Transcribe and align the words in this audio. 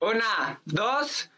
Una, 0.00 0.60
dos, 0.64 1.28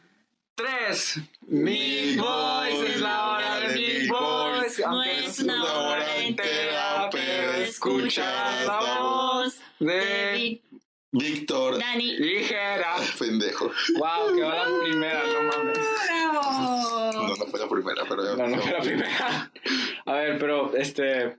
tres. 0.54 1.18
Big 1.40 2.20
Boys 2.20 2.90
es 2.90 3.00
la 3.00 3.30
hora 3.30 3.60
de 3.60 3.74
Big 3.74 4.08
Boys. 4.10 4.78
No 4.80 5.02
es 5.02 5.38
una 5.40 5.64
hora 5.64 6.16
entera, 6.18 7.08
pero 7.10 7.52
escuchar 7.54 8.66
la 8.66 9.00
voz 9.00 9.60
de 9.78 10.60
Víctor. 11.12 11.78
Dani. 11.78 12.18
ligera. 12.18 12.96
Pendejo. 13.18 13.70
Wow, 13.96 14.34
quedó 14.36 14.50
la 14.50 14.80
primera, 14.82 15.22
no 15.26 15.42
mames. 15.44 15.78
No, 16.34 17.36
no 17.36 17.46
fue 17.46 17.60
la 17.60 17.68
primera, 17.68 18.04
pero 18.08 18.36
No, 18.36 18.46
no 18.46 18.58
fue 18.62 18.72
la 18.72 18.80
primera. 18.80 19.52
A 20.04 20.12
ver, 20.12 20.38
pero 20.38 20.76
este. 20.76 21.36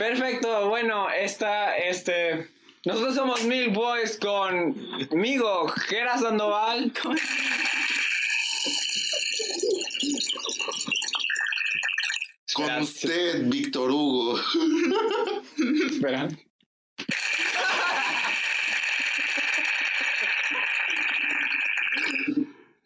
Perfecto, 0.00 0.70
bueno, 0.70 1.10
esta, 1.10 1.76
este. 1.76 2.48
Nosotros 2.86 3.14
somos 3.14 3.44
Mil 3.44 3.68
Boys 3.68 4.16
con 4.18 4.74
Migo, 5.10 5.68
Gera 5.68 6.16
Sandoval. 6.16 6.90
Con 6.94 7.18
Espera, 12.46 12.80
usted, 12.80 13.42
Víctor 13.44 13.90
Hugo. 13.90 14.40
Espera. 15.90 16.28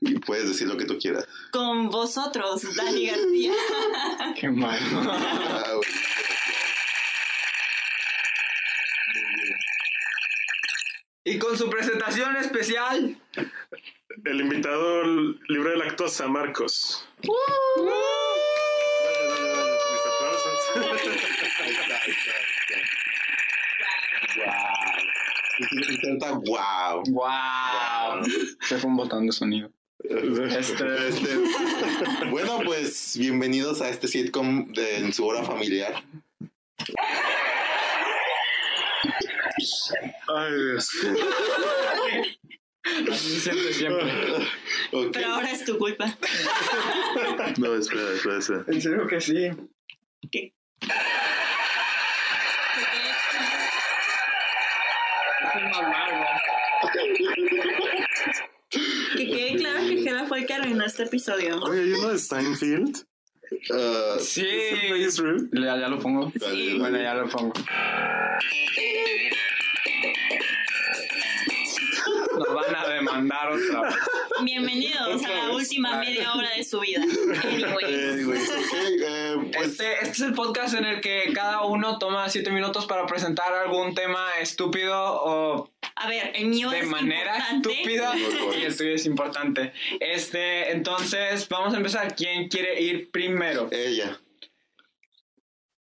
Y 0.01 0.19
puedes 0.19 0.49
decir 0.49 0.67
lo 0.67 0.77
que 0.77 0.85
tú 0.85 0.99
quieras. 0.99 1.29
Con 1.53 1.91
vosotros, 1.91 2.63
Dani 2.75 3.07
García. 3.07 3.53
Qué 4.35 4.49
mal. 4.51 4.81
Y 11.27 11.39
con 11.39 11.57
su 11.57 11.71
presentación 11.71 12.37
especial. 12.37 13.19
El 14.27 14.41
invitado 14.41 15.03
libre 15.49 15.71
de 15.71 15.77
lactosa, 15.79 16.29
Marcos. 16.29 17.09
Está. 24.29 24.53
Inserta 25.91 26.33
wow. 26.33 27.03
Wow. 27.09 28.25
Se 28.61 28.77
fue 28.77 28.91
un 28.91 28.97
botón 28.97 29.27
de 29.27 29.33
sonido. 29.33 29.71
Este, 30.01 31.09
este, 31.09 31.39
bueno, 32.31 32.61
pues 32.67 33.17
bienvenidos 33.19 33.81
a 33.81 33.89
este 33.89 34.09
sitcom 34.09 34.71
de, 34.73 34.99
en 34.99 35.15
su 35.15 35.25
hora 35.25 35.43
familiar. 35.43 36.05
Ay, 40.29 40.53
Dios. 40.53 40.91
Así 43.11 43.41
siempre, 43.41 43.73
siempre. 43.73 44.13
Ok. 44.93 45.11
Pero 45.13 45.29
ahora 45.35 45.51
es 45.51 45.65
tu 45.65 45.79
culpa. 45.79 46.17
No, 47.59 47.75
espera, 47.77 48.13
espera, 48.13 48.39
espera. 48.39 48.65
En 48.69 48.83
serio 48.83 49.07
que 49.07 49.21
sí. 49.21 49.51
¿Qué? 50.31 50.53
Que 59.17 59.27
quede 59.31 59.57
claro 59.57 59.81
que 59.87 59.97
Gela 60.03 60.25
fue 60.27 60.41
el 60.41 60.47
que 60.47 60.55
arruinó 60.55 60.85
este 60.85 61.05
episodio. 61.05 61.61
Oye, 61.63 61.81
¿hay 61.83 61.93
uno 61.93 62.09
de 62.09 62.19
Steinfeld? 62.19 62.97
Ah, 63.73 64.17
Sí. 64.21 64.47
¿Es 64.47 65.19
real? 65.19 65.49
Ya, 65.53 65.77
ya 65.79 65.89
lo 65.89 65.99
pongo. 65.99 66.33
Dale, 66.35 66.79
Bueno, 66.79 66.99
ya 67.01 67.15
lo 67.15 67.29
pongo. 67.29 67.53
Nos 72.37 72.53
van 72.55 72.75
a 72.77 72.89
demandar 72.89 73.49
otra 73.53 73.83
vez. 73.83 73.95
Bienvenidos 74.43 75.25
a 75.25 75.29
la 75.29 75.51
última 75.51 75.97
media 75.99 76.33
hora 76.35 76.51
de 76.57 76.65
su 76.65 76.81
vida. 76.81 77.01
Anyways. 77.45 78.51
eh, 79.03 79.37
pues 79.53 79.69
Este, 79.71 79.93
este 79.95 80.11
es 80.11 80.21
el 80.21 80.33
podcast 80.35 80.75
en 80.75 80.85
el 80.85 81.01
que 81.01 81.33
cada 81.33 81.63
uno 81.63 81.99
toma 81.99 82.29
siete 82.29 82.51
minutos 82.51 82.87
para 82.87 83.07
presentar 83.07 83.53
algún 83.55 83.95
tema 83.95 84.27
estúpido 84.41 84.95
o 84.97 85.71
A 85.95 86.09
ver, 86.09 86.33
el 86.35 86.47
mío 86.47 86.71
de 86.71 86.81
es 86.81 86.87
manera 86.87 87.37
importante. 87.53 87.71
estúpida 87.73 88.15
y 88.59 88.63
el 88.65 88.77
tuyo 88.77 88.95
es 88.95 89.07
importante. 89.07 89.73
Este, 90.01 90.73
entonces 90.73 91.49
vamos 91.49 91.73
a 91.73 91.77
empezar. 91.77 92.15
¿Quién 92.17 92.49
quiere 92.49 92.81
ir 92.83 93.11
primero? 93.11 93.69
ella. 93.71 94.19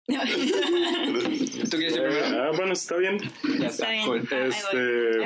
¿Tú 0.07 1.77
quieres 1.77 1.95
ir 1.95 2.01
primero? 2.03 2.43
Ah, 2.43 2.51
bueno, 2.55 2.73
está 2.73 2.97
bien. 2.97 3.17
Ya 3.59 3.67
Está 3.67 3.89
bien. 3.89 4.05
cool. 4.05 4.19
Este. 4.19 5.23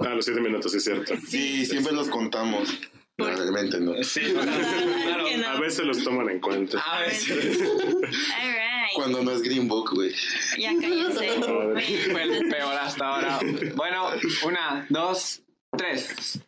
Ah, 0.00 0.14
los 0.14 0.24
siete 0.24 0.40
minutos, 0.40 0.72
sí 0.72 0.78
es 0.78 0.84
cierto. 0.84 1.14
Sí, 1.26 1.64
siempre 1.64 1.92
los 1.94 2.08
contamos. 2.08 2.68
Realmente 3.16 3.80
no. 3.80 3.94
Sí, 4.02 4.20
claro. 4.32 5.24
no. 5.38 5.48
A 5.48 5.60
veces 5.60 5.84
los 5.86 6.02
toman 6.04 6.28
en 6.28 6.40
cuenta. 6.40 6.78
A 6.80 7.00
ver, 7.00 7.12
All 7.12 7.32
right. 7.32 8.94
Cuando 8.94 9.22
no 9.22 9.30
es 9.32 9.42
Green 9.42 9.68
Book, 9.68 9.90
güey. 9.94 10.12
Ya 10.58 10.72
cállense. 10.78 11.28
fue 12.10 12.22
el 12.22 12.48
peor 12.48 12.74
hasta 12.74 13.06
ahora. 13.06 13.40
Bueno, 13.76 14.10
una, 14.44 14.86
dos, 14.90 15.42
tres. 15.76 16.40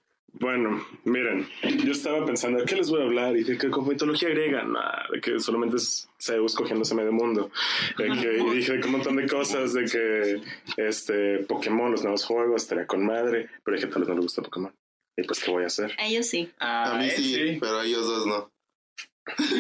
Bueno, 0.45 0.87
miren, 1.05 1.49
yo 1.87 1.93
estaba 1.93 2.27
pensando, 2.27 2.59
¿de 2.59 2.67
qué 2.67 2.77
les 2.77 2.91
voy 2.91 3.01
a 3.01 3.05
hablar? 3.05 3.35
Y 3.35 3.45
de 3.45 3.57
que 3.57 3.71
con 3.71 3.89
mitología 3.89 4.29
griega, 4.29 4.63
nada, 4.63 5.07
de 5.11 5.19
que 5.19 5.41
solamente 5.41 5.77
es 5.77 6.07
Zeus 6.21 6.55
cogiéndose 6.55 6.95
medio 6.95 7.13
mundo. 7.13 7.51
De 7.97 8.09
que, 8.11 8.37
y 8.37 8.57
dije 8.57 8.75
de 8.75 8.81
que 8.81 8.87
un 8.87 8.93
montón 8.93 9.17
de 9.17 9.27
cosas, 9.27 9.73
de 9.73 9.87
que 9.87 10.43
este 10.77 11.39
Pokémon, 11.49 11.91
los 11.91 12.03
nuevos 12.03 12.27
juegos, 12.27 12.61
estaría 12.61 12.87
con 12.87 13.07
madre, 13.07 13.49
pero 13.65 13.79
dije, 13.79 13.89
tal 13.89 14.01
vez 14.01 14.09
no 14.11 14.17
le 14.17 14.21
gusta 14.21 14.43
Pokémon. 14.43 14.71
Y 15.17 15.23
pues, 15.23 15.43
¿qué 15.43 15.51
voy 15.51 15.65
a 15.65 15.69
hacer? 15.69 15.97
A 15.97 16.05
ellos 16.05 16.27
sí. 16.27 16.53
A 16.59 16.99
mí 16.99 17.07
eh, 17.07 17.11
sí, 17.17 17.59
pero 17.59 17.79
a 17.79 17.87
ellos 17.87 18.07
dos 18.07 18.27
no. 18.27 18.53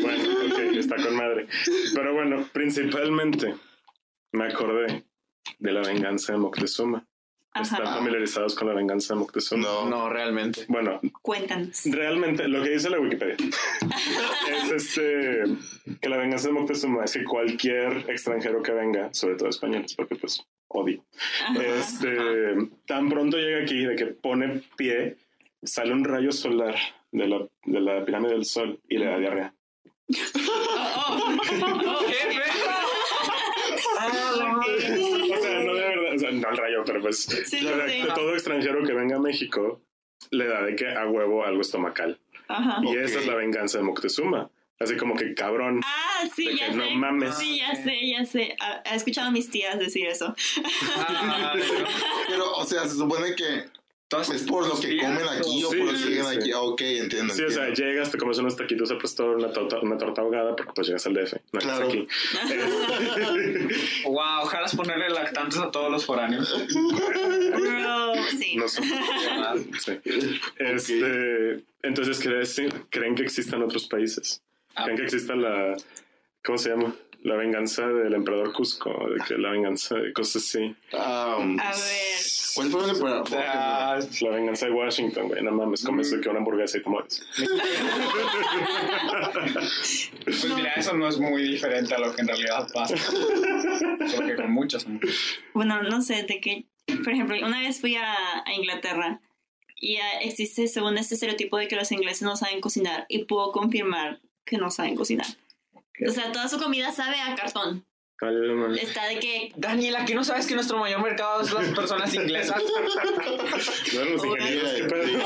Bueno, 0.03 0.23
ok, 0.49 0.59
está 0.77 0.97
con 0.97 1.17
madre. 1.17 1.47
Pero 1.95 2.13
bueno, 2.13 2.47
principalmente 2.53 3.55
me 4.33 4.49
acordé 4.49 5.07
de 5.59 5.73
la 5.73 5.81
venganza 5.81 6.35
de 6.35 6.41
Moctezuma. 6.41 7.07
¿Están 7.55 7.87
familiarizados 7.87 8.55
con 8.57 8.69
la 8.69 8.75
venganza 8.75 9.15
de 9.15 9.21
Moctezuma? 9.21 9.63
No. 9.63 9.89
No, 9.89 10.09
realmente. 10.09 10.65
Bueno, 10.69 11.01
Cuéntanos. 11.23 11.83
Realmente, 11.85 12.49
lo 12.49 12.63
que 12.63 12.71
dice 12.71 12.91
la 12.91 12.99
Wikipedia 12.99 13.37
es 14.51 14.71
este 14.71 15.45
que 16.01 16.09
la 16.09 16.17
venganza 16.17 16.49
de 16.49 16.55
Moctezuma 16.55 17.05
es 17.05 17.13
que 17.13 17.25
cualquier 17.25 18.11
extranjero 18.11 18.63
que 18.63 18.73
venga, 18.73 19.15
sobre 19.15 19.37
todo 19.37 19.49
españoles, 19.49 19.95
porque 19.95 20.17
pues 20.17 20.45
odio, 20.69 21.05
este, 21.61 22.57
tan 22.87 23.09
pronto 23.09 23.37
llega 23.37 23.63
aquí 23.63 23.85
de 23.85 23.95
que 23.95 24.07
pone 24.07 24.63
pie, 24.77 25.17
sale 25.63 25.93
un 25.93 26.05
rayo 26.05 26.33
solar 26.33 26.75
de 27.13 27.29
la, 27.29 27.47
de 27.65 27.81
la 27.81 28.05
pirámide 28.05 28.33
del 28.33 28.45
sol 28.45 28.81
y 28.89 28.99
le 28.99 29.07
da 29.07 29.19
diarrea. 29.19 29.55
¿Qué 30.09 30.21
O 33.87 34.01
sea, 34.01 34.09
no 34.09 34.61
de 34.61 34.81
verdad, 34.91 35.34
o 36.15 36.19
sea, 36.19 36.31
no 36.31 36.49
el 36.51 36.57
rayo, 36.57 36.83
pero 36.85 37.01
pues 37.01 37.25
Sí, 37.25 37.59
que 37.61 38.07
todo 38.15 38.33
extranjero 38.35 38.85
que 38.85 38.93
venga 38.93 39.17
a 39.17 39.21
México 39.21 39.81
le 40.31 40.47
da 40.47 40.63
de 40.63 40.77
que 40.77 40.89
a 40.89 41.07
huevo 41.07 41.45
algo 41.45 41.61
estomacal. 41.61 42.19
Ajá. 42.49 42.81
Y 42.83 42.97
esa 42.97 43.21
es 43.21 43.27
la 43.27 43.35
venganza 43.35 43.79
de 43.79 43.85
Moctezuma. 43.85 44.51
Así 44.81 44.97
como 44.97 45.15
que 45.15 45.35
cabrón. 45.35 45.81
Ah, 45.85 46.25
sí, 46.35 46.47
De 46.49 46.57
ya 46.57 46.67
que 46.67 46.73
sé. 46.73 46.79
no 46.79 46.91
mames. 46.97 47.37
Sí, 47.37 47.59
ya 47.59 47.75
sé, 47.77 48.09
ya 48.09 48.25
sé. 48.25 48.57
He 48.91 48.95
escuchado 48.97 49.29
a 49.29 49.31
mis 49.31 49.49
tías 49.51 49.79
decir 49.79 50.07
eso. 50.09 50.35
Ah, 50.97 51.55
Pero, 52.29 52.53
o 52.55 52.65
sea, 52.65 52.83
se 52.87 52.97
supone 52.97 53.35
que 53.37 53.65
entonces, 54.11 54.43
es 54.43 54.47
por 54.49 54.67
lo 54.69 54.79
que 54.79 54.97
comen 54.99 55.27
aquí 55.29 55.65
o 55.65 55.71
Sí, 55.71 55.77
por 55.79 55.87
lo 55.87 55.93
que 55.93 55.99
sí, 55.99 56.09
llegan 56.11 56.33
sí. 56.33 56.37
aquí. 56.39 56.53
Ah, 56.53 56.61
ok, 56.61 56.81
entiendo. 56.83 57.35
Sí, 57.35 57.43
o 57.43 57.51
sea, 57.51 57.73
llegas, 57.73 58.11
te 58.13 58.19
comes 58.19 58.39
unos 58.39 58.55
taquitos 58.57 58.91
al 58.91 58.99
pastor, 58.99 59.37
una 59.37 59.51
torta, 59.53 59.81
una 59.81 59.97
torta 59.99 60.21
ahogada, 60.21 60.55
porque 60.55 60.73
pues 60.75 60.87
llegas 60.89 61.07
al 61.07 61.15
DF, 61.15 61.33
no 61.53 61.59
estás 61.59 61.79
Claro. 61.81 61.87
aquí. 61.89 62.07
Wow, 64.05 64.43
ojalá 64.43 64.67
ponerle 64.77 65.09
lactantes 65.11 65.59
a 65.59 65.71
todos 65.71 65.91
los 65.91 66.05
foráneos. 66.05 66.55
Sí. 68.39 68.57
no 68.57 68.69
son- 68.69 68.85
sí. 69.81 70.01
Este, 70.57 71.63
entonces, 71.83 72.19
¿creen, 72.21 72.71
¿creen 72.91 73.15
que 73.15 73.23
existan 73.23 73.63
otros 73.63 73.87
países? 73.89 74.43
Ah. 74.75 74.85
¿Creen 74.85 74.97
que 74.99 75.05
exista 75.05 75.35
la, 75.35 75.75
¿cómo 76.45 76.59
se 76.59 76.71
llama? 76.71 76.95
La 77.25 77.37
venganza 77.37 77.87
del 77.89 78.13
emperador 78.13 78.53
Cusco, 78.53 78.91
de 79.09 79.25
que 79.27 79.39
la 79.39 79.51
venganza 79.51 79.95
de 79.97 80.13
cosas 80.13 80.43
así. 80.45 80.59
Um, 80.93 81.59
A 81.59 81.71
ver. 81.71 82.21
¿Cuál 82.55 82.69
fue 82.71 82.85
el 82.85 82.91
emperador? 82.91 83.25
Ah, 83.33 83.99
La 84.21 84.31
venganza 84.31 84.67
de 84.67 84.73
Washington, 84.73 85.29
güey, 85.29 85.43
no 85.43 85.51
mames, 85.53 85.83
comes 85.85 86.11
de 86.11 86.21
que 86.21 86.29
una 86.29 86.39
hamburguesa 86.41 86.77
y 86.79 86.83
te 86.83 86.91
mueres. 86.91 87.23
pues 90.25 90.45
mira, 90.55 90.75
eso 90.75 90.93
no 90.95 91.09
es 91.09 91.19
muy 91.19 91.43
diferente 91.49 91.95
a 91.95 91.99
lo 91.99 92.15
que 92.15 92.21
en 92.23 92.29
realidad 92.29 92.69
pasa. 92.73 92.97
Solo 92.97 94.27
que 94.27 94.37
con 94.37 94.53
muchos. 94.53 94.83
son- 94.83 95.01
Bueno, 95.55 95.83
no 95.83 96.03
sé, 96.03 96.25
de 96.25 96.41
que, 96.41 96.67
por 97.03 97.13
ejemplo, 97.13 97.37
una 97.45 97.61
vez 97.61 97.81
fui 97.81 97.97
a, 97.97 98.15
a 98.45 98.53
Inglaterra 98.53 99.21
y 99.81 99.97
ah, 99.97 100.21
existe, 100.23 100.69
según 100.69 100.99
este 100.99 101.15
estereotipo 101.15 101.57
de 101.59 101.69
que 101.69 101.77
los 101.77 101.91
ingleses 101.93 102.23
no 102.23 102.37
saben 102.37 102.61
cocinar 102.61 103.07
y 103.09 103.25
puedo 103.25 103.51
confirmar 103.53 104.21
que 104.45 104.59
no 104.59 104.71
saben 104.71 104.95
cocinar. 104.95 105.27
O 106.07 106.11
sea, 106.11 106.33
toda 106.33 106.49
su 106.49 106.59
comida 106.59 106.93
sabe 106.93 107.21
a 107.21 107.35
cartón. 107.35 107.85
Está 108.81 109.07
de 109.07 109.19
que 109.19 109.53
Daniela, 109.57 110.05
que 110.05 110.15
no 110.15 110.25
sabes 110.25 110.47
que 110.47 110.55
nuestro 110.55 110.79
mayor 110.79 111.03
mercado 111.03 111.43
es 111.43 111.53
las 111.53 111.69
personas 111.69 112.15
inglesas. 112.15 112.63
Bueno, 113.95 114.11
los 114.13 114.25
ingenieros, 114.25 114.73
¿qué 114.73 114.85
pedo? 114.85 115.19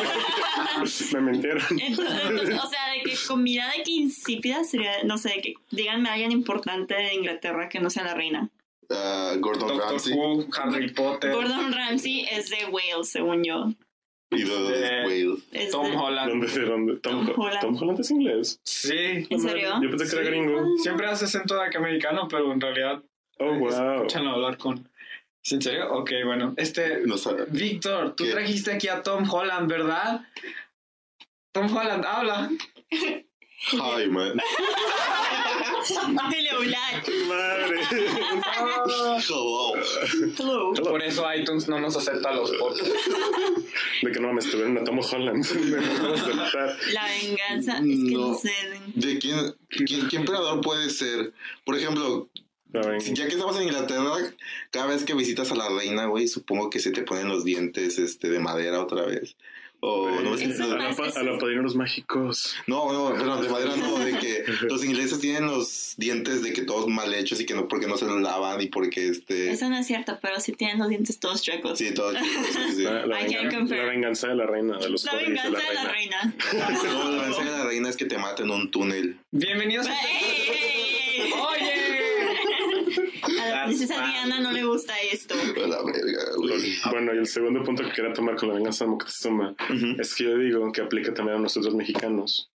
Me 1.13 1.21
mintieron. 1.21 1.63
Entonces, 1.79 2.59
o 2.63 2.69
sea, 2.69 2.93
de 2.93 3.03
que 3.03 3.17
comida 3.27 3.71
de 3.77 3.83
que 3.83 3.91
insípida 3.93 4.65
sería, 4.65 5.03
no 5.05 5.17
sé, 5.17 5.31
de 5.31 5.41
que 5.41 5.55
díganme 5.71 6.09
a 6.09 6.15
alguien 6.15 6.33
importante 6.33 6.95
de 6.95 7.15
Inglaterra 7.15 7.69
que 7.69 7.81
no 7.81 7.91
sea 7.91 8.05
la 8.05 8.15
reina. 8.15 8.51
Ah, 8.91 9.35
Gordon 9.39 9.79
Ramsay 9.79 10.15
Harry 10.57 10.91
Potter, 10.91 11.33
Gordon 11.33 11.73
Ramsay 11.73 12.27
es 12.31 12.51
de 12.51 12.67
Wales, 12.67 13.11
según 13.11 13.45
yo. 13.45 13.73
Y 14.31 14.43
los 14.45 14.71
Eh. 14.73 15.35
Es 15.53 15.71
Tom 15.71 15.91
de- 15.91 15.97
Holland. 15.97 16.29
¿Dónde, 16.31 16.47
de 16.49 16.67
dónde? 16.67 16.97
Tom, 16.97 17.27
Tom 17.27 17.41
Holland. 17.41 17.61
Tom 17.61 17.77
Holland 17.77 18.01
es 18.01 18.11
inglés. 18.11 18.61
Sí. 18.65 19.27
¿En 19.31 19.41
serio? 19.41 19.81
Yo 19.83 19.91
pensé 19.91 20.15
que 20.17 20.23
era 20.23 20.31
gringo. 20.31 20.65
Siempre 20.79 21.07
hace 21.07 21.25
acento 21.25 21.55
de 21.61 21.71
que 21.71 21.79
americano, 21.79 22.29
pero 22.29 22.53
en 22.53 22.61
realidad 22.61 23.03
Oh, 23.41 23.55
wow. 23.55 23.69
escúchanlo 23.69 24.31
hablar 24.33 24.59
con. 24.59 24.89
¿Es 25.45 25.53
en 25.53 25.63
serio? 25.63 25.93
Ok, 25.93 26.11
bueno. 26.25 26.55
Este. 26.57 27.07
No. 27.07 27.15
Víctor, 27.51 28.15
tú 28.17 28.25
¿Qué? 28.25 28.31
trajiste 28.33 28.73
aquí 28.73 28.89
a 28.89 29.03
Tom 29.03 29.29
Holland, 29.31 29.71
¿verdad? 29.71 30.21
Tom 31.53 31.75
Holland, 31.75 32.05
habla. 32.05 32.51
Hi, 33.61 34.07
man. 34.11 34.39
Dile 36.31 36.51
hablar. 36.51 37.03
Madre. 37.27 37.81
Hello. 39.27 39.75
Hello. 40.39 40.73
Por 40.75 41.03
eso 41.03 41.25
iTunes 41.35 41.69
no 41.69 41.81
nos 41.81 41.97
acepta 41.97 42.33
los 42.35 42.51
podcasts. 42.53 42.93
De 44.03 44.13
que 44.13 44.21
no 44.21 44.33
me 44.33 44.41
estuvieron 44.41 44.79
a 44.79 44.85
Tom 44.85 45.01
Holland. 45.01 45.45
Me 45.55 45.81
puedo 45.83 46.15
aceptar. 46.15 46.77
La 46.93 47.07
venganza. 47.07 47.79
Es 47.79 47.83
que 47.83 48.15
no, 48.15 48.29
No. 48.29 48.35
sé. 48.39 48.53
¿De 48.95 49.19
quién, 49.19 49.55
quién, 49.69 50.09
qué 50.09 50.17
emperador 50.17 50.61
puede 50.61 50.89
ser? 50.91 51.33
Por 51.65 51.77
ejemplo, 51.77 52.29
ya 52.73 53.27
que 53.27 53.35
estamos 53.35 53.57
en 53.57 53.65
Inglaterra, 53.65 54.13
cada 54.71 54.87
vez 54.87 55.05
que 55.05 55.15
visitas 55.15 55.51
a 55.51 55.57
la 55.57 55.69
reina, 55.69 56.07
güey, 56.07 56.29
supongo 56.29 56.71
que 56.71 56.79
se 56.81 56.91
te 56.93 57.03
ponen 57.03 57.29
los 57.29 57.45
dientes 57.45 57.99
este, 57.99 58.29
de 58.29 58.39
madera 58.39 58.81
otra 58.81 59.03
vez. 59.05 59.37
O 59.81 60.11
no, 60.11 60.31
Güey, 60.33 60.51
Eso 60.51 60.65
a, 60.65 61.23
los 61.23 61.39
padrinos 61.39 61.77
mágicos. 61.77 62.57
no, 62.67 62.93
no, 62.93 63.15
perdón, 63.15 63.43
de 63.43 63.49
madera 63.49 63.77
no, 63.77 63.99
de 63.99 64.19
que 64.19 64.45
los 64.69 64.85
ingleses 64.85 65.21
tienen 65.21 65.47
los 65.47 65.95
dientes 65.97 66.43
de 66.43 66.53
que 66.53 66.63
todos 66.63 66.89
mal 66.89 67.15
hechos 67.15 67.41
y 67.41 67.47
que 67.47 67.55
no 67.55 67.69
porque 67.69 67.87
no 67.87 67.97
se 67.97 68.07
los 68.07 68.21
lavan 68.21 68.61
y 68.61 68.67
porque 68.67 69.09
este 69.09 69.53
Eso 69.53 69.69
no 69.69 69.79
es 69.79 69.87
cierto, 69.87 70.19
pero 70.21 70.41
sí 70.41 70.53
tienen 70.53 70.79
los 70.79 70.89
dientes 70.89 71.21
todos 71.21 71.43
chuecos. 71.43 71.79
sí, 71.79 71.95
todo 71.95 72.13
sí, 72.19 72.75
sí. 72.77 72.83
La, 72.83 73.07
la 73.07 73.21
la 73.21 73.85
venganza 73.85 74.29
de 74.29 74.35
la 74.35 74.47
reina, 74.47 74.79
de 74.79 74.89
los 74.91 75.05
La 75.05 75.15
venganza 75.15 75.59
de 75.69 75.75
la 75.75 75.85
reina. 75.85 76.35
No, 76.53 77.11
la 77.11 77.23
venganza 77.23 77.45
de 77.45 77.59
la 77.59 77.65
reina 77.65 77.89
es 77.89 77.97
que 77.97 78.05
te 78.07 78.19
maten 78.19 78.47
en 78.47 78.53
un 78.53 78.71
túnel. 78.71 79.19
Bienvenidos 79.31 79.87
a. 79.87 79.93
¡Ey! 79.93 81.33
¡Oye! 81.33 81.68
A 81.68 81.68
la 83.73 83.77
princesa 83.77 84.07
Diana 84.07 84.41
no 84.41 84.53
le 84.53 84.65
gusta 84.65 84.95
esto. 85.13 85.35
A 85.35 85.67
la 85.69 85.83
verga, 85.83 86.23
güey. 86.37 86.77
Bueno, 86.91 87.15
y 87.15 87.19
el 87.19 87.27
segundo 87.27 87.63
punto 87.63 87.83
que 87.85 87.93
quería 87.93 88.13
tomar 88.13 88.37
con 88.37 88.49
la 88.49 88.55
venganza 88.55 88.85
de 88.85 88.91
Moctezuma 88.91 89.55
Ujú. 89.71 90.01
es 90.01 90.15
que 90.15 90.25
yo 90.25 90.37
digo 90.39 90.71
que 90.73 90.81
aplica 90.81 91.15
también 91.15 91.39
a 91.39 91.41
nosotros 91.41 91.75
mexicanos. 91.75 92.51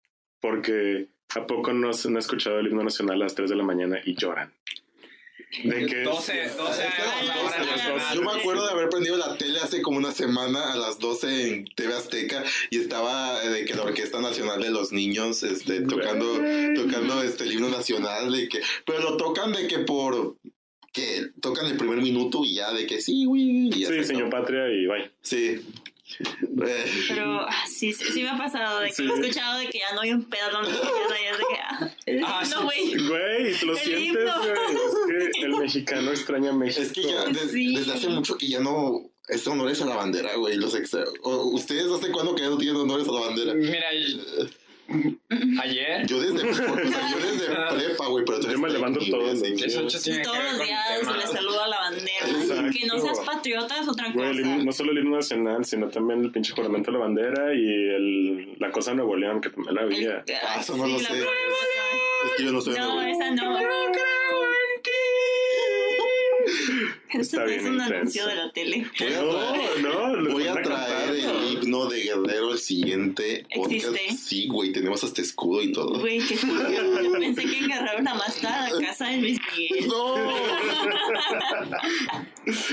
Porque 0.41 1.07
¿a 1.35 1.45
poco 1.45 1.73
no, 1.73 1.91
no 1.91 2.17
he 2.17 2.19
escuchado 2.19 2.59
el 2.59 2.67
himno 2.67 2.83
nacional 2.83 3.15
a 3.21 3.25
las 3.25 3.35
3 3.35 3.49
de 3.49 3.55
la 3.55 3.63
mañana 3.63 3.99
y 4.05 4.15
lloran? 4.15 4.53
De 5.63 5.85
que 5.87 6.03
12, 6.03 6.03
12 6.03 6.83
Espera, 6.83 7.17
años. 7.17 7.31
ahora 7.31 7.49
espera, 7.49 7.65
nacional. 7.71 7.97
espera. 7.97 8.13
Yo 8.13 8.21
me 8.21 8.39
acuerdo 8.39 8.65
de 8.67 8.71
haber 8.71 8.89
prendido 8.89 9.17
la 9.17 9.35
tele 9.35 9.59
hace 9.59 9.81
como 9.81 9.97
una 9.97 10.11
semana 10.11 10.73
a 10.73 10.75
las 10.77 10.99
12 10.99 11.47
en 11.47 11.65
TV 11.75 11.91
Azteca 11.95 12.43
y 12.69 12.77
estaba 12.79 13.43
eh, 13.43 13.49
de 13.49 13.65
que 13.65 13.73
la 13.73 13.81
Orquesta 13.81 14.21
Nacional 14.21 14.61
de 14.61 14.69
los 14.69 14.91
Niños 14.91 15.41
este, 15.41 15.81
tocando, 15.81 16.39
tocando 16.75 17.23
este, 17.23 17.45
el 17.45 17.53
himno 17.53 17.69
nacional, 17.69 18.31
de 18.31 18.47
que, 18.47 18.59
pero 18.85 18.99
lo 19.01 19.17
tocan 19.17 19.51
de 19.51 19.65
que 19.67 19.79
por 19.79 20.35
que 20.99 21.29
tocan 21.41 21.65
el 21.67 21.77
primer 21.77 21.97
minuto 22.01 22.43
y 22.43 22.55
ya 22.55 22.71
de 22.73 22.85
que 22.85 22.99
sí, 23.01 23.25
güey. 23.25 23.71
Sí, 23.71 23.85
se 23.85 24.03
señor 24.03 24.27
acabó. 24.27 24.43
Patria 24.43 24.67
y 24.69 24.85
bye. 24.87 25.11
Sí. 25.21 25.61
Pero 27.07 27.41
ah, 27.41 27.63
sí, 27.67 27.93
sí, 27.93 28.03
sí 28.11 28.23
me 28.23 28.29
ha 28.29 28.37
pasado 28.37 28.79
de 28.79 28.87
que 28.87 28.93
Sí. 28.95 29.03
he 29.03 29.13
escuchado 29.13 29.59
de 29.59 29.67
que 29.69 29.79
ya 29.79 29.93
no 29.93 30.01
hay 30.01 30.11
un 30.11 30.23
pedo 30.23 30.49
donde 30.51 30.71
y 30.71 30.73
es 30.73 31.37
de 31.37 31.43
que 31.49 31.61
ah, 31.61 31.95
el 32.07 32.23
Ah, 32.25 32.43
güey. 32.63 32.95
Güey, 33.07 33.65
lo 33.65 33.73
El 33.73 33.79
sientes, 33.79 34.29
güey. 34.37 35.17
Es 35.23 35.29
que 35.37 35.41
el 35.43 35.55
mexicano 35.57 36.11
extraña 36.11 36.49
a 36.49 36.53
México. 36.53 36.81
es 36.81 36.91
que 36.91 37.03
ya 37.03 37.25
des- 37.25 37.51
Sí. 37.51 37.75
desde 37.75 37.93
hace 37.93 38.09
mucho 38.09 38.37
que 38.37 38.47
ya 38.47 38.59
no 38.59 39.09
es 39.27 39.45
honores 39.47 39.81
a 39.81 39.85
la 39.85 39.95
bandera, 39.95 40.35
güey. 40.35 40.57
Los 40.57 40.73
extra- 40.75 41.05
¿Ustedes 41.23 41.85
hace 41.91 42.11
cuándo 42.11 42.33
que 42.35 42.41
ya 42.41 42.49
no 42.49 42.57
tienen 42.57 42.77
honores 42.77 43.07
a 43.07 43.11
la 43.11 43.19
bandera? 43.21 43.53
Mira, 43.53 43.87
ayer. 45.61 46.05
Yo 46.07 46.19
desde, 46.21 46.49
o 46.49 46.53
sea, 46.53 46.65
yo 47.11 47.17
desde 47.19 47.45
prepa, 47.75 48.07
güey, 48.07 48.25
pero 48.25 48.39
tú 48.39 48.49
Yo 48.49 48.59
me 48.59 48.69
levanto 48.69 48.99
todos 49.09 49.23
los 49.23 49.41
días. 49.41 49.73
todos 49.73 49.83
los 49.83 50.03
días 50.03 50.85
se 51.03 51.17
le 51.17 51.27
saluda 51.27 51.65
a 51.65 51.67
la 51.67 51.79
bandera. 51.79 52.27
Exacto. 52.27 52.71
Que 52.79 52.85
no 52.87 52.99
seas 52.99 53.19
patriota 53.21 53.79
es 53.79 53.87
otra 53.87 54.11
Güey, 54.11 54.29
el 54.29 54.39
himno- 54.39 54.53
cosa. 54.55 54.65
no 54.65 54.71
solo 54.71 54.91
el 54.91 54.97
himno 54.99 55.15
nacional, 55.17 55.65
sino 55.65 55.87
también 55.89 56.23
el 56.23 56.31
pinche 56.31 56.53
juramento 56.53 56.91
de 56.91 56.97
la 56.97 57.03
bandera 57.03 57.53
y 57.53 57.65
el, 57.67 58.55
la 58.59 58.71
cosa 58.71 58.91
de 58.91 58.97
Nuevo 58.97 59.15
León, 59.15 59.41
que 59.41 59.49
también 59.49 59.75
la 59.75 59.81
había. 59.81 60.23
El- 60.25 60.35
Ah, 60.47 60.57
eso 60.59 60.75
no 60.77 60.87
lo 60.87 60.99
sé. 60.99 61.05
Es 61.05 62.31
que 62.37 62.43
yo 62.43 62.51
no 62.51 62.61
soy 62.61 62.75
No, 62.77 63.01
esa 63.01 63.31
no. 63.31 63.53
Eso 67.11 67.43
es 67.45 67.63
un 67.63 67.73
intenso. 67.73 67.93
anuncio 67.95 68.27
de 68.27 68.35
la 68.35 68.51
tele. 68.51 68.85
A 68.99 69.03
No, 69.81 70.09
no, 70.09 70.15
lo 70.15 70.31
voy 70.33 70.47
a 70.47 70.53
traer 70.61 71.09
el 71.15 71.51
himno 71.63 71.85
de 71.87 72.01
Guerrero 72.03 72.51
el 72.53 72.59
siguiente 72.59 73.45
podcast. 73.55 73.73
¿Existe? 73.95 74.17
Sí, 74.17 74.47
güey, 74.47 74.71
tenemos 74.71 75.03
hasta 75.03 75.21
escudo 75.21 75.61
y 75.63 75.71
todo. 75.71 75.99
Güey, 75.99 76.19
qué. 76.19 76.35
Yo 77.03 77.11
pensé 77.13 77.45
que 77.45 77.57
en 77.59 77.67
Guerrero 77.67 78.01
nada 78.01 78.17
más 78.17 78.41
la 78.43 78.69
casa 78.85 79.07
de 79.09 79.17
Luis 79.17 79.39
Miguel. 79.57 79.87
No. 79.87 80.15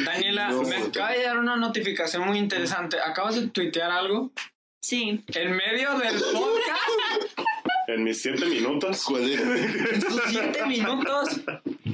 Daniela, 0.04 0.50
No, 0.50 0.62
me 0.62 0.78
no. 0.78 0.86
acaba 0.86 1.12
de 1.12 1.22
dar 1.22 1.38
una 1.38 1.56
notificación 1.56 2.26
muy 2.26 2.38
interesante. 2.38 2.96
¿Acabas 3.00 3.36
de 3.36 3.48
tuitear 3.48 3.90
algo? 3.90 4.32
Sí. 4.80 5.20
En 5.34 5.56
medio 5.56 5.98
del 5.98 6.14
podcast, 6.32 7.40
En 7.88 8.04
mis 8.04 8.22
siete 8.22 8.46
minutos. 8.46 9.02
¿Cuál 9.04 9.30
es? 9.30 9.40
en 9.40 10.00
sus 10.02 10.22
siete 10.28 10.64
minutos. 10.66 11.28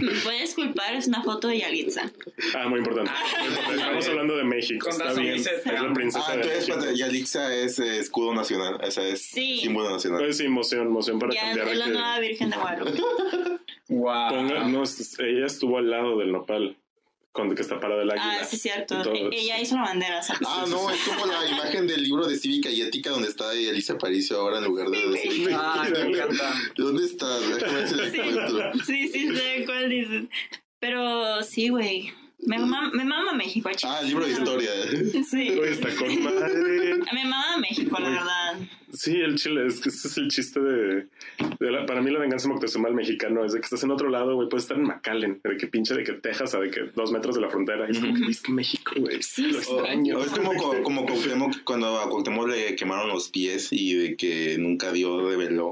Me 0.03 0.13
puedes 0.21 0.55
culpar, 0.55 0.95
es 0.95 1.07
una 1.09 1.23
foto 1.23 1.49
de 1.49 1.59
Yalitza. 1.59 2.11
Ah, 2.57 2.69
muy 2.69 2.79
importante. 2.81 3.11
Muy 3.39 3.49
importante. 3.49 3.77
Estamos 3.83 4.09
hablando 4.09 4.37
de 4.37 4.45
México. 4.45 4.87
Con 4.91 5.01
Está 5.01 5.13
bien. 5.21 5.35
Es 5.35 5.65
la 5.67 5.93
princesa 5.93 6.25
Ah, 6.27 6.31
de 6.31 6.35
entonces, 6.43 6.59
México. 6.61 6.77
espérate, 6.77 6.99
Yalixa 6.99 7.55
es 7.55 7.79
eh, 7.79 7.99
escudo 7.99 8.35
nacional. 8.35 8.79
Esa 8.83 9.03
es 9.07 9.23
Sí. 9.31 9.59
símbolo 9.61 9.91
nacional. 9.91 10.21
Pues 10.21 10.37
sí, 10.39 10.49
moción, 10.49 10.91
moción 10.91 11.19
para 11.19 11.33
Ya 11.35 11.41
cambiar 11.43 11.67
es 11.69 11.73
de 11.73 11.79
la 11.79 11.85
que 11.87 11.91
nueva 11.93 12.19
Virgen 12.21 12.51
de 12.51 12.57
Guadalupe. 12.57 13.03
Wow. 13.89 14.29
ponga, 14.31 14.65
no, 14.69 14.83
es- 14.83 15.19
ella 15.19 15.47
estuvo 15.47 15.79
al 15.79 15.91
lado 15.91 16.19
del 16.19 16.33
nopal, 16.33 16.77
con 17.33 17.55
que 17.55 17.63
está 17.63 17.81
parada 17.81 18.03
el 18.03 18.11
águila. 18.11 18.39
Ah, 18.41 18.45
sí, 18.45 18.59
cierto. 18.59 19.03
E- 19.13 19.31
Ella 19.33 19.59
hizo 19.59 19.75
la 19.77 19.83
bandera. 19.83 20.23
¿sabes? 20.23 20.43
Ah, 20.47 20.65
no, 20.69 20.91
es 20.91 21.01
como 21.03 21.27
la 21.27 21.49
imagen 21.49 21.87
del 21.87 22.03
libro 22.03 22.27
de 22.27 22.37
Cívica 22.37 22.69
y 22.71 22.83
Ética 22.83 23.11
donde 23.11 23.29
está 23.29 23.53
Elisa 23.55 23.95
Aparicio 23.95 24.39
ahora 24.39 24.59
en 24.59 24.65
lugar 24.65 24.89
de... 24.89 24.99
de 24.99 25.49
Ah, 25.55 25.89
me 25.91 25.99
encanta. 26.11 26.55
¿Dónde 26.77 27.05
está? 27.07 27.39
Sí, 28.85 28.85
sí, 28.87 29.09
sí, 29.09 29.37
sé 29.37 29.65
cuál 29.65 29.89
dices. 29.89 30.25
Pero 30.79 31.43
sí, 31.43 31.69
güey. 31.71 32.13
Me, 32.45 32.59
mama- 32.59 32.91
me 32.93 33.05
mama 33.05 33.33
México. 33.35 33.71
Ah, 33.85 34.01
el 34.03 34.09
libro 34.09 34.25
de 34.27 34.33
historia. 34.33 34.71
Sí. 35.29 35.49
Está 35.65 35.95
con 35.95 36.23
madre. 36.25 36.97
Me 37.13 37.25
mama 37.25 37.57
México, 37.59 37.97
la 38.01 38.11
verdad. 38.11 38.59
Sí, 38.93 39.17
el 39.17 39.37
chile, 39.37 39.67
es 39.67 39.81
que 39.81 39.89
ese 39.91 40.09
es 40.09 40.17
el 40.19 40.29
chiste 40.29 40.61
de, 40.61 41.07
de 41.61 41.71
la- 41.71 41.87
para 41.87 42.03
mí 42.03 42.11
la 42.11 42.19
venganza 42.19 42.49
Moctezuma 42.49 42.89
al 42.89 42.95
mexicano 42.95 43.45
es 43.45 43.53
de 43.53 43.61
que 43.61 43.65
estás 43.65 43.83
en 43.85 43.91
otro 43.93 44.11
lado, 44.11 44.35
güey, 44.35 44.49
puedes 44.49 44.65
estar 44.65 44.77
en 44.77 44.83
McAllen, 44.85 45.41
de 45.45 45.57
que 45.57 45.67
pinche 45.69 45.95
de 45.95 46.03
que 46.05 46.13
Texas 46.15 46.55
a 46.55 46.59
de 46.61 46.71
que 46.71 46.81
dos 46.95 47.11
metros 47.13 47.37
de 47.37 47.41
la 47.43 47.49
frontera, 47.49 47.87
y 47.89 47.93
es 47.93 47.99
como 48.01 48.15
que 48.15 48.27
viste 48.27 48.51
México, 48.53 48.93
güey, 48.99 49.23
Sí, 49.23 49.47
lo 49.47 49.59
extraño. 49.59 50.19
O 50.19 50.25
es 50.25 50.31
como, 50.33 50.53
co- 50.55 50.83
como 50.83 51.07
Cuauhtémoc, 51.07 51.63
cuando 51.65 52.01
a 52.01 52.11
Cuauhtémoc 52.11 52.49
le 52.49 52.77
quemaron 52.77 53.09
los 53.09 53.31
pies 53.31 53.69
y 53.73 53.95
de 53.95 54.17
que 54.17 54.59
nunca 54.59 54.93
dio, 54.93 55.27
reveló 55.29 55.71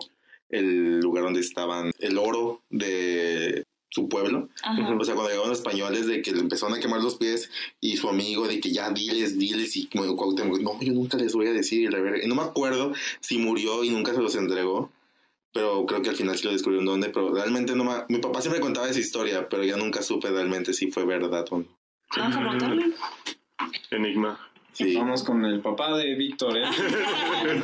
el 0.48 1.00
lugar 1.00 1.24
donde 1.24 1.40
estaban 1.40 1.90
el 1.98 2.16
oro 2.16 2.62
de 2.70 3.64
su 3.90 4.08
pueblo. 4.08 4.48
Ajá. 4.62 4.96
O 4.98 5.04
sea, 5.04 5.14
cuando 5.14 5.30
llegaron 5.30 5.50
los 5.50 5.58
españoles 5.58 6.06
de 6.06 6.22
que 6.22 6.32
le 6.32 6.40
empezaron 6.40 6.76
a 6.76 6.80
quemar 6.80 7.02
los 7.02 7.16
pies 7.16 7.50
y 7.80 7.96
su 7.96 8.08
amigo 8.08 8.46
de 8.46 8.60
que 8.60 8.70
ya 8.72 8.90
diles, 8.90 9.38
diles 9.38 9.76
y 9.76 9.86
como 9.88 10.16
Cuauhtémoc, 10.16 10.60
no, 10.60 10.80
yo 10.80 10.92
nunca 10.92 11.16
les 11.16 11.34
voy 11.34 11.48
a 11.48 11.52
decir. 11.52 11.82
y 11.82 11.88
la 11.88 12.00
verga. 12.00 12.24
Y 12.24 12.28
no 12.28 12.34
me 12.36 12.42
acuerdo 12.42 12.92
si 13.20 13.38
murió 13.38 13.84
y 13.84 13.90
nunca 13.90 14.14
se 14.14 14.22
los 14.22 14.34
entregó. 14.36 14.90
Pero 15.52 15.84
creo 15.84 16.00
que 16.00 16.10
al 16.10 16.16
final 16.16 16.38
sí 16.38 16.44
lo 16.44 16.52
descubrieron 16.52 16.86
dónde. 16.86 17.10
Pero 17.10 17.34
realmente 17.34 17.74
no 17.74 17.84
me... 17.84 17.92
Mi 18.08 18.18
papá 18.18 18.40
siempre 18.40 18.60
contaba 18.60 18.88
esa 18.88 19.00
historia, 19.00 19.48
pero 19.48 19.64
ya 19.64 19.76
nunca 19.76 20.00
supe 20.00 20.30
realmente 20.30 20.72
si 20.72 20.92
fue 20.92 21.04
verdad 21.04 21.44
o 21.50 21.58
no. 21.58 21.64
Vamos 22.16 22.36
a 22.36 22.40
preguntarle. 22.40 22.92
Enigma. 23.90 24.38
Sí. 24.72 24.94
Vamos 24.94 25.24
con 25.24 25.44
el 25.44 25.60
papá 25.60 25.96
de 25.96 26.14
Víctor, 26.14 26.56
¿eh? 26.56 26.64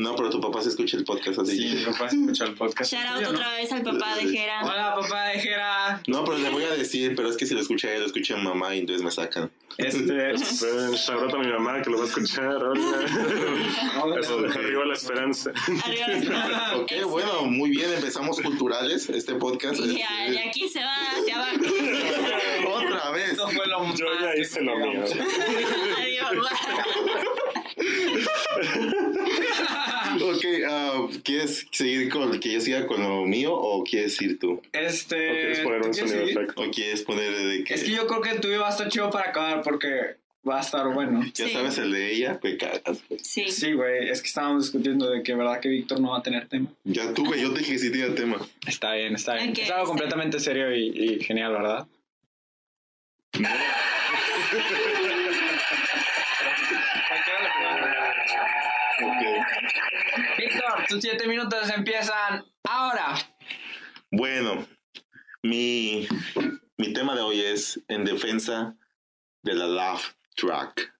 No, 0.00 0.14
pero 0.14 0.30
tu 0.30 0.40
papá 0.40 0.62
se 0.62 0.68
escucha 0.68 0.96
el 0.96 1.02
podcast 1.04 1.40
así. 1.40 1.58
Sí, 1.58 1.74
mi 1.74 1.84
papá 1.84 2.06
escucha 2.06 2.44
el 2.44 2.54
podcast. 2.54 2.92
Shout 2.92 3.04
out 3.04 3.34
otra 3.34 3.56
vez 3.56 3.72
al 3.72 3.82
papá 3.82 4.14
de 4.14 4.28
Jera. 4.30 4.60
Hola, 4.62 4.94
papá 4.94 5.24
de 5.30 5.40
Jera. 5.40 6.00
No, 6.06 6.24
pero 6.24 6.38
le 6.38 6.50
voy 6.50 6.62
a 6.62 6.70
decir, 6.70 7.16
pero 7.16 7.28
es 7.28 7.36
que 7.36 7.46
si 7.46 7.54
lo 7.54 7.60
escucha 7.60 7.92
él, 7.92 7.98
lo 8.02 8.06
escucha 8.06 8.36
mi 8.36 8.44
mamá 8.44 8.76
y 8.76 8.78
entonces 8.78 9.02
me 9.04 9.10
sacan. 9.10 9.50
Este. 9.76 10.30
Esperen, 10.34 10.92
shout 10.94 11.20
out 11.24 11.34
a 11.34 11.38
mi 11.38 11.48
mamá 11.48 11.82
que 11.82 11.90
lo 11.90 11.98
va 11.98 12.04
a 12.04 12.06
escuchar. 12.06 12.54
Hola. 12.62 14.20
Eso 14.20 14.40
de 14.40 14.48
arriba 14.50 14.84
la 14.84 14.94
esperanza. 14.94 15.50
Arriba 15.84 16.06
las- 16.08 16.74
Ok, 16.74 16.92
Este, 16.92 17.04
bueno, 17.04 17.42
muy 17.46 17.70
bien, 17.70 17.92
empezamos 17.92 18.40
culturales 18.40 19.08
este 19.10 19.34
podcast. 19.34 19.80
Y 19.80 20.00
a- 20.00 20.28
y 20.28 20.38
aquí 20.38 20.68
se 20.68 20.78
va 20.78 20.94
hacia 21.18 21.34
abajo. 21.34 22.76
Otra 22.86 23.10
vez. 23.10 23.30
Esto 23.32 23.48
fue 23.48 23.66
lo 23.66 23.84
Yo 23.96 24.06
ya 24.20 24.36
hice 24.40 24.62
lo 24.62 24.76
mío. 24.78 25.02
Adiós. 25.02 26.46
Ok, 30.28 30.44
ah, 30.68 31.06
¿quieres 31.24 31.66
seguir 31.70 32.08
con 32.10 32.38
que 32.40 32.52
yo 32.52 32.60
siga 32.60 32.86
con 32.86 33.02
lo 33.02 33.24
mío 33.24 33.54
o 33.54 33.82
quieres 33.84 34.20
ir 34.22 34.38
tú? 34.38 34.52
¿O 34.54 34.62
Este. 34.72 35.16
quieres 35.16 35.60
poner 35.60 35.80
¿tú 35.82 35.88
un 35.88 35.94
sonido? 35.94 36.40
¿O 36.56 36.70
quieres 36.70 37.02
poner 37.02 37.36
de 37.36 37.64
que 37.64 37.74
Es 37.74 37.84
que 37.84 37.90
yo 37.90 38.06
creo 38.06 38.20
que 38.20 38.30
el 38.30 38.40
tuyo 38.40 38.60
va 38.60 38.68
a 38.68 38.70
estar 38.70 38.88
chido 38.88 39.10
para 39.10 39.30
acabar 39.30 39.62
porque 39.62 40.16
va 40.48 40.58
a 40.58 40.60
estar 40.60 40.86
bueno. 40.94 41.22
ya 41.34 41.46
Sí. 41.46 41.52
sabes 41.52 41.76
el 41.78 41.92
de 41.92 42.12
ella? 42.12 42.38
Me 42.42 42.56
cagas. 42.56 43.02
güey. 43.08 43.20
Sí. 43.22 43.48
Sí, 43.50 43.72
güey, 43.72 44.08
es 44.08 44.20
que 44.22 44.28
estábamos 44.28 44.64
discutiendo 44.64 45.10
de 45.10 45.22
que 45.22 45.34
verdad 45.34 45.60
que 45.60 45.68
Víctor 45.68 46.00
no 46.00 46.10
va 46.12 46.18
a 46.18 46.22
tener 46.22 46.46
tema. 46.48 46.68
Ya 46.84 47.12
tuve, 47.12 47.40
yo 47.40 47.52
te 47.52 47.58
dije 47.60 47.72
que 47.72 47.78
sí 47.78 47.90
tenía 47.90 48.14
tema. 48.14 48.38
Está 48.66 48.92
bien, 48.94 49.14
está 49.14 49.34
bien. 49.34 49.50
Ok, 49.50 49.58
es 49.58 49.70
algo 49.70 49.82
está 49.82 49.88
completamente 49.88 50.40
serio 50.40 50.74
y, 50.74 50.88
y 50.88 51.20
genial, 51.24 51.52
¿verdad? 51.52 51.86
Ok. 59.00 59.22
Víctor, 59.22 59.62
tus 60.88 61.02
siete 61.02 61.26
minutos 61.26 61.70
empiezan 61.70 62.44
ahora. 62.64 63.14
Bueno, 64.10 64.66
mi, 65.42 66.08
mi 66.78 66.92
tema 66.94 67.14
de 67.14 67.20
hoy 67.20 67.40
es 67.42 67.80
en 67.88 68.04
defensa 68.04 68.74
de 69.42 69.54
la 69.54 69.66
laugh 69.66 70.00
track. 70.34 70.94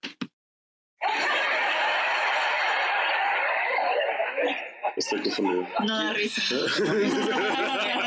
Estoy 4.95 5.21
confundido. 5.23 5.67
No 5.85 5.97
da 5.97 6.13
risa. 6.13 6.41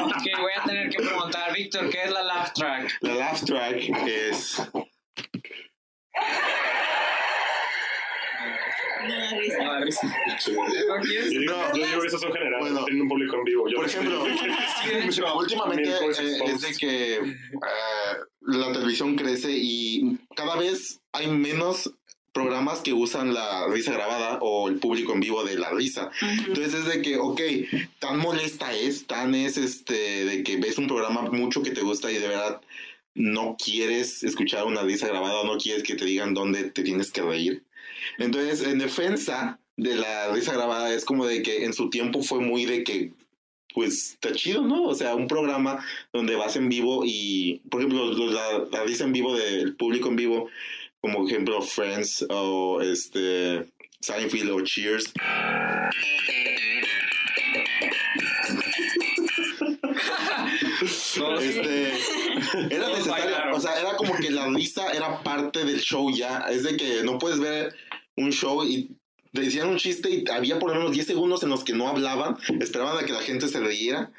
Ok, 0.02 0.40
voy 0.40 0.52
a 0.56 0.64
tener 0.64 0.90
que 0.90 1.02
preguntar, 1.02 1.52
Víctor, 1.54 1.88
¿qué 1.90 2.02
es 2.04 2.10
la 2.10 2.22
laugh 2.22 2.52
track? 2.52 2.98
La 3.00 3.14
laugh 3.14 3.44
track 3.44 3.76
es 4.06 4.62
No 9.08 9.71
risa. 9.84 10.06
No. 10.06 11.02
Yo 11.04 11.28
digo, 11.28 11.52
No. 11.52 11.76
yo 11.76 11.86
digo 11.86 12.04
eso 12.04 12.18
son 12.18 12.32
general, 12.32 12.60
Bueno. 12.60 12.84
tienen 12.84 13.02
un 13.02 13.08
público 13.08 13.36
en 13.36 13.44
vivo. 13.44 13.68
Yo 13.68 13.76
Por 13.76 13.86
ejemplo, 13.86 14.24
Sí, 15.10 15.20
últimamente 15.36 15.90
eh, 15.90 16.38
es 16.46 16.60
de 16.60 16.74
que 16.78 17.14
eh, 17.16 18.16
la 18.40 18.72
televisión 18.72 19.16
crece 19.16 19.50
y 19.52 20.18
cada 20.36 20.56
vez 20.56 21.00
hay 21.12 21.28
menos 21.28 21.92
programas 22.32 22.80
que 22.80 22.94
usan 22.94 23.34
la 23.34 23.66
risa 23.68 23.92
grabada 23.92 24.38
o 24.40 24.68
el 24.68 24.76
público 24.78 25.12
en 25.12 25.20
vivo 25.20 25.44
de 25.44 25.58
la 25.58 25.70
risa. 25.70 26.10
Ujú. 26.22 26.42
Entonces 26.48 26.74
es 26.74 26.84
de 26.86 27.02
que, 27.02 27.16
ok, 27.18 27.40
tan 27.98 28.18
molesta 28.18 28.72
es, 28.72 29.06
tan 29.06 29.34
es 29.34 29.58
este, 29.58 30.24
de 30.24 30.42
que 30.42 30.56
ves 30.56 30.78
un 30.78 30.86
programa 30.86 31.22
mucho 31.22 31.62
que 31.62 31.72
te 31.72 31.82
gusta 31.82 32.10
y 32.10 32.18
de 32.18 32.28
verdad 32.28 32.60
no 33.14 33.56
quieres 33.62 34.22
escuchar 34.24 34.64
una 34.64 34.80
risa 34.82 35.06
grabada 35.08 35.40
o 35.40 35.44
no 35.44 35.58
quieres 35.58 35.82
que 35.82 35.94
te 35.94 36.06
digan 36.06 36.32
dónde 36.32 36.70
te 36.70 36.82
tienes 36.82 37.12
que 37.12 37.20
reír. 37.20 37.64
Entonces, 38.16 38.66
en 38.66 38.78
defensa 38.78 39.60
de 39.76 39.94
la 39.96 40.32
risa 40.32 40.52
grabada, 40.54 40.92
es 40.94 41.04
como 41.04 41.26
de 41.26 41.42
que 41.42 41.64
en 41.64 41.72
su 41.72 41.90
tiempo 41.90 42.22
fue 42.22 42.40
muy 42.40 42.64
de 42.66 42.84
que, 42.84 43.12
pues, 43.74 44.12
está 44.12 44.32
chido, 44.32 44.62
¿no? 44.62 44.84
O 44.84 44.94
sea, 44.94 45.14
un 45.14 45.26
programa 45.28 45.84
donde 46.12 46.36
vas 46.36 46.56
en 46.56 46.68
vivo 46.68 47.02
y, 47.04 47.62
por 47.70 47.80
ejemplo, 47.80 48.12
lo- 48.12 48.30
la, 48.30 48.64
la 48.70 48.84
risa 48.84 49.04
en 49.04 49.12
vivo 49.12 49.34
del 49.34 49.74
público 49.76 50.08
en 50.08 50.16
vivo, 50.16 50.48
como 51.00 51.26
ejemplo 51.26 51.60
Friends 51.62 52.26
o 52.30 52.80
este 52.82 53.66
Seinfeld 54.00 54.50
o 54.50 54.60
Cheers. 54.62 55.12
Este, 61.40 61.92
era 62.70 62.88
necesario, 62.88 63.36
o 63.54 63.60
sea, 63.60 63.80
era 63.80 63.96
como 63.96 64.14
que 64.16 64.30
la 64.30 64.46
risa 64.48 64.90
era 64.92 65.22
parte 65.22 65.64
del 65.64 65.80
show 65.80 66.10
ya. 66.14 66.38
Es 66.50 66.62
de 66.64 66.76
que 66.76 67.02
no 67.04 67.18
puedes 67.18 67.38
ver 67.40 67.74
un 68.16 68.32
show 68.32 68.64
y 68.64 68.90
te 69.32 69.40
decían 69.40 69.68
un 69.68 69.78
chiste 69.78 70.10
y 70.10 70.24
había 70.30 70.58
por 70.58 70.70
lo 70.70 70.76
menos 70.76 70.92
10 70.92 71.06
segundos 71.06 71.42
en 71.42 71.48
los 71.48 71.64
que 71.64 71.72
no 71.72 71.88
hablaban, 71.88 72.36
esperaban 72.60 73.02
a 73.02 73.06
que 73.06 73.12
la 73.12 73.20
gente 73.20 73.48
se 73.48 73.60
riera 73.60 74.10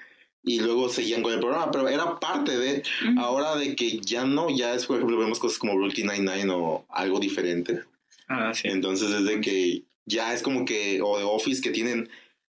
y 0.43 0.60
luego 0.60 0.89
seguían 0.89 1.22
con 1.22 1.34
el 1.34 1.39
programa, 1.39 1.72
pero 1.72 1.88
era 1.88 2.20
parte 2.20 2.58
de. 2.58 2.84
Ahora 3.17 3.55
de 3.55 3.75
que 3.75 4.00
ya 4.00 4.25
no, 4.25 4.50
ya 4.50 4.74
es, 4.74 4.86
por 4.86 4.98
ejemplo, 4.98 5.17
vemos 5.17 5.39
cosas 5.39 5.58
como 5.58 5.75
Brooklyn 5.75 6.08
Nine-Nine 6.08 6.51
o 6.51 6.86
algo 6.89 7.20
diferente. 7.20 7.82
Ah, 8.27 8.53
sí. 8.53 8.67
Entonces 8.67 9.12
es 9.12 9.25
de 9.25 9.39
que 9.39 9.84
ya 10.05 10.34
es 10.34 10.41
como 10.41 10.65
que, 10.65 11.01
o 11.01 11.17
de 11.17 11.24
Office 11.24 11.62
que 11.62 11.70
tienen 11.70 12.10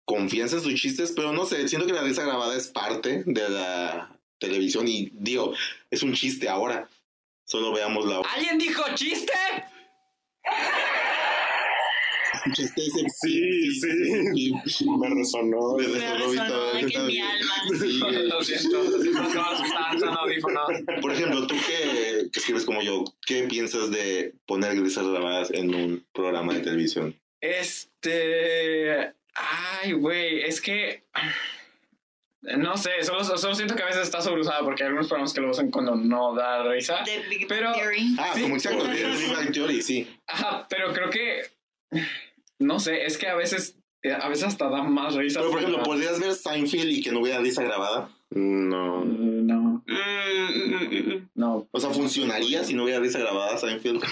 confianza 0.05 0.57
en 0.57 0.63
sus 0.63 0.75
chistes, 0.75 1.13
pero 1.15 1.33
no 1.33 1.45
sé, 1.45 1.67
siento 1.67 1.87
que 1.87 1.93
la 1.93 2.03
risa 2.03 2.23
grabada 2.23 2.55
es 2.55 2.67
parte 2.67 3.23
de 3.25 3.49
la 3.49 4.15
televisión 4.39 4.87
y 4.87 5.11
digo, 5.13 5.53
es 5.89 6.03
un 6.03 6.13
chiste 6.13 6.49
ahora. 6.49 6.87
Solo 7.45 7.73
veamos 7.73 8.05
la 8.05 8.19
¿Alguien 8.19 8.59
dijo 8.59 8.83
chiste? 8.93 9.33
ese- 12.57 13.05
Sí, 13.21 13.71
sí. 14.65 14.89
Me 14.99 15.09
resonó. 15.09 15.75
Me 15.77 15.87
Me 15.87 15.93
resonó 15.99 16.33
y 16.33 16.37
resonó 16.37 16.79
en 16.79 17.07
mi 17.07 17.19
alma. 17.19 17.53
Sí. 17.79 17.99
Lo 18.29 18.41
siento. 18.43 18.83
Por 21.01 21.11
ejemplo, 21.11 21.47
tú 21.47 21.55
que, 21.55 22.29
que 22.31 22.39
escribes 22.39 22.65
como 22.65 22.81
yo, 22.81 23.03
¿qué 23.25 23.43
piensas 23.43 23.91
de 23.91 24.33
poner 24.45 24.79
risas 24.79 25.05
grabadas 25.07 25.51
en 25.51 25.73
un 25.73 26.05
programa 26.13 26.53
de 26.53 26.61
televisión? 26.61 27.15
Este. 27.41 29.13
Ay, 29.33 29.93
güey, 29.93 30.41
es 30.41 30.59
que. 30.61 31.03
No 32.41 32.77
sé, 32.77 33.03
solo, 33.03 33.23
solo 33.23 33.53
siento 33.53 33.75
que 33.75 33.83
a 33.83 33.87
veces 33.87 34.03
está 34.03 34.21
sobreusada 34.21 34.61
porque 34.63 34.83
hay 34.83 34.87
algunos 34.87 35.07
programas 35.09 35.33
que 35.33 35.41
lo 35.41 35.51
usan 35.51 35.71
cuando 35.71 35.95
no 35.95 36.33
da 36.33 36.63
risa. 36.71 37.03
Big 37.29 37.47
Pero- 37.49 37.67
Bang 37.71 37.75
Theory. 37.79 38.15
Ah, 38.17 38.31
Sí. 38.33 38.41
como 38.43 38.55
exacto, 38.55 38.83
de 38.85 38.93
Big 39.05 39.29
Bang 39.35 39.51
Theory, 39.51 39.81
sí. 39.81 40.07
Ajá, 40.27 40.65
pero 40.69 40.93
creo 40.93 41.09
que. 41.09 41.41
No 42.59 42.79
sé, 42.79 43.05
es 43.05 43.17
que 43.17 43.27
a 43.27 43.35
veces. 43.35 43.75
eh, 44.03 44.11
A 44.13 44.29
veces 44.29 44.45
hasta 44.45 44.69
da 44.69 44.83
más 44.83 45.15
risa. 45.15 45.39
Pero 45.39 45.51
por 45.51 45.59
ejemplo, 45.61 45.83
¿podrías 45.83 46.19
ver 46.19 46.33
Seinfeld 46.33 46.91
y 46.91 47.01
que 47.01 47.11
no 47.11 47.19
hubiera 47.21 47.39
risa 47.39 47.63
grabada? 47.63 48.09
No. 48.31 49.03
No, 49.05 49.83
Mm, 49.87 49.91
mm, 49.91 50.73
mm, 50.89 51.09
mm. 51.13 51.29
no. 51.35 51.67
O 51.71 51.79
sea, 51.79 51.89
¿funcionaría 51.89 52.63
si 52.63 52.73
no 52.75 52.83
hubiera 52.83 52.99
risa 52.99 53.19
grabada 53.19 53.57
Seinfeld? 53.57 54.03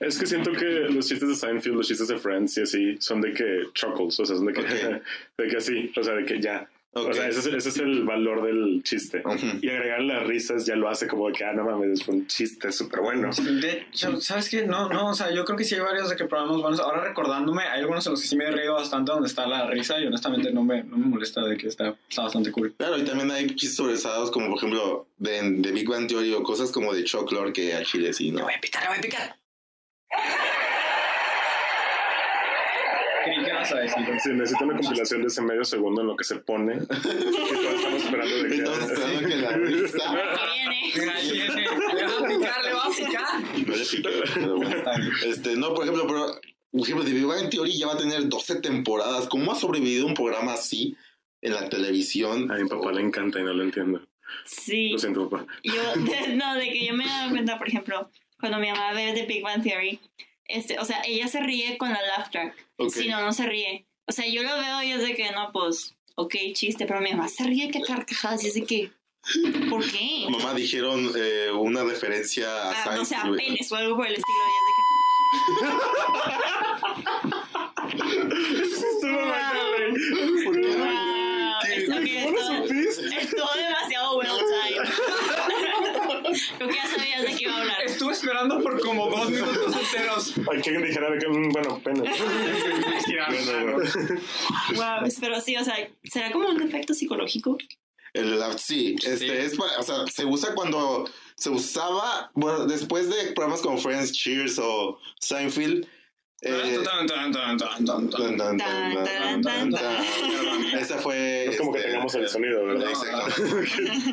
Es 0.00 0.18
que 0.18 0.26
siento 0.26 0.50
que 0.52 0.64
los 0.90 1.06
chistes 1.06 1.28
de 1.28 1.34
Seinfeld, 1.36 1.76
los 1.76 1.86
chistes 1.86 2.08
de 2.08 2.16
Friends 2.18 2.56
y 2.58 2.62
así, 2.62 2.96
son 2.98 3.20
de 3.20 3.32
que 3.32 3.62
chuckles, 3.74 4.18
o 4.18 4.26
sea, 4.26 4.34
son 4.36 4.46
de 4.46 4.52
que, 4.52 4.62
de 5.38 5.48
que 5.48 5.56
así, 5.56 5.92
o 5.96 6.02
sea, 6.02 6.14
de 6.14 6.24
que 6.24 6.40
ya. 6.40 6.68
O 6.96 7.12
sea, 7.12 7.28
ese 7.28 7.40
es, 7.40 7.46
ese 7.46 7.68
es 7.68 7.78
el 7.78 8.04
valor 8.04 8.42
del 8.42 8.82
chiste. 8.82 9.22
Y 9.60 9.68
agregar 9.68 10.00
las 10.00 10.26
risas 10.26 10.64
ya 10.64 10.76
lo 10.76 10.88
hace 10.88 11.06
como 11.06 11.28
de 11.28 11.34
que, 11.34 11.44
ah, 11.44 11.52
no 11.52 11.64
mames, 11.64 12.02
fue 12.02 12.14
un 12.14 12.26
chiste 12.26 12.72
súper 12.72 13.00
bueno. 13.00 13.30
De 13.30 13.86
hecho, 13.88 14.18
¿sabes 14.20 14.48
qué? 14.48 14.66
No, 14.66 14.88
no, 14.88 15.10
o 15.10 15.14
sea, 15.14 15.30
yo 15.30 15.44
creo 15.44 15.58
que 15.58 15.64
sí 15.64 15.74
hay 15.74 15.82
varios 15.82 16.08
de 16.08 16.16
que 16.16 16.24
programas 16.24 16.60
buenos. 16.60 16.80
Ahora 16.80 17.04
recordándome, 17.04 17.64
hay 17.64 17.80
algunos 17.80 18.06
en 18.06 18.12
los 18.12 18.22
que 18.22 18.28
sí 18.28 18.36
me 18.36 18.44
he 18.44 18.50
reído 18.50 18.74
bastante 18.74 19.12
donde 19.12 19.28
está 19.28 19.46
la 19.46 19.66
risa 19.66 20.00
y 20.00 20.06
honestamente 20.06 20.50
no 20.52 20.64
me, 20.64 20.82
no 20.84 20.96
me 20.96 21.06
molesta 21.06 21.44
de 21.44 21.56
que 21.56 21.68
está, 21.68 21.94
está 22.08 22.22
bastante 22.22 22.50
cool. 22.50 22.74
Claro, 22.76 22.96
y 22.96 23.04
también 23.04 23.30
hay 23.30 23.46
chistes 23.48 23.76
sobresados 23.76 24.30
como 24.30 24.48
por 24.48 24.58
ejemplo 24.58 25.06
de, 25.18 25.42
de 25.42 25.72
Big 25.72 25.88
Bang 25.88 26.08
Theory 26.08 26.32
o 26.32 26.42
cosas 26.42 26.70
como 26.70 26.94
de 26.94 27.04
Chuck 27.04 27.30
Lorre 27.30 27.52
que 27.52 27.74
a 27.74 27.82
Chile 27.82 28.12
sí, 28.12 28.30
¿no? 28.30 28.44
voy 28.44 28.54
a 28.54 28.60
picar, 28.60 28.88
voy 28.88 28.98
a 28.98 29.00
picar. 29.00 29.36
Vas 33.70 33.72
a 33.72 33.80
decir. 33.80 34.04
Sí, 34.22 34.28
necesito 34.30 34.64
una 34.64 34.76
compilación 34.76 35.20
de 35.22 35.26
ese 35.28 35.42
medio 35.42 35.64
segundo 35.64 36.00
en 36.00 36.06
lo 36.08 36.16
que 36.16 36.24
se 36.24 36.36
pone. 36.36 36.74
Y 36.84 36.86
todos 36.86 37.74
estamos 37.74 38.02
esperando 38.04 38.36
de 38.36 38.48
que. 38.48 38.54
Estamos 38.56 38.80
esperando 38.90 39.28
que 39.28 39.36
la 39.36 39.48
Que 39.54 39.58
viene. 41.32 41.64
Le 41.94 42.04
va 42.04 42.18
a 42.18 42.28
picar, 42.28 42.64
le 42.64 42.72
va 42.72 42.84
a 42.84 42.90
picar. 42.90 44.40
no. 44.40 44.56
Este, 45.26 45.56
no, 45.56 45.74
por 45.74 45.84
ejemplo, 45.84 46.06
pero 46.06 46.40
por 46.72 46.80
ejemplo, 46.82 47.04
de 47.04 47.12
Big 47.12 47.24
Bang 47.24 47.48
Theory 47.50 47.78
ya 47.78 47.86
va 47.86 47.94
a 47.94 47.98
tener 47.98 48.28
12 48.28 48.60
temporadas. 48.60 49.28
¿Cómo 49.28 49.52
ha 49.52 49.54
sobrevivido 49.54 50.06
un 50.06 50.14
programa 50.14 50.52
así 50.54 50.96
en 51.42 51.54
la 51.54 51.68
televisión? 51.68 52.50
A 52.50 52.56
mi 52.56 52.68
papá 52.68 52.92
le 52.92 53.00
encanta 53.02 53.38
y 53.40 53.44
no 53.44 53.52
lo 53.54 53.62
entiendo. 53.62 54.06
Sí. 54.44 54.90
Lo 54.90 54.98
siento, 54.98 55.28
papá. 55.30 55.46
Yo, 55.62 55.72
de- 56.04 56.36
no, 56.36 56.54
de 56.56 56.70
que 56.70 56.86
yo 56.86 56.94
me 56.94 57.04
he 57.04 57.08
dado 57.08 57.30
cuenta, 57.30 57.58
por 57.58 57.68
ejemplo, 57.68 58.10
cuando 58.38 58.58
mi 58.58 58.68
mamá 58.70 58.92
ve 58.92 59.12
The 59.14 59.24
Big 59.26 59.42
Bang 59.42 59.62
Theory, 59.62 60.00
este, 60.48 60.78
o 60.78 60.84
sea, 60.84 61.02
ella 61.04 61.28
se 61.28 61.40
ríe 61.40 61.76
con 61.78 61.90
la 61.92 62.00
laugh 62.02 62.30
track. 62.30 62.54
Ok. 62.76 62.90
Si 62.90 63.08
no, 63.08 63.20
no 63.22 63.32
se 63.32 63.46
ríe. 63.46 63.86
O 64.06 64.12
sea, 64.12 64.26
yo 64.26 64.42
lo 64.42 64.56
veo 64.58 64.82
y 64.82 64.92
es 64.92 65.00
de 65.02 65.14
que, 65.14 65.30
no, 65.32 65.50
pues, 65.52 65.94
ok, 66.14 66.34
chiste, 66.54 66.86
pero 66.86 67.00
mi 67.00 67.10
mamá 67.10 67.28
se 67.28 67.44
ríe 67.44 67.70
que 67.70 67.80
carcajadas 67.80 68.44
y 68.44 68.48
es 68.48 68.54
de 68.54 68.64
que, 68.64 68.92
¿por 69.68 69.84
qué? 69.90 70.26
Mamá 70.30 70.54
dijeron 70.54 71.12
eh, 71.16 71.50
una 71.52 71.82
referencia 71.84 72.46
a 72.48 72.70
Ah, 72.84 72.96
no 72.96 73.04
sé, 73.04 73.16
a 73.16 73.22
Seinfeld. 73.22 73.36
penes 73.46 73.72
o 73.72 73.76
algo 73.76 73.96
por 73.96 74.06
el 74.06 74.14
estilo. 74.14 74.38
Y 74.46 74.52
es 74.56 74.64
de 74.66 75.70
que, 75.70 76.85
Creo 86.58 86.68
que 86.68 86.74
ya 86.76 86.86
sabías 86.86 87.22
de 87.22 87.28
qué 87.36 87.44
iba 87.44 87.54
a 87.56 87.60
hablar. 87.60 87.82
Estuve 87.84 88.12
esperando 88.12 88.60
por 88.62 88.80
como 88.80 89.08
dos 89.10 89.30
minutos 89.30 89.74
enteros. 89.76 90.32
Hay 90.52 90.60
que 90.62 90.70
dijera 90.78 91.10
de 91.10 91.18
que, 91.18 91.26
bueno, 91.26 91.80
pena. 91.82 92.02
Wow, 94.74 95.08
pero 95.20 95.40
sí, 95.40 95.56
o 95.56 95.64
sea, 95.64 95.74
¿será 96.04 96.30
como 96.32 96.48
un 96.48 96.62
efecto 96.62 96.94
psicológico? 96.94 97.58
El, 98.12 98.38
la- 98.38 98.56
sí, 98.56 98.96
este 99.02 99.18
Sí. 99.18 99.28
es 99.30 99.56
para- 99.56 99.78
o 99.78 99.82
sea, 99.82 100.06
se 100.06 100.24
usa 100.24 100.54
cuando 100.54 101.08
se 101.36 101.50
usaba, 101.50 102.30
bueno, 102.34 102.66
después 102.66 103.08
de 103.10 103.32
programas 103.32 103.60
como 103.60 103.76
Friends, 103.78 104.12
Cheers 104.12 104.58
o 104.58 104.98
Seinfeld. 105.20 105.86
Eh. 106.42 106.78
Esa 110.80 110.98
fue. 110.98 111.46
Es 111.46 111.56
como 111.56 111.72
que 111.72 111.78
este, 111.78 111.90
tengamos 111.90 112.14
el 112.14 112.28
sonido, 112.28 112.64
¿verdad? 112.66 112.88
Exacto. 112.90 113.42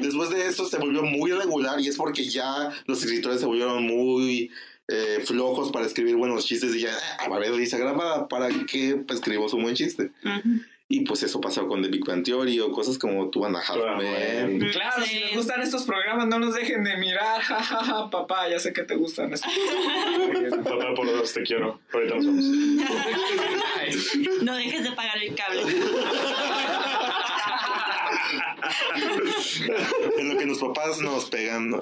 Después 0.01 0.29
de 0.29 0.47
eso 0.47 0.65
se 0.65 0.77
volvió 0.77 1.03
muy 1.03 1.31
regular 1.31 1.79
y 1.79 1.87
es 1.87 1.97
porque 1.97 2.23
ya 2.23 2.71
los 2.85 3.03
escritores 3.03 3.39
se 3.41 3.45
volvieron 3.45 3.83
muy 3.85 4.49
eh, 4.87 5.21
flojos 5.25 5.71
para 5.71 5.85
escribir 5.85 6.15
buenos 6.15 6.45
chistes 6.45 6.75
y 6.75 6.81
ya, 6.81 6.95
"Ah, 7.19 7.25
a 7.25 7.39
ver, 7.39 7.53
risa 7.53 7.77
grabada, 7.77 8.27
¿para 8.27 8.49
qué 8.49 8.95
pues, 9.05 9.19
escribimos 9.19 9.53
un 9.53 9.63
buen 9.63 9.75
chiste? 9.75 10.11
Ujú. 10.23 10.59
Y 10.95 10.99
pues 11.05 11.23
eso 11.23 11.41
pasó 11.41 11.65
con 11.65 11.81
The 11.81 11.87
Big 11.87 12.05
Bang 12.05 12.23
Theory 12.23 12.59
o 12.59 12.71
cosas 12.71 12.99
como 12.99 13.27
Two 13.31 13.45
and 13.47 13.55
a 13.55 13.59
Half 13.59 13.97
Men. 13.97 14.59
Claro, 14.71 15.03
Sí. 15.03 15.09
si 15.09 15.19
les 15.21 15.35
gustan 15.35 15.59
estos 15.61 15.85
programas, 15.85 16.27
no 16.27 16.37
nos 16.37 16.53
dejen 16.53 16.83
de 16.83 16.95
mirar. 16.97 17.41
Ja, 17.47 17.63
ja, 17.63 17.83
ja, 17.83 18.09
papá, 18.11 18.47
ya 18.47 18.59
sé 18.59 18.73
que 18.73 18.83
te 18.83 18.95
gustan 18.95 19.33
estos. 19.33 19.51
Papá, 20.63 20.93
por 20.95 21.07
dos, 21.07 21.33
te 21.33 21.41
quiero. 21.41 21.79
Ahorita 21.91 22.13
nos 22.15 22.25
vemos. 22.25 22.89
Ay. 23.79 23.91
No 24.43 24.55
dejes 24.55 24.83
de 24.83 24.91
pagar 24.91 25.17
el 25.17 25.33
cable. 25.33 25.63
En 30.19 30.29
lo 30.29 30.37
que 30.37 30.45
los 30.45 30.59
papás 30.59 30.99
nos 30.99 31.25
pegan. 31.29 31.71
¿no? 31.71 31.79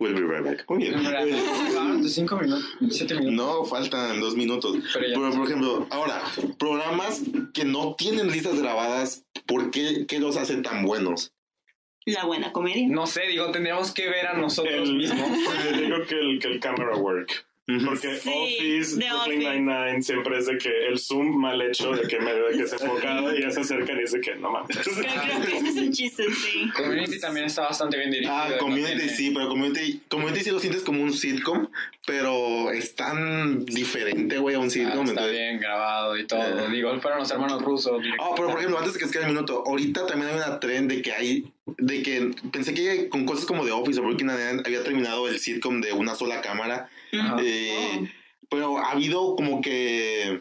We'll 0.00 0.14
be 0.14 0.22
right 0.22 0.44
back. 0.44 0.64
Muy 0.68 0.78
bien. 0.78 0.94
Acabaron 0.94 2.02
tus 2.02 2.14
cinco 2.14 2.36
minutos, 2.36 2.64
siete 2.90 3.14
minutos. 3.16 3.34
No, 3.34 3.64
faltan 3.64 4.20
dos 4.20 4.36
minutos. 4.36 4.76
Pero 4.94 5.30
por 5.32 5.44
ejemplo, 5.44 5.86
ahora, 5.90 6.22
programas 6.58 7.22
que 7.52 7.64
no 7.64 7.96
tienen 7.96 8.30
listas 8.30 8.60
grabadas, 8.60 9.24
¿por 9.46 9.72
qué, 9.72 10.06
qué 10.06 10.20
los 10.20 10.36
hace 10.36 10.58
tan 10.62 10.84
buenos? 10.84 11.32
La 12.06 12.24
buena 12.24 12.52
comedia. 12.52 12.86
No 12.88 13.06
sé, 13.06 13.26
digo, 13.26 13.50
tendríamos 13.50 13.92
que 13.92 14.08
ver 14.08 14.28
a 14.28 14.34
nosotros 14.34 14.88
El, 14.88 14.96
mismos. 14.96 15.28
digo 15.78 15.96
que 16.08 16.14
el, 16.14 16.38
que 16.38 16.48
el 16.48 16.60
camera 16.60 16.96
work. 16.96 17.47
Porque 17.84 18.16
Sí, 18.16 18.30
Office, 18.30 18.98
The 18.98 19.08
Brooklyn. 19.10 19.38
Nine-Nine 19.40 20.02
siempre 20.02 20.38
es 20.38 20.46
de 20.46 20.56
que 20.56 20.86
el 20.86 20.98
zoom 20.98 21.36
mal 21.38 21.60
hecho, 21.60 21.92
de 21.92 22.08
que 22.08 22.18
medio 22.18 22.46
de 22.46 22.56
que 22.56 22.66
se 22.66 22.76
enfocado 22.82 23.36
y 23.36 23.42
ya 23.42 23.50
se 23.50 23.60
acercan 23.60 23.98
y 23.98 24.00
dice 24.00 24.20
que 24.22 24.34
no 24.36 24.50
mames. 24.50 24.78
Creo, 24.78 24.94
creo 24.96 25.40
que 25.42 25.56
ese 25.58 25.68
es 25.68 25.76
un 25.76 25.92
chiste, 25.92 26.24
sí. 26.32 26.70
Community 26.74 27.20
también 27.20 27.44
está 27.44 27.62
bastante 27.62 27.98
bien 27.98 28.10
dirigido. 28.10 28.34
Ah, 28.34 28.48
Community 28.58 29.08
sí, 29.10 29.32
pero 29.34 29.48
Community, 29.48 30.00
Community 30.08 30.40
sí 30.44 30.50
lo 30.50 30.60
sientes 30.60 30.82
como 30.82 31.02
un 31.02 31.12
sitcom, 31.12 31.68
pero 32.06 32.70
es 32.70 32.94
tan 32.94 33.66
diferente, 33.66 34.38
güey, 34.38 34.56
a 34.56 34.60
un 34.60 34.68
Ah, 34.68 34.70
sitcom. 34.70 35.00
está 35.00 35.10
entonces- 35.10 35.32
bien 35.32 35.60
grabado 35.60 36.16
y 36.16 36.26
todo. 36.26 36.40
Eh. 36.40 36.70
Digo, 36.72 36.98
fueron 37.00 37.18
los 37.20 37.30
hermanos 37.30 37.62
rusos. 37.62 38.00
Ah, 38.18 38.30
pero 38.34 38.48
por 38.48 38.58
ejemplo, 38.58 38.78
antes 38.78 38.94
de 38.94 38.98
que 39.00 39.04
se 39.06 39.12
quede 39.12 39.24
el 39.24 39.28
minuto, 39.34 39.62
ahorita 39.66 40.06
también 40.06 40.30
hay 40.30 40.36
una 40.36 40.58
trend 40.58 40.90
de 40.90 41.02
que 41.02 41.12
hay, 41.12 41.44
de 41.76 42.02
que 42.02 42.30
pensé 42.52 42.74
que 42.74 43.08
con 43.08 43.26
cosas 43.26 43.44
como 43.44 43.64
The 43.64 43.72
Office 43.72 44.00
o 44.00 44.04
Breaking 44.04 44.28
Nine 44.28 44.62
había 44.64 44.82
terminado 44.82 45.28
el 45.28 45.38
sitcom 45.38 45.80
de 45.80 45.92
una 45.92 46.14
sola 46.14 46.40
cámara, 46.40 46.88
eh, 47.12 48.10
pero 48.48 48.78
ha 48.78 48.92
habido 48.92 49.36
como 49.36 49.60
que 49.60 50.40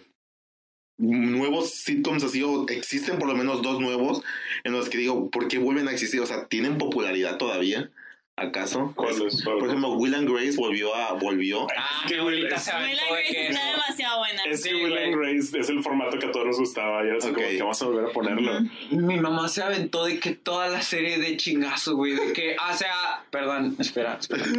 nuevos 0.98 1.72
sitcoms 1.72 2.24
así, 2.24 2.42
o 2.44 2.68
existen 2.70 3.20
por 3.20 3.28
lo 3.28 3.36
menos 3.36 3.62
dos 3.62 3.80
nuevos 3.80 4.24
en 4.64 4.72
los 4.72 4.90
que 4.90 4.98
digo, 4.98 5.30
¿por 5.30 5.48
qué 5.48 5.60
vuelven 5.60 5.88
a 5.88 5.92
existir? 5.92 6.22
O 6.22 6.26
sea, 6.26 6.48
¿tienen 6.48 6.78
popularidad 6.78 7.38
todavía? 7.38 7.92
¿Acaso? 8.39 8.94
¿Cuál 8.96 9.20
es? 9.24 9.44
¿Cuál? 9.44 9.58
Por 9.58 9.67
ejemplo, 9.67 9.94
Will 9.94 10.13
and 10.13 10.29
Grace 10.29 10.56
volvió 10.58 10.94
a, 10.96 11.13
volvió. 11.13 11.65
Ah, 11.75 12.01
Es 12.06 12.12
que 12.12 12.20
abuelita 12.20 12.56
es- 12.56 12.67
Will 12.67 13.00
and 13.00 13.10
Grace 13.10 13.48
está 13.48 13.65
demasiado 13.72 14.17
buena. 14.20 14.44
Es 14.44 14.62
Sí, 14.62 14.70
que 14.70 14.75
Will 14.75 14.98
and 14.98 15.15
Grace 15.15 15.60
es 15.60 15.70
el 15.70 15.82
formato 15.82 16.20
que 16.20 16.27
a 16.27 16.32
todos 16.32 16.46
nos 16.46 16.60
gustaba 16.60 17.03
y 17.03 17.10
así 17.17 17.29
Ok. 17.29 17.34
como 17.36 17.48
que 17.48 17.60
vamos 17.62 17.82
a 17.82 17.86
volver 17.86 18.06
a 18.06 18.10
ponerlo. 18.10 18.51
Mi 18.91 19.20
mamá 19.20 19.50
se 19.50 19.63
aventó 19.63 20.06
de 20.06 20.20
que 20.20 20.34
toda 20.36 20.67
la 20.67 20.84
serie 20.84 21.17
de 21.17 21.36
chingazo, 21.36 21.96
güey. 21.96 22.13
De 22.13 22.32
que, 22.34 22.56
o 22.58 22.74
sea, 22.77 23.24
perdón, 23.32 23.75
espera, 23.79 24.17
espera. 24.20 24.44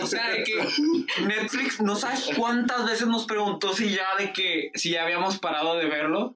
O 0.00 0.06
sea, 0.06 0.28
de 0.30 0.44
que 0.44 0.54
Netflix, 1.26 1.80
no 1.80 1.96
sabes 1.96 2.30
cuántas 2.36 2.86
veces 2.86 3.06
nos 3.08 3.26
preguntó 3.26 3.72
si 3.74 3.90
ya 3.90 4.06
de 4.18 4.32
que, 4.32 4.70
si 4.74 4.90
ya 4.90 5.02
habíamos 5.02 5.38
parado 5.38 5.76
de 5.76 5.86
verlo. 5.86 6.34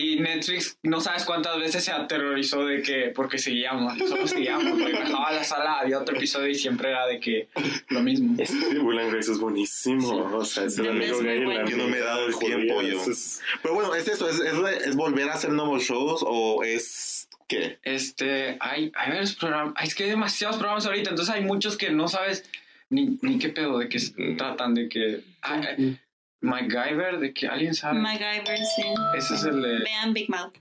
Y 0.00 0.20
Netflix, 0.20 0.78
no 0.84 1.00
sabes 1.00 1.24
cuántas 1.24 1.58
veces 1.58 1.82
se 1.84 1.90
aterrorizó 1.90 2.64
de 2.64 2.82
que, 2.82 3.10
porque 3.12 3.36
seguíamos, 3.38 3.98
solo 3.98 4.28
seguíamos, 4.28 4.78
güey. 4.78 4.92
Bajaba 4.92 5.26
a 5.28 5.32
la 5.32 5.42
sala, 5.42 5.80
había 5.80 5.98
otro 5.98 6.14
episodio 6.16 6.46
y 6.48 6.54
siempre 6.54 6.90
era 6.90 7.04
de 7.08 7.18
que 7.18 7.48
lo 7.88 8.00
mismo. 8.00 8.40
Es 8.40 8.50
que 8.52 8.78
Will 8.78 8.98
and 9.00 9.10
Grace 9.12 9.32
es 9.32 9.38
buenísimo. 9.38 10.08
O 10.36 10.44
sea, 10.44 10.64
es 10.66 10.78
el 10.78 10.86
Es 10.86 10.90
amigo 10.92 11.18
gay. 11.20 11.40
Yo 11.68 11.76
no 11.78 11.88
me 11.88 11.96
he 11.96 12.00
dado 12.00 12.26
el 12.28 12.34
amiga 12.34 12.46
tiempo, 12.56 12.82
yo. 12.82 13.10
Es- 13.10 13.40
Pero 13.60 13.74
bueno, 13.74 13.92
es 13.96 14.06
eso, 14.06 14.28
es, 14.28 14.38
es, 14.38 14.86
es 14.86 14.94
volver 14.94 15.28
a 15.30 15.34
hacer 15.34 15.50
nuevos 15.50 15.82
shows 15.82 16.22
o 16.24 16.62
es 16.62 17.28
qué? 17.48 17.78
Este, 17.82 18.56
hay, 18.60 18.92
hay 18.94 19.10
varios 19.10 19.34
programas, 19.34 19.74
es 19.82 19.96
que 19.96 20.04
hay 20.04 20.10
demasiados 20.10 20.58
programas 20.58 20.86
ahorita, 20.86 21.10
entonces 21.10 21.34
hay 21.34 21.42
muchos 21.42 21.76
que 21.76 21.90
no 21.90 22.06
sabes 22.06 22.44
ni, 22.88 23.18
ni 23.22 23.38
qué 23.40 23.48
pedo, 23.48 23.78
de 23.78 23.88
qué 23.88 23.98
se 23.98 24.12
tratan, 24.36 24.74
de 24.74 24.88
que... 24.88 25.22
ay, 25.42 25.60
ay, 25.76 25.98
MacGyver, 26.40 27.18
de 27.18 27.32
que 27.34 27.46
alguien 27.48 27.74
sabe. 27.74 27.98
MacGyver, 28.00 28.58
sí. 28.58 28.82
Ese 29.16 29.34
es 29.34 29.44
el 29.44 29.60
de... 29.62 29.78
Vean 29.80 30.12
Big 30.12 30.28
Mouth. 30.30 30.54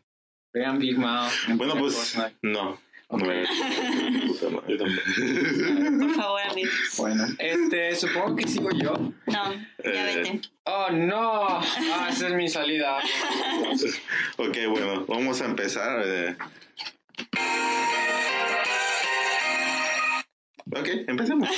Vean 0.53 0.79
Big 0.79 0.97
Mouth. 0.97 1.31
Bueno, 1.55 1.75
pues 1.77 2.17
no. 2.41 2.79
Ok. 3.09 3.21
No 3.21 3.25
me- 3.25 3.47
Puta 4.27 4.49
madre, 4.49 4.77
yo 4.77 4.77
tampoco. 4.77 5.97
Por 5.99 6.15
favor, 6.15 6.41
amigos. 6.51 6.73
Bueno, 6.97 7.25
este, 7.39 7.95
supongo 7.95 8.35
que 8.35 8.47
sigo 8.47 8.69
yo. 8.71 8.93
No, 9.27 9.53
ya 9.53 9.59
Eh, 9.83 10.15
vete. 10.15 10.41
Oh, 10.65 10.89
no. 10.91 11.47
Ah, 11.47 12.07
esa 12.09 12.27
es 12.27 12.33
mi 12.33 12.49
salida. 12.49 12.97
ok, 14.37 14.57
bueno, 14.69 15.05
vamos 15.07 15.41
a 15.41 15.45
empezar. 15.45 16.01
eh. 16.05 16.35
Ok, 20.71 20.88
empecemos. 21.08 21.49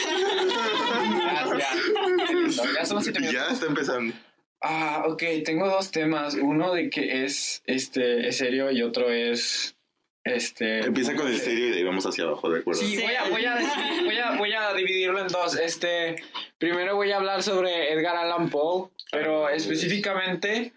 Gracias. 1.52 2.76
Ya 2.76 2.86
somos 2.86 3.04
siete 3.04 3.20
minutos. 3.20 3.48
ya 3.48 3.54
está 3.54 3.66
empezando. 3.66 4.14
Ah, 4.62 5.04
ok, 5.08 5.24
tengo 5.46 5.68
dos 5.68 5.92
temas. 5.92 6.36
Uno 6.36 6.74
de 6.74 6.90
que 6.90 7.24
es, 7.24 7.62
este, 7.66 8.28
es 8.28 8.38
serio 8.38 8.70
y 8.72 8.82
otro 8.82 9.10
es, 9.10 9.78
este... 10.26 10.82
Empieza 10.82 11.16
con 11.16 11.28
el 11.28 11.38
serio 11.40 11.78
y 11.78 11.84
vamos 11.84 12.06
hacia 12.06 12.26
abajo, 12.26 12.50
¿de 12.50 12.60
acuerdo? 12.60 12.80
Sí, 12.82 12.98
Sí. 12.98 13.02
voy 13.04 13.14
a, 13.16 13.30
voy, 13.30 13.46
a, 13.46 13.58
voy, 14.04 14.18
a, 14.18 14.32
voy 14.38 14.54
a 14.54 14.74
dividirlo 14.74 15.20
en 15.22 15.28
dos. 15.28 15.58
Este, 15.58 16.18
primero 16.58 16.96
voy 16.96 17.12
a 17.12 17.18
hablar 17.18 17.42
sobre 17.42 17.94
Edgar 17.94 18.18
Allan 18.18 18.50
Poe, 18.50 18.90
pero 19.12 19.50
específicamente 19.50 20.74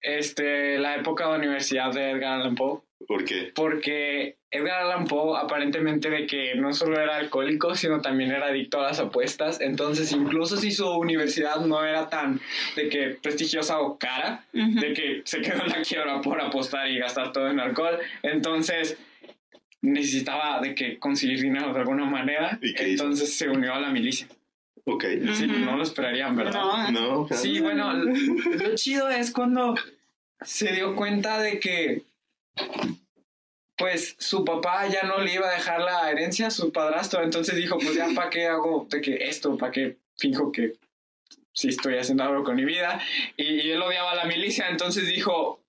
este, 0.00 0.78
la 0.78 0.96
época 0.96 1.28
de 1.28 1.36
universidad 1.38 1.92
de 1.92 2.12
Edgar 2.12 2.40
Allan 2.40 2.54
Poe, 2.54 2.80
¿Por 3.06 3.24
qué? 3.24 3.52
porque 3.54 4.36
Edgar 4.50 4.82
Allan 4.82 5.06
Poe 5.06 5.38
aparentemente 5.38 6.08
de 6.08 6.26
que 6.26 6.54
no 6.54 6.72
solo 6.72 6.98
era 6.98 7.16
alcohólico, 7.16 7.74
sino 7.74 8.00
también 8.00 8.30
era 8.30 8.46
adicto 8.46 8.80
a 8.80 8.84
las 8.84 8.98
apuestas. 8.98 9.60
Entonces, 9.60 10.12
incluso 10.12 10.56
si 10.56 10.70
su 10.70 10.88
universidad 10.88 11.60
no 11.60 11.84
era 11.84 12.08
tan 12.08 12.40
de 12.74 12.88
que 12.88 13.10
prestigiosa 13.10 13.80
o 13.80 13.98
cara, 13.98 14.44
de 14.52 14.94
que 14.94 15.22
se 15.24 15.40
quedó 15.42 15.62
en 15.62 15.68
la 15.68 15.82
quiebra 15.82 16.20
por 16.20 16.40
apostar 16.40 16.90
y 16.90 16.98
gastar 16.98 17.32
todo 17.32 17.48
en 17.48 17.60
alcohol. 17.60 17.98
Entonces 18.22 18.96
necesitaba 19.82 20.60
de 20.60 20.74
que 20.74 20.98
conseguir 20.98 21.40
dinero 21.40 21.72
de 21.72 21.80
alguna 21.80 22.06
manera. 22.06 22.58
¿Y 22.62 22.74
qué 22.74 22.88
hizo? 22.88 23.04
Entonces 23.04 23.36
se 23.36 23.48
unió 23.48 23.74
a 23.74 23.80
la 23.80 23.90
milicia. 23.90 24.26
Ok. 24.84 25.04
Sí, 25.34 25.46
no 25.46 25.76
lo 25.76 25.82
esperarían, 25.82 26.34
¿verdad? 26.36 26.90
No. 26.90 27.26
No, 27.26 27.28
Sí, 27.36 27.60
bueno, 27.60 27.92
lo 27.92 28.74
chido 28.76 29.08
es 29.10 29.32
cuando 29.32 29.74
se 30.40 30.72
dio 30.72 30.94
cuenta 30.94 31.40
de 31.40 31.58
que 31.58 32.02
pues 33.76 34.16
su 34.18 34.44
papá 34.44 34.88
ya 34.88 35.02
no 35.02 35.18
le 35.18 35.34
iba 35.34 35.48
a 35.48 35.52
dejar 35.52 35.80
la 35.80 36.10
herencia 36.10 36.50
su 36.50 36.72
padrastro, 36.72 37.22
entonces 37.22 37.56
dijo, 37.56 37.76
pues 37.78 37.94
ya, 37.94 38.08
¿para 38.14 38.30
qué 38.30 38.46
hago 38.46 38.86
de 38.90 39.00
que 39.00 39.14
esto? 39.28 39.56
¿Para 39.56 39.72
qué 39.72 39.98
finjo 40.16 40.50
que 40.50 40.74
sí 41.52 41.68
estoy 41.68 41.96
haciendo 41.96 42.24
algo 42.24 42.42
con 42.42 42.56
mi 42.56 42.64
vida? 42.64 43.00
Y, 43.36 43.66
y 43.66 43.70
él 43.70 43.82
odiaba 43.82 44.12
a 44.12 44.16
la 44.16 44.24
milicia, 44.24 44.68
entonces 44.70 45.06
dijo, 45.06 45.60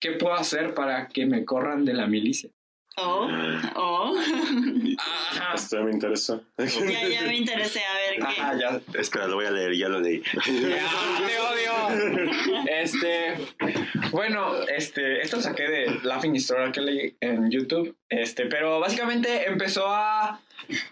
¿qué 0.00 0.12
puedo 0.12 0.34
hacer 0.34 0.74
para 0.74 1.08
que 1.08 1.26
me 1.26 1.44
corran 1.44 1.84
de 1.84 1.94
la 1.94 2.06
milicia? 2.06 2.50
Oh, 2.96 3.28
oh. 3.76 4.14
Ajá. 4.98 5.54
Esto 5.54 5.82
me 5.82 5.90
interesa. 5.90 6.40
ya, 6.58 7.08
ya 7.08 7.22
me 7.22 7.36
interesé. 7.36 7.80
A 7.80 7.94
ver, 7.94 8.34
qué. 8.34 8.40
Ajá, 8.40 8.58
ya. 8.58 8.80
Espera, 8.98 9.26
lo 9.26 9.36
voy 9.36 9.46
a 9.46 9.50
leer, 9.50 9.76
ya 9.76 9.88
lo 9.88 10.00
leí. 10.00 10.22
Ya, 10.22 10.88
te 11.26 11.38
odio. 11.40 12.64
Este, 12.68 13.34
bueno, 14.10 14.62
este, 14.62 15.20
esto 15.22 15.40
saqué 15.40 15.64
de 15.64 16.00
Laughing 16.02 16.36
Story 16.36 16.72
que 16.72 16.80
leí 16.80 17.16
en 17.20 17.50
YouTube. 17.50 17.96
Este, 18.08 18.46
pero 18.46 18.78
básicamente 18.78 19.48
empezó 19.48 19.86
a, 19.88 20.40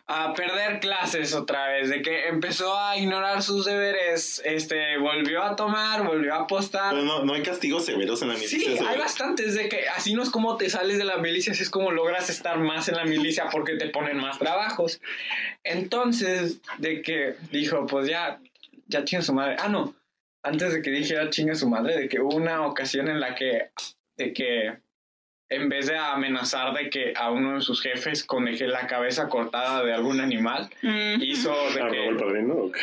a 0.06 0.34
perder 0.34 0.80
clases 0.80 1.34
otra 1.34 1.68
vez, 1.68 1.88
de 1.88 2.02
que 2.02 2.28
empezó 2.28 2.78
a 2.78 2.96
ignorar 2.96 3.42
sus 3.42 3.64
deberes, 3.64 4.42
este, 4.44 4.98
volvió 4.98 5.42
a 5.42 5.56
tomar, 5.56 6.04
volvió 6.04 6.34
a 6.34 6.38
apostar. 6.42 6.92
Pero 6.92 7.04
no, 7.04 7.24
no 7.24 7.34
hay 7.34 7.42
castigos 7.42 7.84
severos 7.84 8.22
en 8.22 8.28
la 8.28 8.34
milicia. 8.34 8.58
Sí, 8.58 8.84
hay 8.86 8.98
bastantes 8.98 9.54
de 9.54 9.68
que 9.68 9.88
así 9.88 10.14
no 10.14 10.22
es 10.22 10.30
como 10.30 10.56
te 10.56 10.70
sales 10.70 10.98
de 10.98 11.04
la 11.04 11.18
milicia, 11.18 11.52
así 11.52 11.62
es 11.62 11.70
como 11.70 11.90
logras 11.90 12.30
estar 12.30 12.58
más 12.58 12.88
en 12.88 12.96
la 12.96 13.04
milicia 13.04 13.48
porque 13.50 13.76
te 13.76 13.88
ponen 13.88 14.18
más 14.18 14.38
trabajos. 14.38 15.00
Entonces, 15.64 16.60
de 16.78 17.02
que 17.02 17.34
dijo, 17.50 17.86
pues 17.86 18.08
ya, 18.08 18.40
ya 18.88 19.04
chinga 19.04 19.22
su 19.22 19.32
madre. 19.32 19.56
Ah, 19.58 19.68
no, 19.68 19.94
antes 20.42 20.72
de 20.72 20.82
que 20.82 20.90
dijera 20.90 21.30
chinga 21.30 21.54
su 21.54 21.68
madre, 21.68 21.96
de 21.96 22.08
que 22.08 22.20
hubo 22.20 22.34
una 22.34 22.66
ocasión 22.66 23.08
en 23.08 23.20
la 23.20 23.34
que, 23.34 23.70
de 24.16 24.32
que 24.32 24.78
en 25.54 25.68
vez 25.68 25.86
de 25.86 25.96
amenazar 25.96 26.72
de 26.74 26.88
que 26.90 27.12
a 27.16 27.30
uno 27.30 27.54
de 27.56 27.60
sus 27.60 27.80
jefes 27.82 28.24
con 28.24 28.44
de 28.46 28.56
que 28.56 28.66
la 28.66 28.86
cabeza 28.86 29.28
cortada 29.28 29.84
de 29.84 29.92
algún 29.92 30.20
animal, 30.20 30.68
Mm. 30.82 31.20
hizo 31.22 31.50
de 31.74 31.80
¿Arrobó 31.82 32.10
el 32.10 32.16
que... 32.16 32.24
padrino? 32.24 32.54
o 32.54 32.72
qué? 32.72 32.82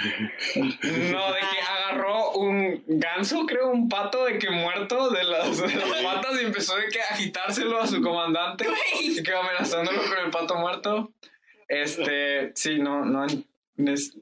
No, 1.11 1.33
de 1.33 1.39
que 1.39 1.61
agarró 1.67 2.31
un 2.33 2.83
ganso, 2.87 3.45
creo, 3.45 3.69
un 3.71 3.89
pato 3.89 4.25
de 4.25 4.37
que 4.39 4.49
muerto 4.49 5.09
de 5.09 5.23
las, 5.23 5.57
de 5.61 5.75
las 5.75 6.01
patas 6.03 6.41
y 6.41 6.45
empezó 6.45 6.75
de 6.77 6.87
que 6.87 7.01
agitárselo 7.01 7.79
a 7.81 7.87
su 7.87 8.01
comandante 8.01 8.65
y 9.01 9.21
que 9.23 9.33
amenazándolo 9.33 10.01
con 10.03 10.25
el 10.25 10.31
pato 10.31 10.55
muerto. 10.55 11.11
Este, 11.67 12.51
sí, 12.55 12.79
no, 12.79 13.05
no, 13.05 13.25
es- 13.25 14.17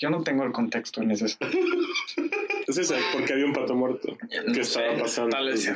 yo 0.00 0.10
no 0.10 0.22
tengo 0.22 0.44
el 0.44 0.52
contexto 0.52 1.02
en 1.02 1.10
ese. 1.10 1.26
Sí, 2.70 2.84
sí, 2.84 2.94
porque 3.12 3.32
había 3.32 3.46
un 3.46 3.52
pato 3.54 3.74
muerto. 3.74 4.16
¿Qué 4.52 4.60
estaba 4.60 4.96
pasando? 4.98 5.30
Tal 5.36 5.46
vez 5.48 5.70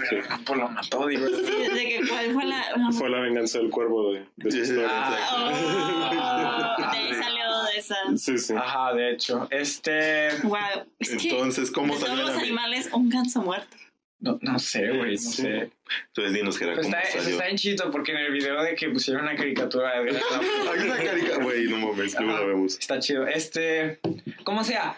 pues 0.44 0.59
lo 0.59 0.68
mató, 0.68 1.07
digo. 1.07 1.26
Sí, 1.26 1.74
de 1.74 1.85
que 1.88 2.00
cuál 2.09 2.33
fue 2.33 2.44
la... 2.44 2.76
la- 2.76 2.92
Fue 2.98 3.09
la 3.09 3.20
venganza 3.20 3.59
del 3.59 3.70
cuervo 3.70 4.12
de, 4.12 4.26
de 4.37 4.50
su 4.50 4.59
historia. 4.59 4.88
Ah. 4.90 6.76
Oh, 6.78 6.92
de 6.92 6.98
ahí 6.98 7.14
salió 7.14 7.62
de 7.64 7.78
esa. 7.78 7.96
Sí, 8.16 8.38
sí. 8.38 8.55
Ajá, 8.57 8.92
de 8.94 9.12
hecho, 9.12 9.48
este, 9.50 10.28
Wow. 10.42 10.59
Es 10.98 11.16
que 11.16 11.31
Entonces, 11.31 11.70
¿cómo 11.70 11.94
de 11.94 12.00
todos 12.00 12.09
salió 12.11 12.24
los 12.26 12.37
la 12.37 12.42
animales, 12.42 12.88
un 12.92 13.09
ganso 13.09 13.40
muerto. 13.42 13.76
no, 14.20 14.38
no 14.42 14.59
sé, 14.59 14.88
güey, 14.90 15.12
no 15.12 15.18
Sí. 15.18 15.42
sé. 15.42 15.70
Entonces, 16.09 16.33
dinos, 16.35 16.59
Jera, 16.59 16.74
Pues 16.74 16.87
¿cómo 16.87 16.96
está, 16.98 17.11
salió? 17.18 17.31
está 17.31 17.48
en 17.48 17.57
chito 17.57 17.90
porque 17.90 18.12
en 18.12 18.18
el 18.18 18.33
video 18.33 18.62
de 18.62 18.74
que 18.74 18.88
pusieron 18.90 19.22
una 19.24 19.35
caricatura 19.35 19.98
de 20.00 20.11
Hay 20.11 20.87
una 20.88 20.96
caricatura, 20.96 21.42
güey, 21.44 21.64
no 21.68 21.78
mames, 21.78 22.14
luego 22.20 22.38
lo 22.38 22.46
vemos. 22.48 22.78
Está 22.78 22.98
chido. 22.98 23.26
Este, 23.26 23.98
como 24.44 24.62
sea. 24.62 24.96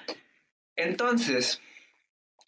Entonces, 0.76 1.60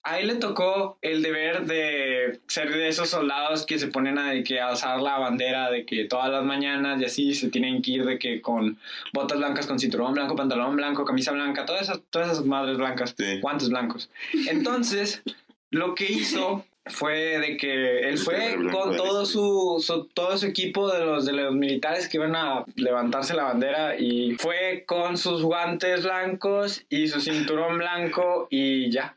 a 0.08 0.18
él 0.20 0.28
le 0.28 0.34
tocó 0.36 0.98
el 1.02 1.20
deber 1.22 1.66
de 1.66 2.38
ser 2.46 2.70
de 2.72 2.88
esos 2.88 3.08
soldados 3.10 3.66
que 3.66 3.78
se 3.78 3.88
ponen 3.88 4.18
a, 4.18 4.30
de 4.30 4.44
que 4.44 4.60
a 4.60 4.68
alzar 4.68 5.00
la 5.00 5.18
bandera 5.18 5.70
de 5.70 5.84
que 5.84 6.04
todas 6.04 6.30
las 6.30 6.44
mañanas 6.44 7.00
y 7.00 7.04
así 7.04 7.34
se 7.34 7.48
tienen 7.50 7.82
que 7.82 7.90
ir 7.90 8.04
de 8.04 8.18
que 8.18 8.40
con 8.40 8.78
botas 9.12 9.38
blancas, 9.38 9.66
con 9.66 9.78
cinturón 9.78 10.14
blanco, 10.14 10.36
pantalón 10.36 10.76
blanco, 10.76 11.04
camisa 11.04 11.32
blanca, 11.32 11.66
todas 11.66 11.82
esas, 11.82 12.00
todas 12.10 12.30
esas 12.32 12.44
madres 12.44 12.76
blancas, 12.78 13.14
Sí. 13.18 13.40
guantes 13.40 13.68
blancos. 13.68 14.08
Entonces, 14.48 15.22
lo 15.70 15.94
que 15.94 16.04
hizo 16.12 16.64
fue 16.88 17.38
de 17.40 17.56
que 17.56 18.08
él 18.08 18.16
fue 18.18 18.54
con 18.70 18.96
todo 18.96 19.26
su- 19.26 20.08
todo 20.14 20.38
su 20.38 20.46
equipo 20.46 20.88
de 20.88 21.04
los 21.04 21.26
de 21.26 21.32
los 21.32 21.52
militares 21.52 22.08
que 22.08 22.16
iban 22.18 22.36
a 22.36 22.64
levantarse 22.76 23.34
la 23.34 23.42
bandera 23.42 23.98
y 23.98 24.36
fue 24.38 24.84
con 24.86 25.18
sus 25.18 25.42
guantes 25.42 26.04
blancos 26.04 26.84
y 26.88 27.08
su 27.08 27.20
cinturón 27.20 27.78
blanco 27.78 28.46
y 28.50 28.88
ya. 28.92 29.16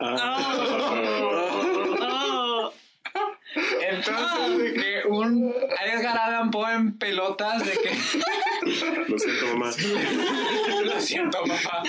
Oh. 0.00 0.06
Oh. 2.00 2.72
Entonces 3.80 4.58
de 4.58 4.74
que 4.74 5.02
un 5.08 5.52
Edgar 5.84 6.16
Allan 6.18 6.50
Poe 6.50 6.72
en 6.72 6.98
pelotas 6.98 7.64
de 7.64 7.72
que 7.72 7.98
Lo 9.08 9.18
siento, 9.18 9.46
mamá. 9.56 9.72
lo 10.84 11.00
siento 11.00 11.46
mamá 11.46 11.82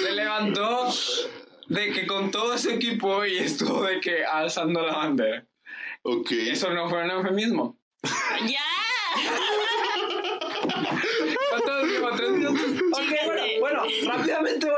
se 0.00 0.12
levantó 0.12 0.88
de 1.68 1.92
que 1.92 2.06
con 2.06 2.30
todo 2.30 2.56
su 2.56 2.70
equipo 2.70 3.24
y 3.24 3.38
estuvo 3.38 3.82
de 3.82 4.00
que 4.00 4.24
alzando 4.24 4.82
la 4.82 4.94
bandera. 4.96 5.44
Ok. 6.02 6.30
Eso 6.32 6.70
no 6.70 6.88
fue 6.88 7.02
un 7.04 7.10
eufemismo. 7.10 7.76
¡Ya! 8.46 8.60
¿Cuánto 11.50 11.86
tiempo? 11.88 12.10
¿Tres 12.16 12.30
minutos? 12.30 12.62
Ok, 12.92 12.98
Chíngate. 13.00 13.58
bueno, 13.60 13.82
bueno, 13.82 13.82
rápidamente 14.06 14.70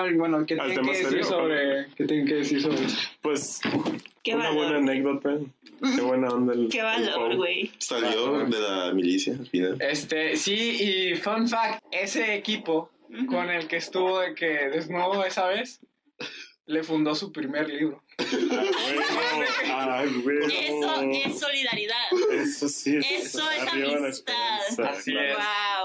voy 0.00 0.08
a... 0.08 0.08
a- 0.08 0.12
a- 0.12 0.16
bueno, 0.16 0.46
¿qué 0.46 0.54
¿Al 0.54 0.66
tienen 0.66 0.76
tema 0.76 0.92
que 0.92 0.98
decir 1.04 1.24
sobre...? 1.24 1.86
¿Qué 1.96 2.04
tienen 2.04 2.26
que 2.26 2.34
decir 2.34 2.62
sobre 2.62 2.84
eso? 2.84 2.96
Pues, 3.22 3.60
Qué 4.22 4.34
una 4.34 4.48
valor. 4.50 4.56
buena 4.64 4.78
anécdota. 4.78 5.30
Qué 5.96 6.00
buena 6.02 6.28
onda 6.28 6.54
el. 6.54 6.68
Qué 6.68 6.82
valor, 6.82 7.36
güey. 7.36 7.70
Salió 7.78 8.38
de 8.46 8.60
la 8.60 8.92
milicia 8.92 9.34
al 9.38 9.46
final. 9.46 9.76
Este, 9.80 10.36
sí, 10.36 10.54
y 11.12 11.16
fun 11.16 11.48
fact, 11.48 11.82
ese 11.92 12.34
equipo 12.34 12.90
con 13.28 13.48
el 13.50 13.68
que 13.68 13.76
estuvo 13.76 14.20
de 14.20 14.34
que 14.34 14.46
desnudo 14.70 15.24
esa 15.24 15.46
vez, 15.46 15.80
le 16.66 16.82
fundó 16.82 17.14
su 17.14 17.32
primer 17.32 17.68
libro. 17.68 18.02
Ah, 19.70 20.04
güey. 20.22 20.38
Eso 20.66 21.02
es 21.02 21.38
solidaridad. 21.40 21.96
Eso 22.32 22.68
sí. 22.68 22.96
Eso 22.98 23.48
es 23.50 23.62
arriba 23.62 23.88
la 23.92 24.06
amistad. 24.06 24.60
Así 24.90 25.14
es. 25.16 25.36
Wow. 25.36 25.77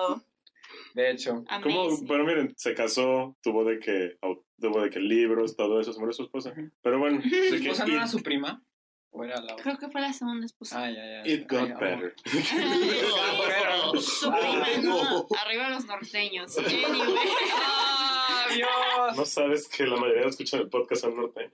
De 0.93 1.09
hecho, 1.11 1.43
¿Cómo? 1.63 1.97
Bueno, 2.03 2.23
miren, 2.23 2.53
se 2.55 2.73
casó, 2.75 3.35
tuvo 3.41 3.63
de 3.65 3.79
que, 3.79 4.17
tuvo 4.59 4.81
de 4.81 4.89
que 4.91 4.99
libros, 4.99 5.55
todo 5.55 5.79
eso, 5.79 5.91
se 5.91 5.99
murió 5.99 6.13
su 6.13 6.23
esposa. 6.23 6.53
Pero 6.83 6.99
bueno, 6.99 7.21
¿su 7.21 7.29
de 7.29 7.49
que 7.49 7.55
esposa 7.57 7.85
no 7.85 7.93
era 7.93 8.03
it, 8.05 8.09
su 8.09 8.21
prima? 8.21 8.61
¿O 9.09 9.23
era 9.23 9.39
la 9.41 9.53
otra? 9.53 9.63
Creo 9.63 9.77
que 9.77 9.89
fue 9.89 10.01
la 10.01 10.13
segunda 10.13 10.45
esposa. 10.45 10.83
Ah, 10.83 10.89
ya, 10.91 11.23
ya. 11.23 11.31
it 11.31 11.47
got 11.49 11.61
Ay, 11.69 11.73
better. 11.79 12.15
Su 14.01 14.31
prima, 14.31 14.67
no. 14.83 15.27
Arriba 15.45 15.69
los 15.69 15.85
norteños. 15.85 16.57
Anyway. 16.57 17.17
¡Ah, 17.55 18.47
Dios! 18.55 19.17
No 19.17 19.25
sabes 19.25 19.67
que 19.67 19.85
la 19.85 19.95
mayoría 19.97 20.27
escuchan 20.27 20.61
el 20.61 20.69
podcast 20.69 21.05
al 21.05 21.15
norte. 21.15 21.51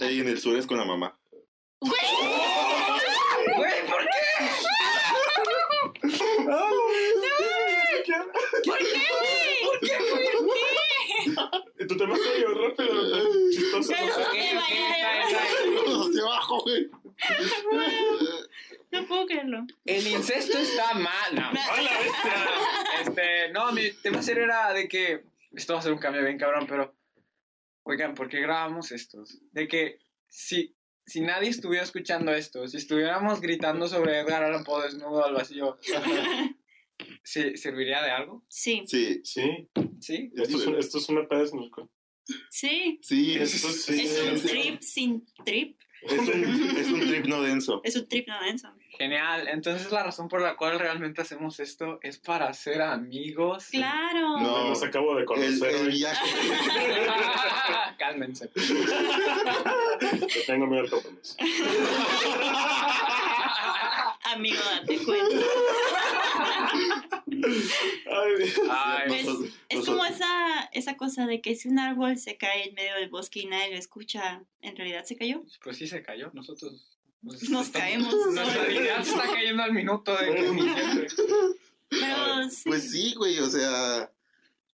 Ahí 0.00 0.20
en 0.20 0.28
el 0.28 0.38
sur 0.40 0.56
es 0.56 0.66
con 0.66 0.78
la 0.78 0.84
mamá. 0.84 1.16
Güey, 1.80 1.90
¿por 3.88 4.00
qué? 4.00 4.10
¿Por 8.64 8.78
qué, 8.78 8.84
güey? 8.84 9.64
¿Por 9.64 9.80
qué, 9.80 9.96
güey? 10.40 11.86
Tu 11.88 11.96
tema 11.96 12.16
serio, 12.16 12.54
rápido, 12.54 13.50
chistoso. 13.50 13.92
Pero- 13.92 14.06
Ok, 14.14 14.18
ok, 14.24 14.70
está, 14.70 15.10
está. 15.22 15.38
Hacia 16.00 16.22
abajo, 16.22 16.62
güey. 16.62 16.90
No 18.90 19.06
puedo 19.06 19.26
creerlo. 19.26 19.66
El 20.06 20.12
incesto 20.12 20.58
está 20.58 20.94
mal. 20.94 21.34
No. 21.34 21.50
Este, 23.00 23.50
no, 23.52 23.72
mi 23.72 23.90
tema 24.02 24.22
serio 24.22 24.44
era 24.44 24.72
de 24.72 24.88
que. 24.88 25.24
Esto 25.52 25.74
va 25.74 25.78
a 25.80 25.82
ser 25.82 25.92
un 25.92 25.98
cambio 25.98 26.22
bien 26.24 26.38
cabrón, 26.38 26.66
pero. 26.68 26.94
Oigan, 27.82 28.14
¿por 28.14 28.28
qué 28.28 28.40
grabamos 28.40 28.92
estos? 28.92 29.38
De 29.52 29.68
que 29.68 29.98
si, 30.28 30.74
si 31.04 31.20
nadie 31.20 31.50
estuviera 31.50 31.84
escuchando 31.84 32.32
esto, 32.32 32.66
si 32.66 32.78
estuviéramos 32.78 33.40
gritando 33.42 33.88
sobre 33.88 34.18
Edgar 34.20 34.42
Allan 34.42 34.64
Poe 34.64 34.84
desnudo 34.84 35.22
al 35.24 35.34
vacío, 35.34 35.76
¿sí, 37.22 37.56
¿serviría 37.56 38.02
de 38.02 38.10
algo? 38.10 38.42
Sí, 38.48 38.84
Sí, 38.86 39.20
Sí, 39.22 39.68
¿Sí? 40.00 40.32
esto 40.34 40.56
es, 40.58 40.66
un- 40.66 40.78
esto 40.78 40.98
es 40.98 41.08
una 41.10 41.28
peda 41.28 41.44
sí. 42.48 42.98
sí. 43.02 43.34
Esto 43.36 43.68
sí. 43.68 44.00
Es 44.00 44.20
un 44.22 44.40
trip 44.48 44.80
sin 44.80 45.26
trip. 45.44 45.78
Es 46.02 46.12
un, 46.20 46.44
es 46.78 46.86
un 46.88 47.00
trip 47.00 47.26
no 47.26 47.42
denso. 47.42 47.80
Es 47.84 47.96
un 47.96 48.08
trip 48.08 48.28
no 48.28 48.42
denso. 48.42 48.72
Genial. 48.98 49.48
Entonces 49.48 49.90
la 49.90 50.02
razón 50.04 50.28
por 50.28 50.40
la 50.40 50.56
cual 50.56 50.78
realmente 50.78 51.20
hacemos 51.22 51.58
esto 51.60 51.98
es 52.02 52.18
para 52.18 52.52
ser 52.54 52.80
amigos. 52.82 53.66
Claro. 53.70 54.38
No. 54.40 54.68
Los 54.68 54.82
acabo 54.82 55.14
de 55.14 55.20
El, 55.22 55.26
conocer. 55.26 55.74
el 55.74 55.88
viaje. 55.90 56.24
Cálmense. 57.98 58.48
Te 58.48 58.60
tengo 60.46 60.66
miedo 60.66 60.84
al 60.84 60.90
compromiso. 60.90 61.36
Amigo, 64.24 64.60
date 64.80 64.98
cuenta. 65.04 65.46
Ay, 68.10 68.32
Es, 68.42 69.26
Nosotros- 69.26 69.50
es 69.68 69.84
como 69.86 70.04
esa, 70.04 70.64
esa 70.72 70.96
cosa 70.96 71.26
de 71.26 71.40
que 71.40 71.54
si 71.56 71.68
un 71.68 71.78
árbol 71.78 72.16
se 72.18 72.36
cae 72.36 72.68
en 72.68 72.74
medio 72.74 72.94
del 72.94 73.08
bosque 73.10 73.40
y 73.40 73.46
nadie 73.46 73.70
lo 73.72 73.76
escucha, 73.78 74.42
¿en 74.62 74.76
realidad 74.76 75.04
se 75.04 75.16
cayó? 75.16 75.42
pues 75.62 75.76
sí 75.76 75.86
se 75.86 76.02
cayó. 76.02 76.30
Nosotros 76.32 76.93
pues, 77.24 77.48
Nos 77.50 77.68
caemos. 77.70 78.14
Nuestra 78.32 78.64
dignidad 78.64 79.02
se 79.02 79.10
está 79.10 79.32
cayendo 79.32 79.62
al 79.62 79.72
minuto 79.72 80.16
de 80.16 80.34
que. 80.34 81.06
Pero 81.88 82.48
sí. 82.50 82.62
Pues 82.66 82.90
sí, 82.90 83.14
güey, 83.14 83.38
o 83.38 83.46
sea. 83.48 84.10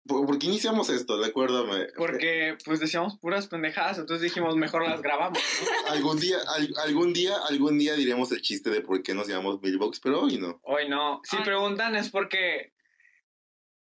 ¿Por, 0.07 0.39
qué 0.39 0.47
iniciamos 0.47 0.89
esto? 0.89 1.21
Recuérdame. 1.21 1.85
Porque 1.95 2.57
pues 2.65 2.79
decíamos 2.79 3.19
puras 3.19 3.45
pendejadas, 3.45 3.99
entonces 3.99 4.23
dijimos 4.23 4.55
mejor 4.55 4.88
las 4.88 5.03
grabamos. 5.03 5.38
¿no? 5.38 5.91
Algún 5.91 6.19
día, 6.19 6.38
al- 6.55 6.73
algún 6.83 7.13
día, 7.13 7.38
algún 7.47 7.77
día 7.77 7.93
diremos 7.93 8.31
el 8.31 8.41
chiste 8.41 8.71
de 8.71 8.81
por 8.81 9.03
qué 9.03 9.13
nos 9.13 9.27
llamamos 9.27 9.62
Billbox, 9.62 9.99
pero 9.99 10.21
hoy 10.21 10.39
no. 10.39 10.59
Hoy 10.63 10.89
no. 10.89 11.21
Si 11.23 11.35
Ay. 11.38 11.43
preguntan 11.43 11.95
es 11.95 12.09
porque 12.09 12.73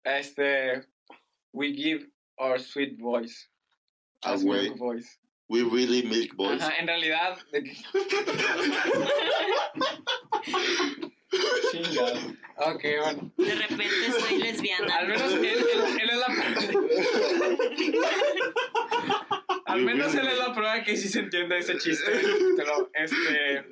este 0.06 0.88
we 1.52 1.74
give 1.74 2.10
our 2.38 2.62
sweet 2.62 2.98
voice. 2.98 3.50
As 4.22 4.42
güey. 4.42 4.70
milk 4.70 4.78
voice. 4.78 5.20
We 5.48 5.64
really 5.64 6.04
milk 6.04 6.36
boys. 6.36 6.62
Ajá, 6.62 6.76
en 6.80 6.88
realidad. 6.88 7.38
Chingado. 11.72 12.20
Ok, 12.58 12.84
bueno. 13.02 13.32
De 13.38 13.56
repente 13.56 14.12
soy 14.20 14.38
lesbiana. 14.40 14.98
Al 14.98 15.08
menos 15.08 15.32
él, 15.34 15.46
él- 15.46 16.00
él 16.02 16.10
es 16.10 16.18
la 16.18 16.28
Al 19.66 19.82
menos 19.82 20.14
él 20.16 20.28
es 20.28 20.38
la 20.38 20.54
prueba 20.54 20.82
que 20.84 20.96
sí 20.96 21.10
se 21.10 21.20
entiende 21.20 21.58
ese 21.58 21.78
chiste. 21.78 22.10
Pero, 22.56 22.90
este. 22.94 23.66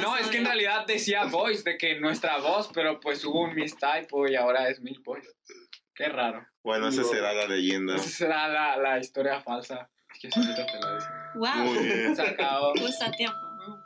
No, 0.00 0.16
es 0.16 0.26
que 0.28 0.38
en 0.38 0.46
realidad 0.46 0.84
decía 0.86 1.24
voice, 1.24 1.62
de 1.62 1.76
que 1.78 2.00
nuestra 2.00 2.38
voz, 2.38 2.70
pero 2.74 2.98
pues 2.98 3.24
hubo 3.24 3.42
un 3.42 3.54
mistypo 3.54 4.26
y 4.28 4.34
ahora 4.34 4.68
es 4.68 4.80
mi 4.80 4.96
voice. 5.04 5.28
Qué 5.94 6.08
raro. 6.08 6.44
Bueno, 6.64 6.88
esa 6.88 7.04
será 7.04 7.32
la 7.32 7.46
leyenda. 7.46 7.94
Esa 7.94 8.08
será 8.08 8.48
la, 8.48 8.76
la 8.78 8.98
historia 8.98 9.40
falsa. 9.40 9.88
Que 10.20 10.28
ahorita 10.34 10.66
te 10.66 10.80
la 10.80 10.94
dicen. 10.94 11.12
Wow. 11.34 11.74
Muy 11.74 11.84
bien. 11.84 12.16
Se 12.16 12.22
acabó. 12.22 12.72
Justo 12.78 13.04
a 13.04 13.10
tiempo. 13.10 13.38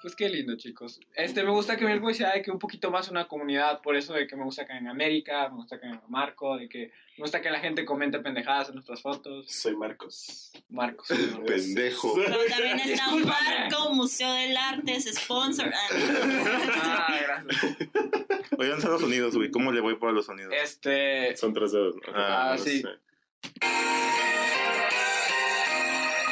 Pues 0.02 0.16
qué 0.16 0.28
lindo, 0.28 0.56
chicos. 0.56 0.98
Este, 1.14 1.44
me 1.44 1.50
gusta 1.50 1.76
que 1.76 1.84
Milk 1.84 2.00
Boy 2.00 2.12
sea 2.12 2.32
de 2.32 2.42
que 2.42 2.50
un 2.50 2.58
poquito 2.58 2.90
más 2.90 3.08
una 3.10 3.28
comunidad, 3.28 3.80
por 3.80 3.94
eso 3.94 4.12
de 4.12 4.26
que 4.26 4.34
me 4.34 4.42
gusta 4.42 4.66
que 4.66 4.72
en 4.72 4.88
América, 4.88 5.48
me 5.50 5.54
gusta 5.56 5.78
que 5.78 5.86
en 5.86 6.00
Marco, 6.08 6.56
de 6.56 6.68
que 6.68 6.90
me 7.16 7.22
gusta 7.22 7.40
que 7.40 7.48
la 7.48 7.60
gente 7.60 7.84
comente 7.84 8.18
pendejadas 8.18 8.68
en 8.70 8.74
nuestras 8.74 9.00
fotos. 9.00 9.46
Soy 9.48 9.76
Marcos. 9.76 10.50
Marcos. 10.68 11.06
Pendejo. 11.46 12.12
Pero 12.16 12.38
también 12.48 12.80
está 12.80 13.08
un 13.14 13.24
barco, 13.24 13.94
Museo 13.94 14.32
del 14.32 14.56
Arte, 14.56 14.96
es 14.96 15.04
sponsor. 15.14 15.72
Ah, 15.72 17.06
Ah, 17.08 17.16
gracias. 17.22 17.76
Oye, 18.58 18.70
en 18.72 18.76
Estados 18.78 19.02
Unidos, 19.04 19.36
güey. 19.36 19.52
¿Cómo 19.52 19.70
le 19.70 19.80
voy 19.80 19.94
para 19.94 20.10
los 20.12 20.26
sonidos? 20.26 20.52
Este, 20.60 21.36
Son 21.36 21.52
tres 21.54 21.70
dedos. 21.70 21.94
¿no? 21.94 22.02
Ah, 22.16 22.56
No 22.58 22.64
sí. 22.64 22.82
sé. 22.82 22.88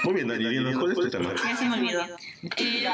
Muy 0.07 0.15
bien, 0.15 0.29
Dani, 0.29 0.49
dinos, 0.49 0.77
¿cuál 0.77 0.93
es 0.93 0.99
tu 0.99 1.11
tema? 1.11 1.35
Ya 1.35 1.57
se 1.57 1.65
me 1.65 1.79
olvidó. 1.79 2.05
Eh, 2.59 2.87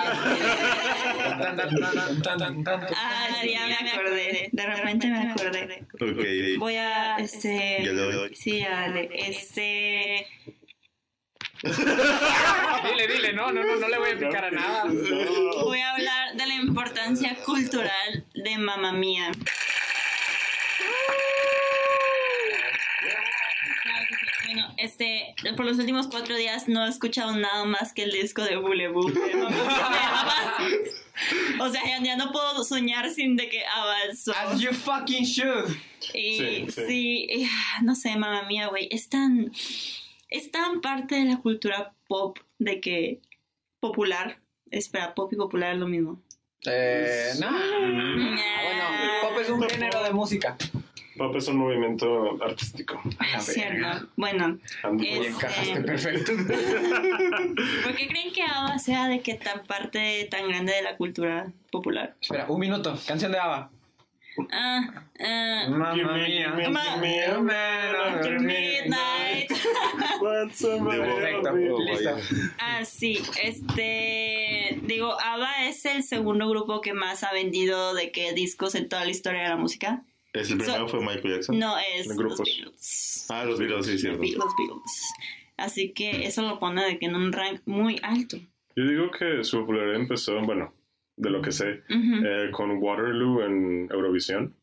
ah, 2.96 3.28
sí, 3.42 3.50
ya 3.50 3.66
me 3.66 3.90
acordé. 3.90 4.48
De 4.50 4.66
repente 4.66 5.08
me 5.08 5.30
acordé. 5.30 5.84
Ok. 5.92 6.58
Voy 6.58 6.76
a, 6.76 7.18
este... 7.18 7.82
Ya 7.84 7.92
le 7.92 8.00
doy. 8.00 8.34
Sí, 8.34 8.62
Ale, 8.62 9.10
este... 9.12 10.26
Dile, 11.62 13.06
dile, 13.08 13.34
no, 13.34 13.52
no, 13.52 13.62
no, 13.62 13.76
no 13.76 13.88
le 13.88 13.98
voy 13.98 14.12
a 14.12 14.18
picar 14.18 14.46
a 14.46 14.50
nada. 14.50 14.84
Voy 14.86 15.80
a 15.80 15.92
hablar 15.92 16.34
de 16.34 16.46
la 16.46 16.54
importancia 16.54 17.36
cultural 17.44 18.24
de 18.32 18.56
Mamma 18.56 18.92
Mía. 18.92 19.32
Claro 23.82 24.06
que 24.08 24.14
sí. 24.14 24.26
Bueno, 24.52 24.68
este, 24.76 25.34
por 25.56 25.64
los 25.64 25.78
últimos 25.78 26.08
cuatro 26.08 26.36
días 26.36 26.68
no 26.68 26.84
he 26.84 26.88
escuchado 26.90 27.34
nada 27.34 27.64
más 27.64 27.94
que 27.94 28.02
el 28.02 28.12
disco 28.12 28.44
de 28.44 28.58
Mía. 28.58 28.90
O 31.58 31.70
sea, 31.70 31.82
ya, 31.86 32.02
ya 32.02 32.16
no 32.16 32.32
puedo 32.32 32.62
soñar 32.62 33.08
sin 33.10 33.36
de 33.36 33.48
que 33.48 33.64
avanzó. 33.64 34.34
As 34.34 34.60
you 34.60 34.72
fucking 34.72 35.24
should. 35.24 35.70
Y 36.12 36.36
Sí, 36.36 36.66
sí, 36.68 36.82
sí. 36.86 37.26
y, 37.30 37.44
ah, 37.44 37.80
no 37.82 37.94
sé, 37.94 38.14
mamá 38.16 38.42
mía, 38.42 38.66
güey, 38.66 38.88
es 38.90 39.08
tan, 39.08 39.52
es 40.28 40.50
tan 40.50 40.82
parte 40.82 41.14
de 41.14 41.24
la 41.24 41.38
cultura 41.38 41.94
pop 42.06 42.38
de 42.58 42.80
que 42.80 43.20
popular, 43.80 44.38
espera, 44.70 45.14
pop 45.14 45.32
y 45.32 45.36
popular 45.36 45.72
es 45.72 45.78
lo 45.78 45.86
mismo. 45.86 46.20
Eh, 46.66 47.32
no. 47.40 47.50
Nah. 47.50 48.36
Bueno, 48.64 48.84
pop 49.22 49.38
es 49.40 49.48
un 49.48 49.62
género 49.62 50.02
de 50.02 50.12
música. 50.12 50.58
Pop 51.16 51.36
es 51.36 51.46
un 51.48 51.56
movimiento 51.58 52.42
artístico. 52.42 53.00
A 53.18 53.26
ver. 53.32 53.40
Cierto. 53.42 54.08
Bueno, 54.16 54.58
And- 54.82 55.00
Es- 55.02 55.06
Y 55.08 55.26
encajaste 55.26 55.72
Este- 55.72 55.82
perfecto. 55.82 56.32
¿por 57.84 57.94
qué 57.94 58.08
creen 58.08 58.32
que 58.32 58.42
ABBA 58.42 58.78
sea 58.78 59.08
de 59.08 59.20
que 59.20 59.34
tan 59.34 59.62
parte 59.64 60.26
tan 60.30 60.48
grande 60.48 60.72
de 60.72 60.82
la 60.82 60.96
cultura 60.96 61.52
popular? 61.70 62.14
Espera, 62.20 62.46
un 62.48 62.60
minuto. 62.60 62.98
Canción 63.06 63.30
de 63.32 63.38
Ava. 63.38 63.70
Ah, 64.50 64.80
ah, 65.20 65.66
Mamma 65.68 65.94
mía. 65.94 67.38
midnight. 68.40 69.50
Perfecto, 70.20 71.52
listo. 71.78 72.16
Ah, 72.58 72.84
sí, 72.84 73.20
este, 73.42 74.78
digo, 74.82 75.20
ABBA 75.20 75.66
es 75.68 75.84
el 75.84 76.02
segundo 76.02 76.48
grupo 76.48 76.80
que 76.80 76.94
más 76.94 77.22
ha 77.24 77.32
vendido 77.32 77.92
de 77.94 78.10
qué 78.12 78.32
discos 78.32 78.74
en 78.74 78.88
toda 78.88 79.04
la 79.04 79.10
historia 79.10 79.42
de 79.42 79.48
la 79.50 79.56
música. 79.56 80.02
¿Es 80.32 80.50
el 80.50 80.58
primero 80.58 80.88
fue 80.88 81.00
Michael 81.00 81.34
Jackson? 81.34 81.58
No, 81.58 81.74
es 81.78 82.06
los 82.06 82.16
grupos. 82.16 82.40
Beatles. 82.48 83.26
Ah, 83.28 83.44
los 83.44 83.58
Beatles, 83.58 83.86
sí, 83.86 83.98
cierto. 83.98 84.22
Los 84.22 84.54
Beatles. 84.56 85.12
Así 85.56 85.92
que 85.92 86.26
eso 86.26 86.42
lo 86.42 86.58
pone 86.58 86.84
de 86.84 86.98
que 86.98 87.06
en 87.06 87.14
un 87.14 87.32
rank 87.32 87.60
muy 87.66 88.00
alto. 88.02 88.38
Yo 88.74 88.84
digo 88.86 89.10
que 89.10 89.44
su 89.44 89.60
popularidad 89.60 89.96
empezó, 89.96 90.40
bueno, 90.40 90.72
de 91.16 91.28
lo 91.30 91.42
que 91.42 91.52
sé, 91.52 91.82
Ujú, 91.90 92.24
eh, 92.26 92.50
con 92.50 92.70
Waterloo 92.82 93.42
en 93.42 93.88
Eurovisión. 93.90 94.54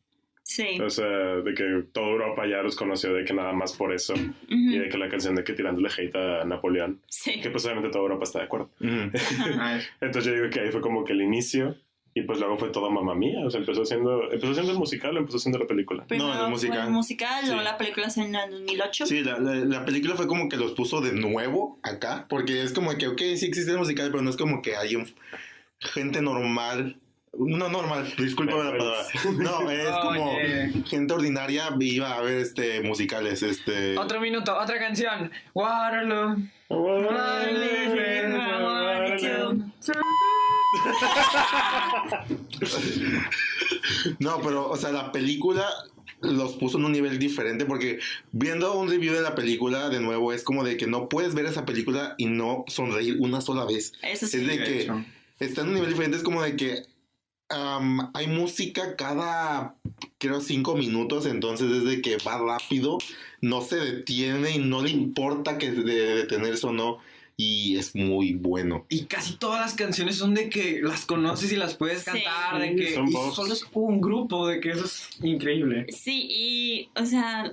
Sí. 0.42 0.80
O 0.80 0.90
sea, 0.90 1.06
de 1.06 1.54
que 1.54 1.84
toda 1.92 2.08
Europa 2.08 2.44
ya 2.48 2.60
los 2.62 2.74
conoció 2.74 3.14
de 3.14 3.24
que 3.24 3.32
nada 3.32 3.52
más 3.52 3.72
por 3.74 3.92
eso. 3.94 4.14
ujú, 4.14 4.32
Y 4.48 4.78
de 4.78 4.88
que 4.88 4.98
la 4.98 5.08
canción 5.08 5.36
de 5.36 5.44
que 5.44 5.52
tirándole 5.52 5.88
hate 5.96 6.16
a 6.16 6.44
Napoleón. 6.44 7.00
Sí. 7.08 7.40
Que 7.40 7.50
pues 7.50 7.64
obviamente 7.66 7.90
toda 7.90 8.02
Europa 8.02 8.24
está 8.24 8.40
de 8.40 8.44
acuerdo. 8.46 8.70
Ujú. 8.80 9.10
Ay, 9.60 9.80
Entonces 10.00 10.24
yo 10.32 10.32
digo 10.40 10.50
que 10.50 10.58
ahí 10.60 10.70
fue 10.72 10.80
como 10.80 11.04
que 11.04 11.12
el 11.12 11.22
inicio. 11.22 11.76
Y 12.20 12.24
pues 12.24 12.38
luego 12.38 12.58
fue 12.58 12.68
toda 12.70 12.90
mamá 12.90 13.14
mía. 13.14 13.40
O 13.46 13.50
sea, 13.50 13.60
empezó 13.60 13.82
haciendo, 13.82 14.24
empezó 14.30 14.50
haciendo 14.52 14.72
el 14.72 14.78
musical, 14.78 15.16
empezó 15.16 15.38
haciendo 15.38 15.58
la 15.58 15.66
película. 15.66 16.04
Primero 16.06 16.32
el 16.32 16.38
fue 16.38 16.48
musical. 16.50 16.86
el 16.86 16.90
musical, 16.92 17.44
luego 17.46 17.60
Sí. 17.60 17.64
la 17.64 17.78
película 17.78 18.10
salió 18.10 18.28
en 18.28 18.34
el 18.36 18.50
2008. 18.50 19.06
Sí, 19.06 19.22
la, 19.22 19.38
la, 19.38 19.54
la 19.54 19.84
película 19.84 20.14
fue 20.16 20.26
como 20.26 20.48
que 20.48 20.56
los 20.56 20.72
puso 20.72 21.00
de 21.00 21.12
nuevo 21.12 21.78
acá, 21.82 22.26
porque 22.28 22.62
es 22.62 22.72
como 22.72 22.96
que, 22.98 23.08
ok, 23.08 23.18
sí 23.36 23.46
existe 23.46 23.70
el 23.72 23.78
musical, 23.78 24.10
pero 24.10 24.22
no 24.22 24.30
es 24.30 24.36
como 24.36 24.60
que 24.62 24.76
hay 24.76 24.96
un, 24.96 25.06
gente 25.78 26.20
normal. 26.22 26.96
No 27.32 27.68
normal, 27.68 28.12
discúlpame 28.18 28.64
la 28.64 28.70
palabra. 28.72 29.02
No, 29.38 29.70
es 29.70 29.88
como 30.02 30.32
Oye. 30.32 30.72
gente 30.86 31.14
ordinaria 31.14 31.68
iba 31.78 32.16
a 32.16 32.20
ver 32.22 32.38
este 32.38 32.80
musicales, 32.82 33.44
este. 33.44 33.96
Otro 33.96 34.20
minuto, 34.20 34.52
otra 34.58 34.78
canción. 34.80 35.30
Waterloo. 35.54 36.36
No, 44.18 44.40
pero, 44.42 44.68
o 44.68 44.76
sea, 44.76 44.92
la 44.92 45.12
película 45.12 45.66
los 46.22 46.52
puso 46.54 46.76
en 46.78 46.84
un 46.84 46.92
nivel 46.92 47.18
diferente 47.18 47.64
porque 47.64 47.98
viendo 48.32 48.74
un 48.78 48.90
review 48.90 49.14
de 49.14 49.22
la 49.22 49.34
película 49.34 49.88
de 49.88 50.00
nuevo 50.00 50.32
es 50.34 50.42
como 50.44 50.64
de 50.64 50.76
que 50.76 50.86
no 50.86 51.08
puedes 51.08 51.34
ver 51.34 51.46
esa 51.46 51.64
película 51.64 52.14
y 52.18 52.26
no 52.26 52.64
sonreír 52.68 53.16
una 53.20 53.40
sola 53.40 53.64
vez. 53.64 53.92
Eso 54.02 54.26
Es 54.26 54.32
de 54.32 54.40
de 54.44 54.58
que 54.58 54.80
hecho. 54.82 55.02
está 55.38 55.62
en 55.62 55.68
un 55.68 55.74
nivel 55.74 55.88
diferente, 55.90 56.18
es 56.18 56.22
como 56.22 56.42
de 56.42 56.56
que 56.56 56.82
hay 58.14 58.26
música 58.28 58.94
cada, 58.96 59.74
creo, 60.18 60.40
cinco 60.40 60.76
minutos, 60.76 61.26
entonces 61.26 61.68
es 61.72 61.84
de 61.84 62.00
que 62.00 62.16
va 62.18 62.38
rápido, 62.38 62.98
no 63.40 63.60
se 63.60 63.76
detiene 63.76 64.52
y 64.52 64.58
no 64.58 64.82
le 64.82 64.90
importa 64.90 65.58
que 65.58 65.72
de 65.72 66.14
detenerse 66.16 66.66
o 66.68 66.72
no, 66.72 66.98
y 67.42 67.76
es 67.78 67.94
muy 67.94 68.34
bueno. 68.34 68.84
Y 68.88 69.04
casi 69.04 69.36
todas 69.36 69.60
las 69.60 69.74
canciones 69.74 70.16
son 70.16 70.34
de 70.34 70.48
que 70.50 70.80
las 70.82 71.06
conoces 71.06 71.50
y 71.52 71.56
las 71.56 71.74
puedes 71.74 72.02
Sí. 72.02 72.10
cantar, 72.10 72.60
de 72.60 72.76
que 72.76 72.94
son 72.94 73.08
y 73.08 73.12
bops. 73.12 73.34
solo 73.34 73.52
es 73.54 73.64
un 73.72 74.00
grupo, 74.00 74.46
de 74.46 74.60
que 74.60 74.70
eso 74.70 74.84
es 74.84 75.08
increíble. 75.22 75.86
Sí, 75.88 76.26
y, 76.30 76.90
o 77.00 77.06
sea, 77.06 77.50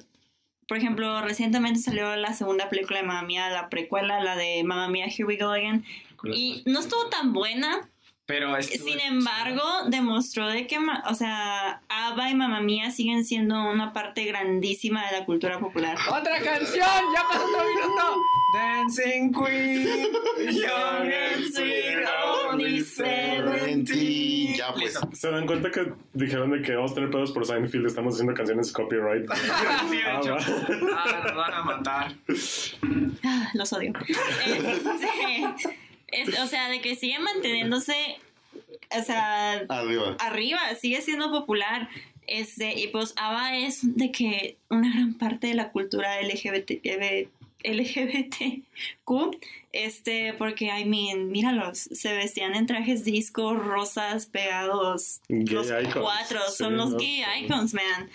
por 0.67 0.77
ejemplo, 0.77 1.21
recientemente 1.21 1.79
salió 1.79 2.15
la 2.17 2.33
segunda 2.33 2.67
película 2.69 2.99
de 2.99 3.05
Mamma 3.07 3.23
Mía, 3.25 3.49
la 3.49 3.69
precuela, 3.69 4.21
la 4.21 4.35
de 4.35 4.63
Mamma 4.65 4.89
Mía, 4.89 5.05
Here 5.05 5.23
We 5.25 5.37
Go 5.37 5.51
Again, 5.51 5.85
y 6.33 6.63
no 6.65 6.79
estuvo 6.79 7.05
tan 7.07 7.31
buena, 7.31 7.89
Pero 8.27 8.55
es 8.57 8.67
sin 8.67 8.99
embargo, 8.99 9.63
demostró 9.87 10.47
de 10.49 10.67
que, 10.67 10.77
o 11.09 11.13
sea, 11.15 11.81
ABBA 11.87 12.29
y 12.29 12.35
Mamma 12.35 12.59
Mía 12.59 12.91
siguen 12.91 13.23
siendo 13.23 13.55
una 13.71 13.93
parte 13.93 14.25
grandísima 14.25 15.05
de 15.09 15.19
la 15.19 15.25
cultura 15.25 15.57
popular. 15.59 15.97
Otra 16.09 16.37
canción, 16.41 16.85
ya 17.15 17.23
pasó 17.27 17.45
otro 17.45 17.63
minuto. 17.65 18.21
Dancing 18.53 19.31
Queen, 19.33 20.07
young 20.53 21.09
and 21.09 21.53
sweet, 21.53 22.05
only 22.51 22.81
seventeen. 22.81 24.55
Ya, 24.57 24.73
pues. 24.73 24.99
¿Se 25.13 25.31
dan 25.31 25.45
cuenta 25.47 25.71
que 25.71 25.93
dijeron 26.13 26.51
de 26.51 26.61
que 26.61 26.75
vamos 26.75 26.91
a 26.91 26.95
tener 26.95 27.09
pedos 27.09 27.31
por 27.31 27.45
Seinfeld? 27.45 27.87
Estamos 27.87 28.13
haciendo 28.15 28.33
canciones 28.33 28.71
copyright. 28.73 29.25
Sí, 29.89 29.97
de 29.97 30.03
Ah, 30.03 30.19
hecho. 30.21 30.35
va. 30.35 30.39
Ah, 30.97 31.21
nos 31.25 31.35
van 31.35 31.53
a 31.53 31.63
matar. 31.63 32.13
Ah, 33.23 33.49
los 33.53 33.71
odio. 33.73 33.93
Este, 34.45 35.77
es- 36.07 36.39
o 36.39 36.47
sea, 36.47 36.69
de 36.69 36.81
que 36.81 36.95
sigue 36.95 37.19
manteniéndose 37.19 38.17
o 38.97 39.03
sea, 39.03 39.65
Arriba. 39.69 40.15
arriba, 40.19 40.59
sigue 40.79 41.01
siendo 41.01 41.29
popular. 41.31 41.89
Este, 42.25 42.77
y 42.77 42.87
pues 42.87 43.13
ABBA 43.17 43.57
es 43.59 43.95
de 43.95 44.11
que 44.11 44.57
una 44.69 44.89
gran 44.93 45.13
parte 45.13 45.47
de 45.47 45.53
la 45.53 45.69
cultura 45.69 46.19
LGBT, 46.21 47.29
LGBTQ, 47.63 49.37
este, 49.73 50.33
porque, 50.33 50.65
I 50.65 50.85
mean, 50.85 51.29
míralos, 51.31 51.79
se 51.79 52.13
vestían 52.13 52.55
en 52.55 52.65
trajes 52.65 53.03
disco, 53.03 53.53
rosas, 53.55 54.25
pegados, 54.25 55.21
Gay 55.29 55.45
los 55.45 55.67
icons, 55.67 55.95
cuatro, 56.01 56.39
sí, 56.49 56.55
son 56.57 56.77
los 56.77 56.91
¿no? 56.91 56.97
gay 56.97 57.23
icons, 57.43 57.73
man. 57.73 58.09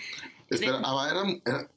Espera, 0.49 0.77
eran, 1.09 1.41
eran 1.45 1.67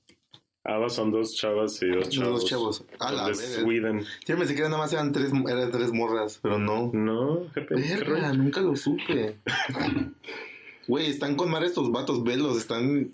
Ava 0.69 0.91
son 0.91 1.11
dos 1.13 1.35
chavas 1.37 1.81
y 1.83 1.89
dos 1.89 2.09
chavos. 2.09 2.41
dos 2.41 2.51
chavos. 2.51 2.85
A 2.99 3.13
la. 3.13 3.33
Sweden. 3.35 4.05
Yo 4.27 4.37
pensé 4.37 4.55
que 4.55 4.63
nada 4.63 4.79
más 4.79 4.93
eran 4.93 5.13
tres, 5.13 5.31
eran 5.49 5.71
tres 5.71 5.93
morras, 5.93 6.41
pero 6.43 6.59
no. 6.59 6.91
No, 6.93 7.47
qué 7.55 7.61
Verga, 7.61 8.33
nunca 8.33 8.61
lo 8.61 8.75
supe. 8.75 9.37
Güey, 10.89 11.07
están 11.11 11.37
con 11.37 11.51
mar 11.51 11.65
estos 11.65 11.91
vatos, 11.91 12.23
velos, 12.23 12.57
están... 12.59 13.11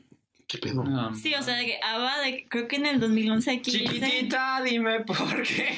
¿Qué 0.46 0.58
pedo? 0.58 0.84
Sí, 1.14 1.34
o 1.34 1.42
sea, 1.42 1.56
de 1.56 1.64
que 1.64 1.78
ABBA, 1.82 2.20
de, 2.20 2.46
creo 2.48 2.68
que 2.68 2.76
en 2.76 2.84
el 2.84 3.00
2011 3.00 3.50
aquí 3.50 3.70
dice- 3.70 3.84
Chiquitita, 4.04 4.62
dime 4.62 5.00
por 5.00 5.42
qué. 5.42 5.74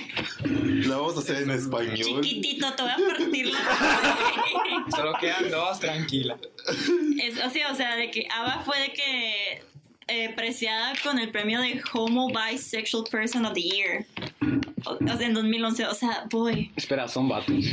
La 0.89 0.97
vamos 0.97 1.17
a 1.17 1.21
hacer 1.21 1.43
en 1.45 1.51
español. 1.53 1.95
Chiquitito, 1.97 2.73
te 2.73 2.83
voy 2.83 2.91
a 2.91 2.97
partir 2.97 3.47
la 3.53 4.87
Solo 4.97 5.13
quedan 5.21 5.49
dos, 5.51 5.79
tranquila. 5.79 6.37
Es, 7.23 7.39
o 7.45 7.51
sea, 7.51 7.71
o 7.71 7.75
sea, 7.77 7.95
de 7.95 8.11
que 8.11 8.27
ABBA 8.29 8.63
fue 8.65 8.81
de 8.81 8.93
que 8.93 9.63
eh, 10.07 10.33
preciada 10.35 10.93
con 11.03 11.19
el 11.19 11.31
premio 11.31 11.61
de 11.61 11.81
Homo 11.93 12.29
Bisexual 12.29 13.05
Person 13.11 13.47
of 13.47 13.55
the 13.55 13.63
Year. 13.63 14.07
O, 14.85 14.93
o 14.93 15.17
sea, 15.17 15.27
en 15.27 15.35
2011, 15.35 15.87
o 15.87 15.95
sea, 15.95 16.27
boy. 16.31 16.71
Espera, 16.77 17.09
son 17.09 17.29
vatos. 17.29 17.65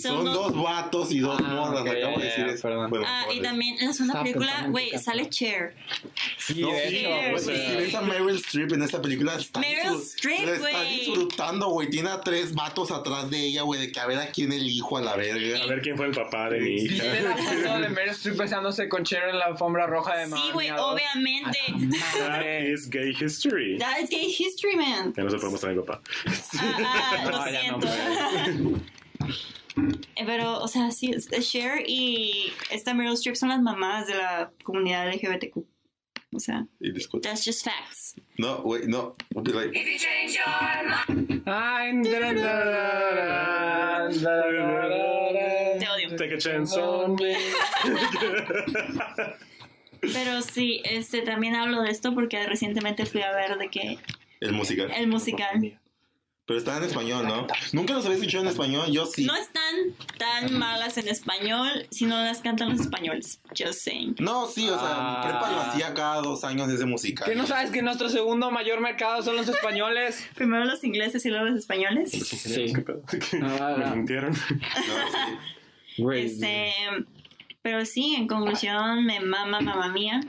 Son 0.00 0.24
do- 0.24 0.32
dos 0.32 0.62
vatos 0.62 1.12
y 1.12 1.18
dos 1.20 1.40
Ah, 1.44 1.48
morras, 1.54 1.80
ok, 1.82 1.88
acabo 1.88 2.18
de 2.18 2.24
decir 2.26 2.46
eso. 2.48 2.62
perdón. 2.62 2.90
Bueno, 2.90 3.04
Ah, 3.08 3.24
y 3.32 3.40
también 3.40 3.76
en 3.80 3.88
la 3.88 3.92
segunda 3.92 4.22
película, 4.22 4.66
güey, 4.68 4.90
sale 4.98 5.28
Cher. 5.30 5.74
Sí, 6.38 6.60
No, 6.60 6.72
de 6.72 6.88
sí, 6.88 6.96
hecho, 6.98 7.08
güey, 7.08 7.30
pues, 7.30 7.44
sí. 7.44 7.50
eh, 7.52 7.66
Si 7.70 7.76
ves 7.76 7.94
a 7.94 8.00
Meryl 8.02 8.36
Streep 8.36 8.72
en 8.72 8.82
esta 8.82 9.00
película, 9.02 9.34
está, 9.36 9.60
Meryl 9.60 9.96
Streep, 10.00 10.46
la 10.46 10.52
está 10.54 10.68
güey. 10.70 10.98
disfrutando, 11.00 11.68
güey. 11.70 11.90
Tiene 11.90 12.10
a 12.10 12.20
tres 12.20 12.54
vatos 12.54 12.90
atrás 12.90 13.30
de 13.30 13.38
ella, 13.46 13.62
güey, 13.62 13.80
de 13.80 13.92
que 13.92 14.00
a 14.00 14.06
ver 14.06 14.18
a 14.18 14.26
quién 14.30 14.52
elijo 14.52 14.96
a 14.98 15.00
la 15.00 15.16
verga. 15.16 15.62
A 15.62 15.66
ver 15.66 15.80
quién 15.82 15.96
fue 15.96 16.06
el 16.06 16.12
papá 16.14 16.50
de 16.50 16.60
mi 16.60 16.74
hija. 16.82 17.04
¿Viste 17.04 17.20
la 17.22 17.36
foto 17.36 17.78
de 17.80 17.88
Meryl 17.90 18.10
Streep 18.10 18.36
besándose 18.36 18.88
con 18.88 19.04
Cher 19.04 19.28
en 19.30 19.38
la 19.38 19.46
alfombra 19.46 19.86
roja 19.86 20.16
de 20.16 20.26
Sí, 20.26 20.50
güey, 20.52 20.70
obviamente. 20.70 21.58
That 22.18 22.42
is 22.62 22.88
gay 22.90 23.10
history. 23.18 23.78
That 23.78 23.98
is 24.00 24.10
gay 24.10 24.26
history, 24.26 24.76
man. 24.76 25.12
Ya 25.16 25.22
no 25.24 25.30
se 25.30 25.36
puede 25.38 25.52
mostrar 25.52 25.72
a 25.72 25.74
mi 25.76 25.82
papá. 25.82 26.00
Ah, 26.58 27.12
ah, 27.12 27.24
lo 27.24 27.30
No, 27.40 27.50
ya 27.50 27.72
no 27.72 27.80
siento. 27.80 28.80
Pero, 30.30 30.60
o 30.60 30.68
sea, 30.68 30.92
sí, 30.92 31.12
Cher 31.40 31.82
y 31.88 32.52
esta 32.70 32.94
Meryl 32.94 33.14
Streep 33.14 33.34
son 33.34 33.48
las 33.48 33.60
mamás 33.60 34.06
de 34.06 34.14
la 34.14 34.52
comunidad 34.62 35.12
LGBTQ. 35.12 35.66
O 36.32 36.38
sea, 36.38 36.68
Y 36.78 36.92
that's 37.20 37.44
just 37.44 37.64
facts. 37.64 38.14
No, 38.38 38.62
güey, 38.62 38.86
no. 38.86 39.16
Be 39.34 39.52
like, 39.52 39.72
da, 39.72 40.84
da, 40.84 41.04
da, 41.44 41.74
da, 42.06 42.32
da, 42.32 44.08
Te 45.80 45.88
odio. 45.88 46.16
Take 46.16 46.34
a 46.34 46.38
chance 46.38 46.76
on 46.78 47.16
me. 47.16 47.34
Pero 50.00 50.42
sí, 50.42 50.80
este, 50.84 51.22
también 51.22 51.56
hablo 51.56 51.82
de 51.82 51.90
esto 51.90 52.14
porque 52.14 52.46
recientemente 52.46 53.04
fui 53.04 53.22
a 53.22 53.32
ver 53.32 53.58
de 53.58 53.68
que 53.68 53.98
el 54.40 54.52
musical. 54.52 54.92
el 54.92 55.08
musical 55.08 55.79
Pero 56.50 56.58
está 56.58 56.78
en 56.78 56.82
español, 56.82 57.28
¿no? 57.28 57.46
Nunca 57.70 57.94
los 57.94 58.04
había 58.06 58.16
escuchado 58.16 58.42
en 58.42 58.50
español, 58.50 58.90
yo 58.90 59.06
sí. 59.06 59.24
no 59.24 59.36
están 59.36 59.72
tan 60.18 60.58
malas 60.58 60.98
en 60.98 61.06
español 61.06 61.86
si 61.92 62.06
no 62.06 62.16
las 62.20 62.40
cantan 62.40 62.70
los 62.70 62.80
españoles. 62.80 63.38
Just 63.56 63.74
saying. 63.84 64.16
No, 64.18 64.48
sí, 64.48 64.68
o 64.68 64.76
sea, 64.76 64.88
Ah. 64.96 65.22
prepa 65.22 65.48
lo 65.52 65.60
hacía 65.60 65.94
cada 65.94 66.20
dos 66.22 66.42
años 66.42 66.68
ese 66.68 66.86
musical. 66.86 67.28
¿Qué 67.28 67.36
no 67.36 67.46
sabes 67.46 67.70
que 67.70 67.82
nuestro 67.82 68.08
segundo 68.08 68.50
mayor 68.50 68.80
mercado 68.80 69.22
son 69.22 69.36
los 69.36 69.46
españoles? 69.48 70.26
Primero 70.34 70.64
los 70.64 70.82
ingleses 70.82 71.24
y 71.24 71.28
luego 71.28 71.44
los 71.44 71.56
españoles. 71.56 72.10
Sí. 72.10 72.72
Ah, 73.44 73.76
Me 73.78 73.96
mintieron. 73.98 74.34
No, 75.98 76.10
sí. 76.10 76.18
Este, 76.18 76.72
pero 77.62 77.86
sí, 77.86 78.16
en 78.16 78.26
conclusión, 78.26 79.04
me 79.04 79.20
mama, 79.20 79.60
mamá 79.60 79.88
mía. 79.90 80.20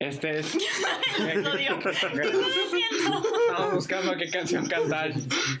Este 0.00 0.38
es. 0.38 0.54
Estamos 3.50 3.74
buscando 3.74 4.16
qué 4.16 4.30
canción 4.30 4.66
cantar. 4.66 5.12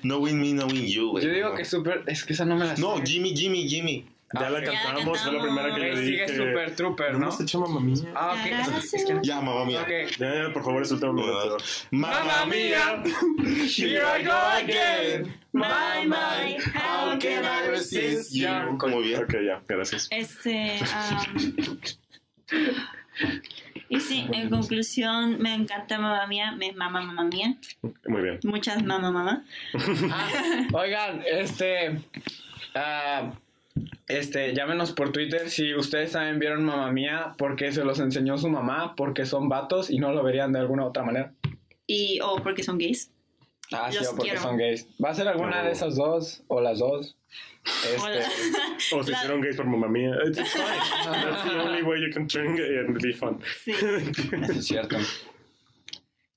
Knowing 0.02 0.40
me, 0.40 0.52
knowing 0.52 0.86
you, 0.86 1.10
güey. 1.10 1.24
Yo 1.24 1.30
digo 1.32 1.50
No. 1.50 1.54
que 1.54 1.64
súper. 1.64 2.02
Es 2.06 2.24
que 2.24 2.32
esa 2.32 2.44
no 2.46 2.56
me 2.56 2.64
la 2.64 2.74
sé. 2.76 2.80
No, 2.82 3.00
Jimmy, 3.04 3.36
Jimmy, 3.36 3.68
Jimmy. 3.68 4.06
Ya 4.32 4.48
la 4.48 4.60
Ah, 4.60 4.62
cantamos, 4.62 5.20
fue 5.20 5.32
la 5.32 5.42
primera 5.42 5.74
que 5.74 5.80
le 5.80 6.00
dije. 6.00 6.28
sigue 6.28 6.38
Super 6.38 6.76
Trooper, 6.76 7.12
No 7.14 7.18
¿no? 7.18 7.36
hecho 7.42 7.58
mamá 7.60 7.80
mía. 7.80 7.96
Ah, 8.14 8.36
ok. 8.38 8.46
Es- 8.94 9.04
Ya, 9.22 9.40
mamá 9.40 9.64
mía. 9.64 9.82
Ok. 9.82 9.88
Ya, 10.18 10.34
ya, 10.46 10.52
por 10.52 10.62
favor, 10.64 10.82
es 10.82 10.90
el 10.92 11.00
tema 11.00 11.12
momento. 11.14 11.56
Mamma 11.90 12.46
mía, 12.46 13.02
here 13.76 14.00
I 14.20 14.24
go 14.24 14.32
again. 14.32 15.34
My, 15.52 16.06
my, 16.06 16.56
How 16.76 17.18
can 17.18 17.44
I 17.44 17.68
resist 17.70 18.32
you? 18.32 18.48
Muy 18.88 19.02
bien. 19.08 19.24
Ok, 19.24 19.34
ya, 19.44 19.60
gracias. 19.66 20.06
Este, 20.12 20.78
am, 20.94 21.50
y 23.88 24.00
sí, 24.00 24.26
en 24.32 24.50
conclusión, 24.50 25.40
me 25.40 25.54
encanta 25.54 25.98
mamá 25.98 26.26
mía, 26.26 26.52
me 26.52 26.72
mama 26.72 27.00
mamá 27.02 27.24
mía, 27.24 27.56
Muy 28.06 28.22
bien. 28.22 28.40
muchas 28.44 28.82
mamá 28.84 29.10
mamá. 29.10 29.44
Ah, 30.10 30.66
oigan, 30.72 31.22
este. 31.26 32.00
ah, 32.74 33.32
este, 34.08 34.54
llámenos 34.54 34.92
por 34.92 35.12
Twitter 35.12 35.48
si 35.48 35.74
ustedes 35.74 36.12
también 36.12 36.38
vieron 36.38 36.64
Mamá 36.64 36.90
Mía, 36.90 37.34
porque 37.38 37.72
se 37.72 37.84
los 37.84 38.00
enseñó 38.00 38.36
su 38.38 38.48
mamá, 38.48 38.94
porque 38.96 39.24
son 39.24 39.48
vatos 39.48 39.90
y 39.90 39.98
no 39.98 40.12
lo 40.12 40.22
verían 40.22 40.52
de 40.52 40.58
alguna 40.58 40.84
otra 40.84 41.04
manera. 41.04 41.32
Y, 41.86 42.18
o 42.20 42.36
porque 42.36 42.62
son 42.62 42.78
gays. 42.78 43.10
Ah, 43.72 43.88
sí, 43.90 43.98
Los 43.98 44.08
porque 44.08 44.22
quiero. 44.30 44.42
son 44.42 44.56
gays. 44.56 44.86
¿Va 45.02 45.10
a 45.10 45.14
ser 45.14 45.28
alguna 45.28 45.58
No. 45.58 45.64
de 45.64 45.72
esas 45.72 45.96
dos 45.96 46.42
o 46.48 46.60
las 46.60 46.78
dos? 46.80 47.16
Este, 47.64 47.96
O 48.96 49.02
se 49.04 49.10
La- 49.12 49.18
hicieron 49.18 49.40
gays 49.40 49.56
por 49.56 49.66
mamá 49.66 49.86
mía. 49.88 50.14
It's 50.26 50.38
fine. 50.52 50.64
That's 51.04 51.44
the 51.44 51.56
only 51.60 51.82
way 51.82 52.00
you 52.00 52.10
can 52.12 52.26
turn 52.26 52.56
gay 52.56 52.78
and 52.78 53.00
be 53.00 53.12
fun. 53.12 53.40
Sí. 53.64 53.72
eso 53.72 54.52
es 54.52 54.66
cierto. 54.66 54.96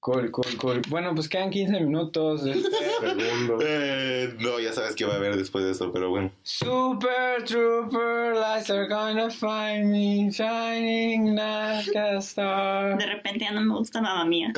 Cool, 0.04 0.32
cool, 0.32 0.58
cool. 0.58 0.82
Bueno, 0.90 1.16
pues 1.16 1.30
quedan 1.30 1.50
15 1.50 1.80
minutos. 1.80 2.46
Este, 2.46 2.70
Segundo. 3.00 3.58
Eh, 3.62 4.36
no, 4.38 4.60
ya 4.60 4.74
sabes 4.74 4.96
qué 4.96 5.06
va 5.06 5.14
a 5.14 5.16
haber 5.16 5.38
después 5.38 5.64
de 5.64 5.72
esto, 5.72 5.94
pero 5.94 6.10
bueno. 6.10 6.30
Super 6.44 7.42
Trooper, 7.46 8.36
lights 8.36 8.70
are 8.70 8.86
gonna 8.90 9.30
find 9.30 9.90
me 9.90 10.30
shining 10.30 11.38
like 11.38 11.98
a 11.98 12.18
star. 12.18 12.98
De 12.98 13.06
repente 13.06 13.46
ya 13.46 13.54
no 13.54 13.62
me 13.62 13.76
gusta 13.76 14.02
mamá 14.02 14.26
mía. 14.26 14.52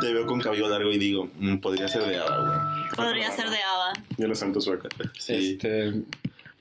Te 0.00 0.12
veo 0.12 0.24
con 0.24 0.40
cabello 0.40 0.68
largo 0.68 0.92
y 0.92 0.98
digo, 0.98 1.28
mm, 1.40 1.56
podría 1.56 1.88
ser 1.88 2.04
de 2.06 2.16
Ava, 2.16 2.38
güey. 2.38 2.90
Podría 2.94 3.32
ser 3.32 3.50
de 3.50 3.56
Ava. 3.56 3.92
Yo 4.18 4.28
lo 4.28 4.36
siento 4.36 4.60
sueco. 4.60 4.86
Sí, 5.18 5.54
Este, 5.54 5.94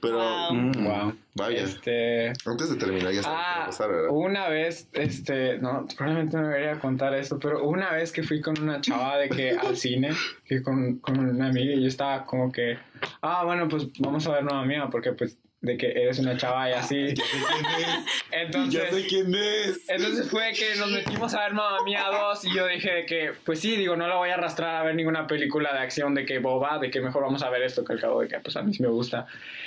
pero... 0.01 0.17
Wow. 0.17 0.53
mm, 0.53 0.83
wow. 0.85 1.13
Vaya. 1.35 1.63
Este. 1.63 2.33
Antes 2.45 2.69
de 2.71 2.75
terminar, 2.77 3.13
ya 3.13 3.21
sabes 3.21 3.39
Ah, 3.39 3.63
pasar, 3.67 3.89
¿verdad? 3.89 4.09
una 4.11 4.49
vez, 4.49 4.89
este, 4.93 5.59
no, 5.59 5.85
probablemente 5.95 6.37
no 6.37 6.47
debería 6.47 6.79
contar 6.79 7.13
esto, 7.13 7.37
pero 7.37 7.63
una 7.63 7.91
vez 7.91 8.11
que 8.11 8.23
fui 8.23 8.41
con 8.41 8.59
una 8.61 8.81
chava 8.81 9.17
de 9.17 9.29
que 9.29 9.51
al 9.51 9.77
cine, 9.77 10.09
que 10.45 10.63
con, 10.63 10.97
con 10.97 11.19
una 11.19 11.47
amiga 11.49 11.73
y 11.73 11.81
yo 11.81 11.87
estaba 11.87 12.25
como 12.25 12.51
que, 12.51 12.77
ah, 13.21 13.43
bueno, 13.45 13.67
pues 13.67 13.87
vamos 13.99 14.25
a 14.27 14.31
ver 14.33 14.43
Mamma 14.43 14.65
Mía, 14.65 14.87
porque 14.91 15.11
pues 15.11 15.37
de 15.61 15.75
que 15.75 15.87
eres 15.87 16.19
una 16.19 16.37
chava 16.37 16.69
y 16.69 16.73
así. 16.73 17.13
Ya 17.23 17.25
sé 17.25 17.47
quién 17.57 17.65
es. 17.83 18.05
Entonces, 18.31 18.73
Ya 18.73 18.89
sé 18.91 19.07
quién 19.07 19.35
es. 19.35 19.89
entonces 19.89 20.29
fue 20.29 20.53
que 20.53 20.75
nos 20.75 20.91
metimos 20.91 21.33
a 21.33 21.41
ver 21.43 21.53
Mamma 21.53 21.83
Mía 21.83 22.05
2 22.11 22.45
y 22.45 22.55
yo 22.55 22.67
dije 22.67 23.05
que, 23.07 23.33
pues 23.43 23.59
sí, 23.59 23.75
digo, 23.75 23.95
no 23.95 24.07
la 24.07 24.15
voy 24.15 24.29
a 24.29 24.35
arrastrar 24.35 24.75
a 24.75 24.83
ver 24.83 24.95
ninguna 24.95 25.25
película 25.25 25.73
de 25.73 25.79
acción 25.79 26.13
de 26.13 26.25
que 26.25 26.39
boba, 26.39 26.77
de 26.79 26.91
que 26.91 27.01
mejor 27.01 27.23
vamos 27.23 27.41
a 27.41 27.49
ver 27.49 27.63
esto 27.63 27.83
que 27.83 27.93
al 27.93 27.99
cabo 27.99 28.21
de 28.21 28.27
que 28.27 28.39
pues 28.39 28.55
a 28.55 28.61
mí 28.61 28.73
sí 28.73 28.83
me 28.83 28.89
gusta. 28.89 29.25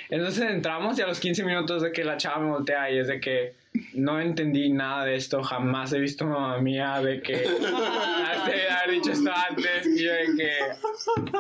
Entonces 0.09 0.49
entramos 0.51 0.99
y 0.99 1.03
a 1.03 1.07
los 1.07 1.19
15 1.19 1.43
minutos 1.45 1.83
de 1.83 1.91
que 1.93 2.05
la 2.05 2.17
chava 2.17 2.39
me 2.39 2.51
voltea 2.51 2.91
y 2.91 2.99
es 2.99 3.09
de 3.09 3.21
que 3.21 3.55
no 3.95 4.21
entendí 4.21 4.71
nada 4.71 5.05
de 5.05 5.15
esto, 5.17 5.43
jamás 5.43 5.93
he 5.93 6.01
visto 6.01 6.25
Mamma 6.27 6.59
Mía, 6.59 7.01
de 7.01 7.21
que 7.23 7.37
de 7.37 8.69
haber 8.71 8.91
dicho 8.91 9.13
esto 9.13 9.31
antes 9.49 9.87
y 9.87 10.05
de 10.05 10.27
que, 10.37 10.57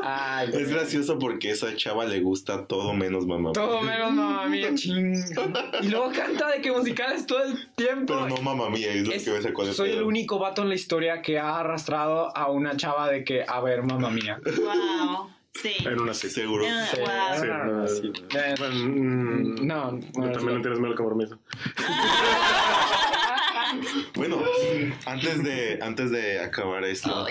ay, 0.02 0.50
Es 0.52 0.70
gracioso 0.70 1.18
porque 1.18 1.50
a 1.50 1.52
esa 1.54 1.74
chava 1.76 2.04
le 2.06 2.20
gusta 2.20 2.66
todo 2.66 2.92
menos 2.94 3.26
mamá. 3.26 3.52
todo 3.52 3.80
menos 3.82 4.12
Mamma 4.12 4.46
Mía, 4.46 4.68
ching. 4.74 5.14
Y 5.82 5.88
luego 5.88 6.10
canta 6.12 6.50
de 6.50 6.60
que 6.60 6.70
musicales 6.70 7.26
todo 7.26 7.42
el 7.42 7.68
tiempo. 7.74 8.14
Pero 8.14 8.28
no 8.28 8.36
mamá 8.42 8.70
mía, 8.70 8.92
es 8.92 9.06
lo 9.06 9.12
Es- 9.12 9.24
que 9.24 9.42
sacó 9.42 9.64
de 9.64 9.72
soy 9.72 9.90
el 9.90 10.02
único 10.04 10.38
vato 10.38 10.62
en 10.62 10.68
la 10.68 10.74
historia 10.76 11.22
que 11.22 11.38
ha 11.38 11.58
arrastrado 11.58 12.36
a 12.36 12.50
una 12.50 12.76
chava 12.76 13.10
de 13.10 13.24
que, 13.24 13.44
a 13.46 13.60
ver, 13.60 13.82
mamá 13.82 14.10
mía. 14.10 14.40
Wow. 14.44 15.30
Sí. 15.54 15.74
En 15.80 16.00
una 16.00 16.14
sí. 16.14 16.30
Seguro. 16.30 16.64
Sí, 16.64 17.00
wow. 17.00 17.40
Sí, 17.40 17.46
no, 17.46 17.88
sí. 17.88 18.12
Bueno, 18.58 18.76
No, 19.62 19.98
Tú 20.12 20.32
también 20.32 20.54
no 20.54 20.60
tienes 20.60 20.78
mal 20.80 20.94
compromiso. 20.94 21.38
Bueno, 24.14 24.42
antes 25.06 25.42
de, 25.42 25.78
antes 25.82 26.10
de 26.10 26.40
acabar 26.40 26.84
esto, 26.84 27.10
Oh. 27.10 27.26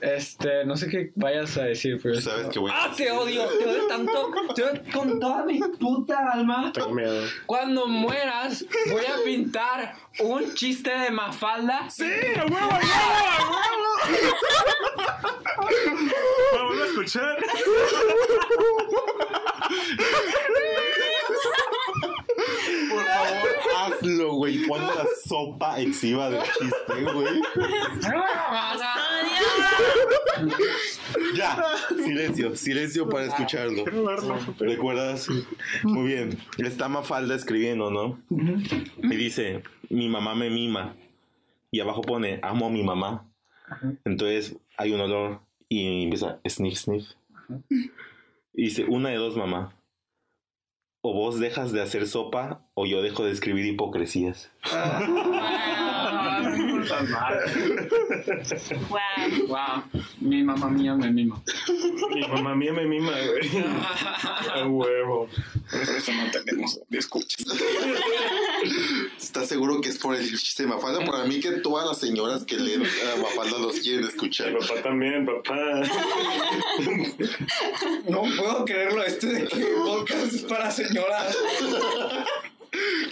Este, 0.00 0.64
no 0.64 0.76
sé 0.76 0.88
qué 0.88 1.10
vayas 1.14 1.56
a 1.56 1.64
decir, 1.64 1.98
pero. 2.02 2.20
sabes 2.20 2.48
que 2.48 2.58
voy 2.58 2.70
a 2.70 2.84
¡Ah, 2.84 2.92
te 2.96 3.10
odio! 3.10 3.44
Te 3.58 3.66
odio 3.66 3.86
tanto. 3.86 4.30
Te 4.54 4.62
odio 4.64 4.82
con 4.92 5.18
toda 5.20 5.44
mi 5.44 5.58
puta 5.60 6.32
alma. 6.32 6.70
Tengo 6.72 6.90
miedo. 6.90 7.22
Cuando 7.46 7.86
mueras, 7.86 8.64
voy 8.90 9.04
a 9.04 9.24
pintar 9.24 9.94
un 10.20 10.54
chiste 10.54 10.90
de 10.90 11.10
Mafalda. 11.10 11.88
¡Sí! 11.90 12.04
¡A 12.04 12.44
huevo, 12.44 12.56
a 12.56 12.68
huevo, 12.68 12.84
a 13.38 13.50
huevo! 13.50 13.92
Vamos 16.52 16.80
a 16.80 16.84
escuchar. 16.86 17.36
Por 22.90 23.04
favor, 23.04 23.48
hazlo, 23.76 24.34
güey. 24.46 24.66
Pon 24.66 24.80
la 24.80 25.06
sopa 25.24 25.80
encima 25.80 26.30
del 26.30 26.42
chiste, 26.42 27.12
güey. 27.12 27.42
Ya, 31.34 31.64
silencio, 31.88 32.56
silencio 32.56 33.08
para 33.08 33.26
escucharlo. 33.26 33.84
¿Recuerdas? 34.58 35.28
Muy 35.82 36.06
bien. 36.06 36.38
Está 36.58 36.88
Mafalda 36.88 37.34
escribiendo, 37.34 37.90
¿no? 37.90 38.20
Y 39.02 39.16
dice, 39.16 39.62
mi 39.88 40.08
mamá 40.08 40.34
me 40.34 40.50
mima. 40.50 40.96
Y 41.70 41.80
abajo 41.80 42.02
pone, 42.02 42.38
amo 42.42 42.66
a 42.66 42.70
mi 42.70 42.82
mamá. 42.82 43.26
Entonces 44.04 44.56
hay 44.76 44.92
un 44.92 45.00
olor 45.00 45.40
y 45.68 46.04
empieza, 46.04 46.38
sniff, 46.48 46.78
sniff. 46.78 47.08
Y 48.54 48.64
dice, 48.64 48.84
una 48.84 49.10
de 49.10 49.16
dos, 49.16 49.36
mamá. 49.36 49.74
O 51.08 51.12
vos 51.14 51.38
dejas 51.38 51.70
de 51.70 51.80
hacer 51.80 52.08
sopa 52.08 52.66
o 52.74 52.84
yo 52.84 53.00
dejo 53.00 53.24
de 53.24 53.30
escribir 53.30 53.64
hipocresías. 53.64 54.50
Wow. 58.90 58.98
Wow, 59.46 59.84
mi 60.20 60.42
mamá 60.42 60.68
mía 60.68 60.96
me 60.96 61.12
mima. 61.12 61.40
Mi 62.12 62.26
mamá 62.26 62.56
mía 62.56 62.72
me 62.72 62.86
mima, 62.86 63.12
güey. 63.12 63.64
A 64.52 64.66
huevo. 64.66 65.28
Eso 65.72 66.12
no 66.12 66.28
tenemos 66.32 66.80
escuchas. 66.90 67.46
¿Estás 69.18 69.48
seguro 69.48 69.80
que 69.80 69.88
es 69.90 69.98
por 69.98 70.14
el 70.16 70.28
chiste 70.38 70.62
de 70.64 70.68
Mafalda? 70.68 71.04
Para 71.04 71.24
mí 71.24 71.40
que 71.40 71.52
todas 71.52 71.86
las 71.86 71.98
señoras 71.98 72.44
que 72.44 72.56
leen 72.56 72.82
a 72.82 73.16
Mafalda 73.20 73.58
los 73.58 73.78
quieren 73.80 74.04
escuchar. 74.06 74.52
Mi 74.52 74.60
papá 74.60 74.82
también, 74.82 75.26
papá. 75.26 75.82
No 78.08 78.22
puedo 78.36 78.64
creerlo, 78.64 79.02
este 79.04 79.26
de 79.26 79.44
que 79.48 79.64
podcast 79.84 80.32
es 80.32 80.42
para 80.42 80.70
señoras. 80.70 81.36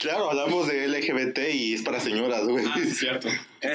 Claro, 0.01 0.31
hablamos 0.31 0.67
de 0.69 0.87
LGBT 0.89 1.39
y 1.55 1.75
es 1.75 1.83
para 1.83 1.99
señoras, 2.01 2.45
güey. 2.47 2.65
Ah, 2.67 2.79
cierto. 2.93 3.29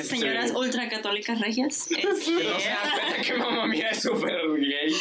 Señoras 0.03 0.51
ultracatólicas 0.51 1.39
regias. 1.39 1.89
Este... 1.91 2.43
Dan 2.43 2.91
cuenta 2.93 3.21
que 3.23 3.33
mamá 3.37 3.67
mía 3.67 3.89
es 3.89 4.01
súper 4.03 4.35
gay. 4.59 4.93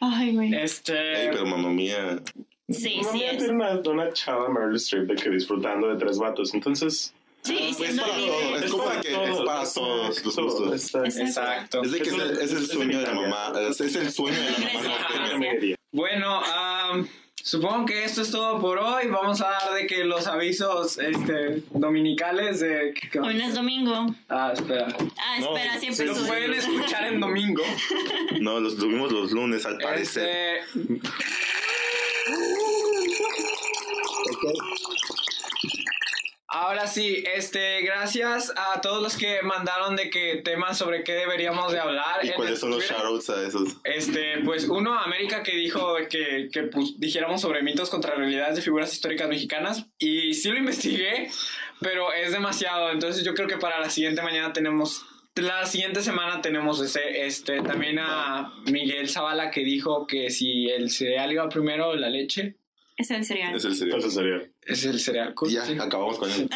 Ay, 0.00 0.34
güey. 0.34 0.52
Ey, 0.54 0.60
Este. 0.64 0.92
pero 1.30 1.46
mamá 1.46 1.70
mía. 1.70 2.20
Sí, 2.68 2.96
Mamá 2.96 3.08
sí 3.12 3.18
mía 3.18 3.30
es. 3.32 3.38
tiene 3.38 3.52
una, 3.54 3.80
una 3.80 4.12
chava 4.12 4.48
Meryl 4.48 4.76
Streep 4.76 5.06
de 5.06 5.14
que 5.16 5.30
disfrutando 5.30 5.88
de 5.88 5.96
tres 5.96 6.18
vatos. 6.18 6.54
Entonces, 6.54 7.12
Sí, 7.42 7.58
Es 7.70 7.76
siendo 7.76 8.02
para 8.02 8.16
libre. 8.16 8.32
todo, 8.40 8.56
es 8.56 8.70
como 8.70 8.88
de 8.88 9.00
que 9.02 9.08
es 9.12 9.36
para 9.44 9.64
todos 9.74 10.06
los 10.08 10.16
Exacto, 10.18 10.42
gustos. 10.44 11.16
exacto. 11.18 11.82
Es 11.82 11.92
de 11.92 12.00
que 12.00 12.08
es 12.08 12.14
el, 12.14 12.30
es 12.38 12.52
el 12.52 12.66
sueño 12.66 12.98
de 13.00 13.06
la 13.06 13.12
mamá. 13.14 13.52
Es, 13.68 13.80
es 13.82 13.96
el 13.96 14.10
sueño 14.10 14.38
de 14.40 14.50
la 14.50 14.72
mamá. 14.80 15.76
Bueno, 15.92 16.40
am, 16.42 17.06
supongo 17.34 17.84
que 17.84 18.02
esto 18.04 18.22
es 18.22 18.30
todo 18.30 18.58
por 18.62 18.78
hoy. 18.78 19.08
Vamos 19.08 19.42
a 19.42 19.50
dar 19.50 19.74
de 19.74 19.86
que 19.86 20.04
los 20.04 20.26
avisos 20.26 20.96
este, 20.96 21.62
dominicales 21.72 22.60
de. 22.60 22.94
que- 23.12 23.20
Hoy 23.20 23.34
no 23.34 23.44
es 23.44 23.54
domingo. 23.54 24.06
Ah, 24.30 24.52
espera. 24.54 24.86
Ah, 25.18 25.36
No, 25.40 25.54
espera, 25.54 25.78
siempre 25.78 26.06
Los 26.06 26.18
pueden 26.20 26.54
escuchar 26.54 27.12
en 27.12 27.20
domingo. 27.20 27.62
No, 28.40 28.58
los 28.58 28.78
tuvimos 28.78 29.12
los 29.12 29.32
lunes 29.32 29.66
al 29.66 29.76
parecer. 29.76 30.60
Este. 30.74 31.00
Ahora 36.46 36.86
sí, 36.86 37.24
este, 37.34 37.82
gracias 37.82 38.52
a 38.56 38.80
todos 38.80 39.02
los 39.02 39.16
que 39.16 39.42
mandaron 39.42 39.96
de 39.96 40.08
que 40.08 40.40
temas 40.44 40.78
sobre 40.78 41.02
qué 41.02 41.14
deberíamos 41.14 41.72
de 41.72 41.80
hablar. 41.80 42.24
¿Y 42.24 42.30
cuáles 42.30 42.60
son 42.60 42.70
los 42.70 42.84
shoutouts 42.84 43.28
a 43.30 43.42
esos? 43.42 43.76
Este, 43.82 44.38
pues 44.44 44.68
uno, 44.68 44.96
América, 44.96 45.42
que 45.42 45.56
dijo 45.56 45.96
que, 46.08 46.48
que 46.52 46.62
pues, 46.64 46.98
dijéramos 46.98 47.40
sobre 47.40 47.62
mitos 47.62 47.90
contra 47.90 48.14
realidades 48.14 48.54
de 48.54 48.62
figuras 48.62 48.92
históricas 48.92 49.28
mexicanas. 49.28 49.86
Y 49.98 50.34
sí 50.34 50.48
lo 50.50 50.56
investigué, 50.56 51.28
pero 51.80 52.12
es 52.12 52.30
demasiado. 52.30 52.92
Entonces 52.92 53.24
yo 53.24 53.34
creo 53.34 53.48
que 53.48 53.58
para 53.58 53.80
la 53.80 53.90
siguiente 53.90 54.22
mañana 54.22 54.52
tenemos... 54.52 55.04
La 55.36 55.66
siguiente 55.66 56.00
semana 56.00 56.40
tenemos 56.40 56.80
ese, 56.80 57.26
este, 57.26 57.60
también 57.60 57.98
a 57.98 58.52
Miguel 58.70 59.08
Zavala 59.08 59.50
que 59.50 59.64
dijo 59.64 60.06
que 60.06 60.30
si 60.30 60.68
el 60.70 60.90
cereal 60.90 61.32
iba 61.32 61.48
primero 61.48 61.96
la 61.96 62.08
leche, 62.08 62.54
Es 62.96 63.10
el 63.10 63.24
cereal. 63.24 63.56
Es 63.56 63.64
el 63.64 63.74
serio. 63.74 63.94
Entonces 63.96 64.14
sería. 64.14 64.48
es 64.62 64.84
el 64.84 65.00
cereal. 65.00 65.34
Cool, 65.34 65.50
Ya, 65.50 65.64
sí. 65.64 65.76
acabamos 65.80 66.18
con 66.18 66.30
él. 66.30 66.48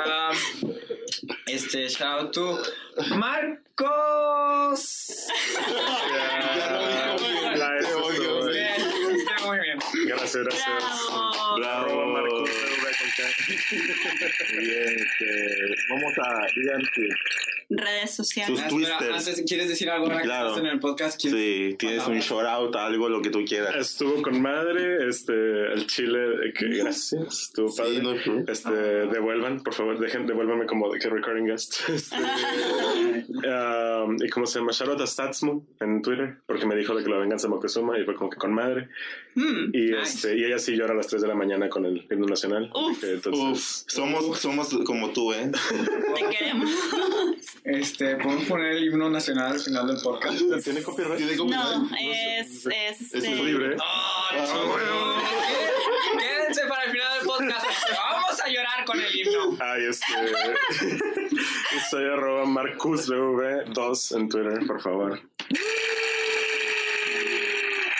Ah, 0.00 0.30
este, 1.46 1.88
shout 1.88 2.20
out 2.22 2.32
to 2.32 2.58
Marcos. 3.16 3.66
Ya 7.56 7.68
lo 7.68 8.10
dijo 8.10 8.46
bien. 8.46 8.54
Ya, 8.54 8.76
es 9.36 9.44
muy 9.46 9.58
bien. 9.60 9.78
Gracias, 10.06 10.36
gracias. 10.44 10.66
Bravo. 10.66 11.56
Bravo. 11.58 12.06
Marcos. 12.06 12.27
Bien, 14.58 14.96
este, 14.96 15.26
vamos 15.88 16.12
a, 16.18 16.46
digan 16.54 16.80
que 16.94 17.08
Redes 17.70 18.14
sociales. 18.14 18.58
Sus 18.58 18.64
Ah, 18.64 18.68
twisters. 18.68 19.28
antes, 19.28 19.44
¿quieres 19.46 19.68
decir 19.68 19.90
algo 19.90 20.06
Claro. 20.06 20.22
que 20.22 20.28
estás 20.28 20.58
en 20.58 20.66
el 20.66 20.80
podcast? 20.80 21.20
¿Quieres- 21.20 21.70
si 21.70 21.76
tienes 21.76 22.06
un 22.06 22.18
shout 22.20 22.46
out, 22.46 22.74
algo, 22.76 23.08
lo 23.10 23.20
que 23.20 23.28
tú 23.30 23.44
quieras. 23.44 23.76
Estuvo 23.76 24.22
con 24.22 24.40
madre, 24.40 25.06
este, 25.08 25.32
el 25.72 25.86
chile, 25.86 26.52
que 26.58 26.66
gracias, 26.68 27.12
estuvo 27.42 27.74
padre. 27.76 27.96
Sí, 27.96 28.00
no. 28.30 28.44
Este, 28.50 28.70
devuelvan, 28.70 29.62
por 29.62 29.74
favor, 29.74 29.98
dejen, 29.98 30.26
devuélvame 30.26 30.64
como 30.66 30.90
que 30.92 31.08
recording 31.10 31.44
guest. 31.46 31.74
Este, 31.88 32.16
um, 33.48 34.16
y 34.24 34.28
cómo 34.30 34.46
se 34.46 34.58
llama, 34.60 34.72
Charlotte 34.72 35.06
Statsmo 35.06 35.66
en 35.80 36.00
Twitter, 36.00 36.36
porque 36.46 36.64
me 36.64 36.74
dijo 36.76 36.94
de 36.94 37.02
que 37.04 37.10
la 37.10 37.18
venganza 37.18 37.48
Moctezuma 37.48 37.98
y 37.98 38.04
fue 38.04 38.14
como 38.14 38.30
que 38.30 38.38
con 38.38 38.52
madre. 38.54 38.88
Mm, 39.34 39.70
Y 39.74 39.80
nice. 39.90 40.00
este, 40.02 40.38
y 40.38 40.44
ella 40.44 40.58
sí 40.58 40.74
llora 40.76 40.92
a 40.94 40.96
las 40.96 41.06
3 41.08 41.20
de 41.22 41.28
la 41.28 41.34
mañana 41.34 41.68
con 41.68 41.84
el 41.84 42.06
himno 42.10 42.26
nacional. 42.26 42.70
Uf. 42.74 43.02
Entonces, 43.04 43.84
Uf, 43.86 43.92
somos, 43.92 44.38
somos 44.40 44.68
como 44.84 45.10
tú, 45.10 45.32
¿eh? 45.32 45.50
Te 46.16 46.36
queremos. 46.36 46.70
Este, 47.64 48.16
podemos 48.16 48.44
poner 48.44 48.72
el 48.72 48.84
himno 48.84 49.10
nacional 49.10 49.52
al 49.52 49.60
final 49.60 49.86
del 49.86 49.98
podcast. 50.02 50.38
¿Tiene 50.64 50.82
copyright? 50.82 51.16
¿Tiene 51.18 51.36
copyright? 51.36 51.76
No, 51.76 51.90
es. 51.96 52.66
es, 52.66 52.66
Es 52.66 53.14
este, 53.14 53.30
libre. 53.34 53.76
¡Ah, 53.80 54.44
chulo! 54.46 55.14
Quédense 56.18 56.66
para 56.66 56.84
el 56.84 56.92
final 56.92 57.18
del 57.18 57.26
podcast. 57.26 57.66
Vamos 57.92 58.40
a 58.40 58.48
llorar 58.48 58.84
con 58.84 59.00
el 59.00 59.16
himno. 59.18 59.58
Ay, 59.60 59.84
este. 59.86 60.06
soy 61.90 62.04
arroba 62.04 62.44
MarcusBV2 62.44 64.16
en 64.16 64.28
Twitter, 64.28 64.66
por 64.66 64.80
favor. 64.80 65.20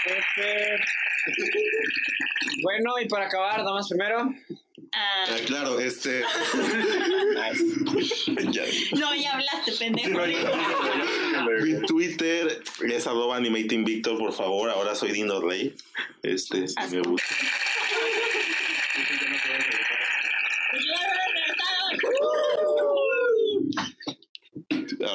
Este, 0.05 0.77
Bueno, 2.63 2.99
y 3.03 3.09
para 3.09 3.27
acabar, 3.27 3.63
damas 3.65 3.89
primero. 3.89 4.33
ah, 4.93 5.25
Ah, 5.29 5.37
claro, 5.47 5.79
este. 5.81 6.23
Ya. 8.51 8.65
no, 8.99 9.15
ya 9.15 9.33
hablaste, 9.33 9.73
pendejo. 9.79 10.19
Mi 11.63 11.87
Twitter 11.87 12.63
es 12.89 13.07
arroba 13.07 13.37
animatingvictor, 13.37 14.19
por 14.19 14.33
favor. 14.33 14.71
Ahora 14.71 14.95
soy 14.95 15.13
Dino 15.13 15.41
Rey. 15.41 15.75
Este, 16.23 16.67
si 16.69 16.97
me 16.97 17.03
gusta. 17.03 17.27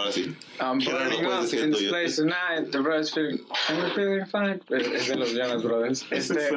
Ahora 0.04 0.12
sí. 0.12 0.36
Um, 0.60 0.80
burning 0.80 1.26
up 1.26 1.54
in 1.54 1.72
this 1.72 1.88
place 1.88 2.18
tonight, 2.18 2.72
the 2.72 2.82
brothers 2.82 3.14
feeling, 3.14 3.40
I'm 3.70 3.92
feeling 3.96 4.26
fine. 4.26 4.60
Es 4.70 5.08
de 5.08 5.16
los 5.16 5.32
Jonas 5.32 5.64
Brothers. 5.64 6.06
Este, 6.12 6.50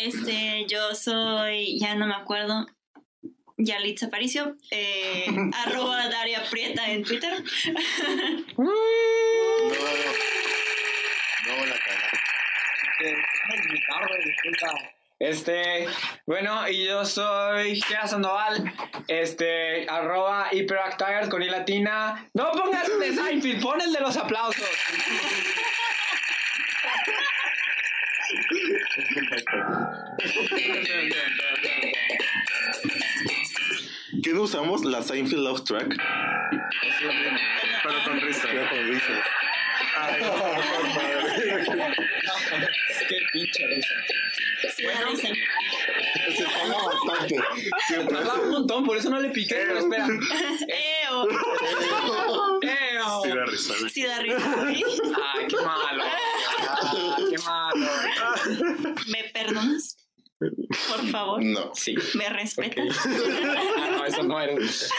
Este, 0.00 0.66
yo 0.68 0.94
soy, 0.94 1.78
ya 1.78 1.94
no 1.94 2.06
me 2.06 2.14
acuerdo, 2.14 2.66
Yalitza 3.56 4.06
Aparicio, 4.06 4.56
eh, 4.70 5.24
arroba 5.66 6.08
Daria 6.10 6.42
Prieta 6.50 6.90
en 6.90 7.04
Twitter. 7.04 7.42
No, 8.58 8.64
no 11.56 11.66
la 11.66 11.78
cagaste. 11.78 12.18
Este, 15.18 15.88
bueno, 16.26 16.68
y 16.68 16.86
yo 16.86 17.04
soy 17.04 17.80
Gea 17.80 18.06
Sandoval, 18.06 18.72
este, 19.08 19.88
arroba 19.88 20.46
hiperactagers 20.52 21.28
con 21.28 21.42
i 21.42 21.48
latina. 21.48 22.28
No 22.34 22.52
pongas 22.52 22.88
el 22.88 23.00
de 23.00 23.12
Seinfeld, 23.14 23.60
pon 23.60 23.80
el 23.80 23.92
de 23.92 24.00
los 24.00 24.16
aplausos. 24.16 24.64
¿Qué 34.22 34.32
no 34.32 34.42
usamos? 34.42 34.84
La 34.84 35.02
Seinfeld 35.02 35.42
Love 35.42 35.64
Track. 35.64 35.90
Es 35.90 37.02
lo 37.02 37.12
mismo. 37.12 37.38
Pero 37.82 38.04
con 38.04 38.20
risa. 38.20 38.52
Ya 38.52 38.70
con 38.70 38.88
risas. 38.88 39.24
Ay, 39.96 40.22
Qué 43.08 43.16
pinche 43.32 43.66
risa. 43.66 43.94
Sí, 44.76 44.84
da 44.84 45.00
risa. 45.08 45.28
Se 46.36 46.44
paga 46.44 46.76
bastante. 46.84 47.36
Siempre. 47.86 48.18
Hablaba 48.18 48.40
un 48.40 48.50
montón, 48.50 48.84
por 48.84 48.96
eso 48.96 49.10
no 49.10 49.20
le 49.20 49.30
piqué, 49.30 49.54
pero 49.66 49.78
espera. 49.78 50.06
Eo. 50.06 51.28
¡Eo! 52.62 53.22
sí 53.22 53.28
da 53.30 53.44
risa, 53.44 53.74
güey. 53.78 53.90
Sí, 53.90 54.02
da 54.04 54.18
risa. 54.18 54.66
¿sí? 54.72 54.84
Ay, 55.34 55.46
qué 55.48 55.56
malo. 55.56 56.04
Ah, 56.68 57.16
qué 57.30 57.38
malo. 57.38 57.86
¿Me 59.08 59.24
perdonas? 59.32 59.96
Por 60.38 61.08
favor. 61.10 61.42
No. 61.42 61.74
Sí. 61.74 61.96
¿Me 62.14 62.28
respetas? 62.28 62.96
Ah, 63.06 63.88
no, 63.90 64.04
eso 64.04 64.22
no 64.22 64.40
eres. 64.40 64.90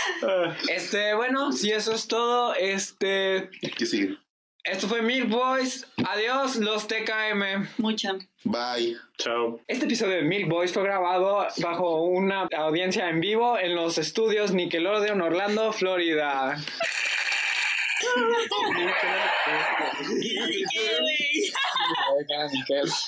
Este, 0.69 1.13
bueno, 1.13 1.51
si 1.51 1.71
eso 1.71 1.93
es 1.93 2.07
todo, 2.07 2.53
este. 2.55 3.49
¿Qué 3.77 3.85
sigue? 3.85 4.17
Esto 4.63 4.87
fue 4.87 5.01
Milk 5.01 5.29
Boys. 5.29 5.87
Adiós, 6.05 6.57
los 6.57 6.87
TKM. 6.87 7.67
Mucho. 7.77 8.19
Bye. 8.43 8.97
Chao. 9.17 9.61
Este 9.67 9.85
episodio 9.85 10.17
de 10.17 10.23
Milk 10.23 10.49
Boys 10.49 10.73
fue 10.73 10.83
grabado 10.83 11.47
bajo 11.57 12.03
una 12.03 12.47
audiencia 12.57 13.09
en 13.09 13.21
vivo 13.21 13.57
en 13.57 13.75
los 13.75 13.97
estudios 13.97 14.51
Nickelodeon 14.51 15.21
Orlando, 15.21 15.71
Florida. 15.71 16.57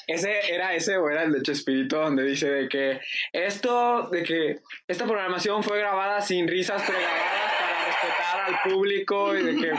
Ese 0.07 0.53
era 0.53 0.73
ese 0.73 0.97
o 0.97 1.09
era 1.09 1.23
el 1.23 1.33
de 1.33 1.41
Chespirito 1.41 1.97
donde 1.97 2.23
dice 2.23 2.49
de 2.49 2.69
que 2.69 2.99
esto, 3.33 4.09
de 4.09 4.23
que 4.23 4.59
esta 4.87 5.05
programación 5.05 5.63
fue 5.63 5.79
grabada 5.79 6.21
sin 6.21 6.47
risas 6.47 6.81
pregrabadas 6.81 7.51
para 7.59 7.85
respetar 7.85 8.41
al 8.41 8.71
público 8.71 9.35
y 9.35 9.43
de 9.43 9.55
que 9.55 9.71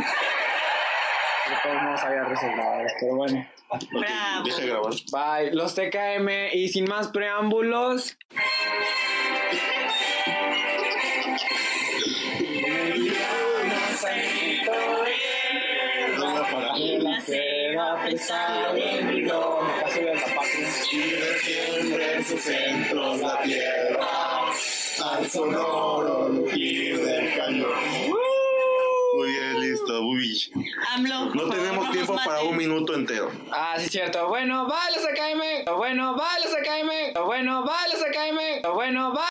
de 1.53 1.59
todos 1.63 1.83
modos 1.83 2.03
había 2.03 2.25
pero 3.01 3.17
bueno. 3.17 3.47
Bravo. 3.91 4.45
Deja 4.45 4.61
de 4.61 4.67
grabar. 4.67 4.93
Bye, 5.13 5.55
los 5.55 5.75
TKM 5.75 6.29
y 6.53 6.69
sin 6.69 6.85
más 6.85 7.09
preámbulos. 7.09 8.17
Mi 19.05 19.23
en 22.03 22.25
sus 22.25 22.41
centros 22.41 23.21
la 23.21 23.43
tierra 23.43 24.07
al 25.05 25.31
sonoro 25.31 26.29
AMLO, 30.95 31.27
No 31.27 31.31
favor, 31.43 31.55
tenemos 31.55 31.91
tiempo 31.91 32.17
para 32.25 32.43
un 32.43 32.57
minuto 32.57 32.95
entero. 32.95 33.31
Ah, 33.51 33.75
sí, 33.79 33.89
cierto. 33.89 34.29
Bueno, 34.29 34.67
los 34.95 35.05
TKM. 35.05 35.77
Bueno, 35.77 36.17
los 36.43 36.53
TKM. 36.53 37.25
Bueno, 37.25 37.65
los 37.65 38.01
TKM. 38.01 38.73
Bueno, 38.75 39.13
bye. 39.13 39.21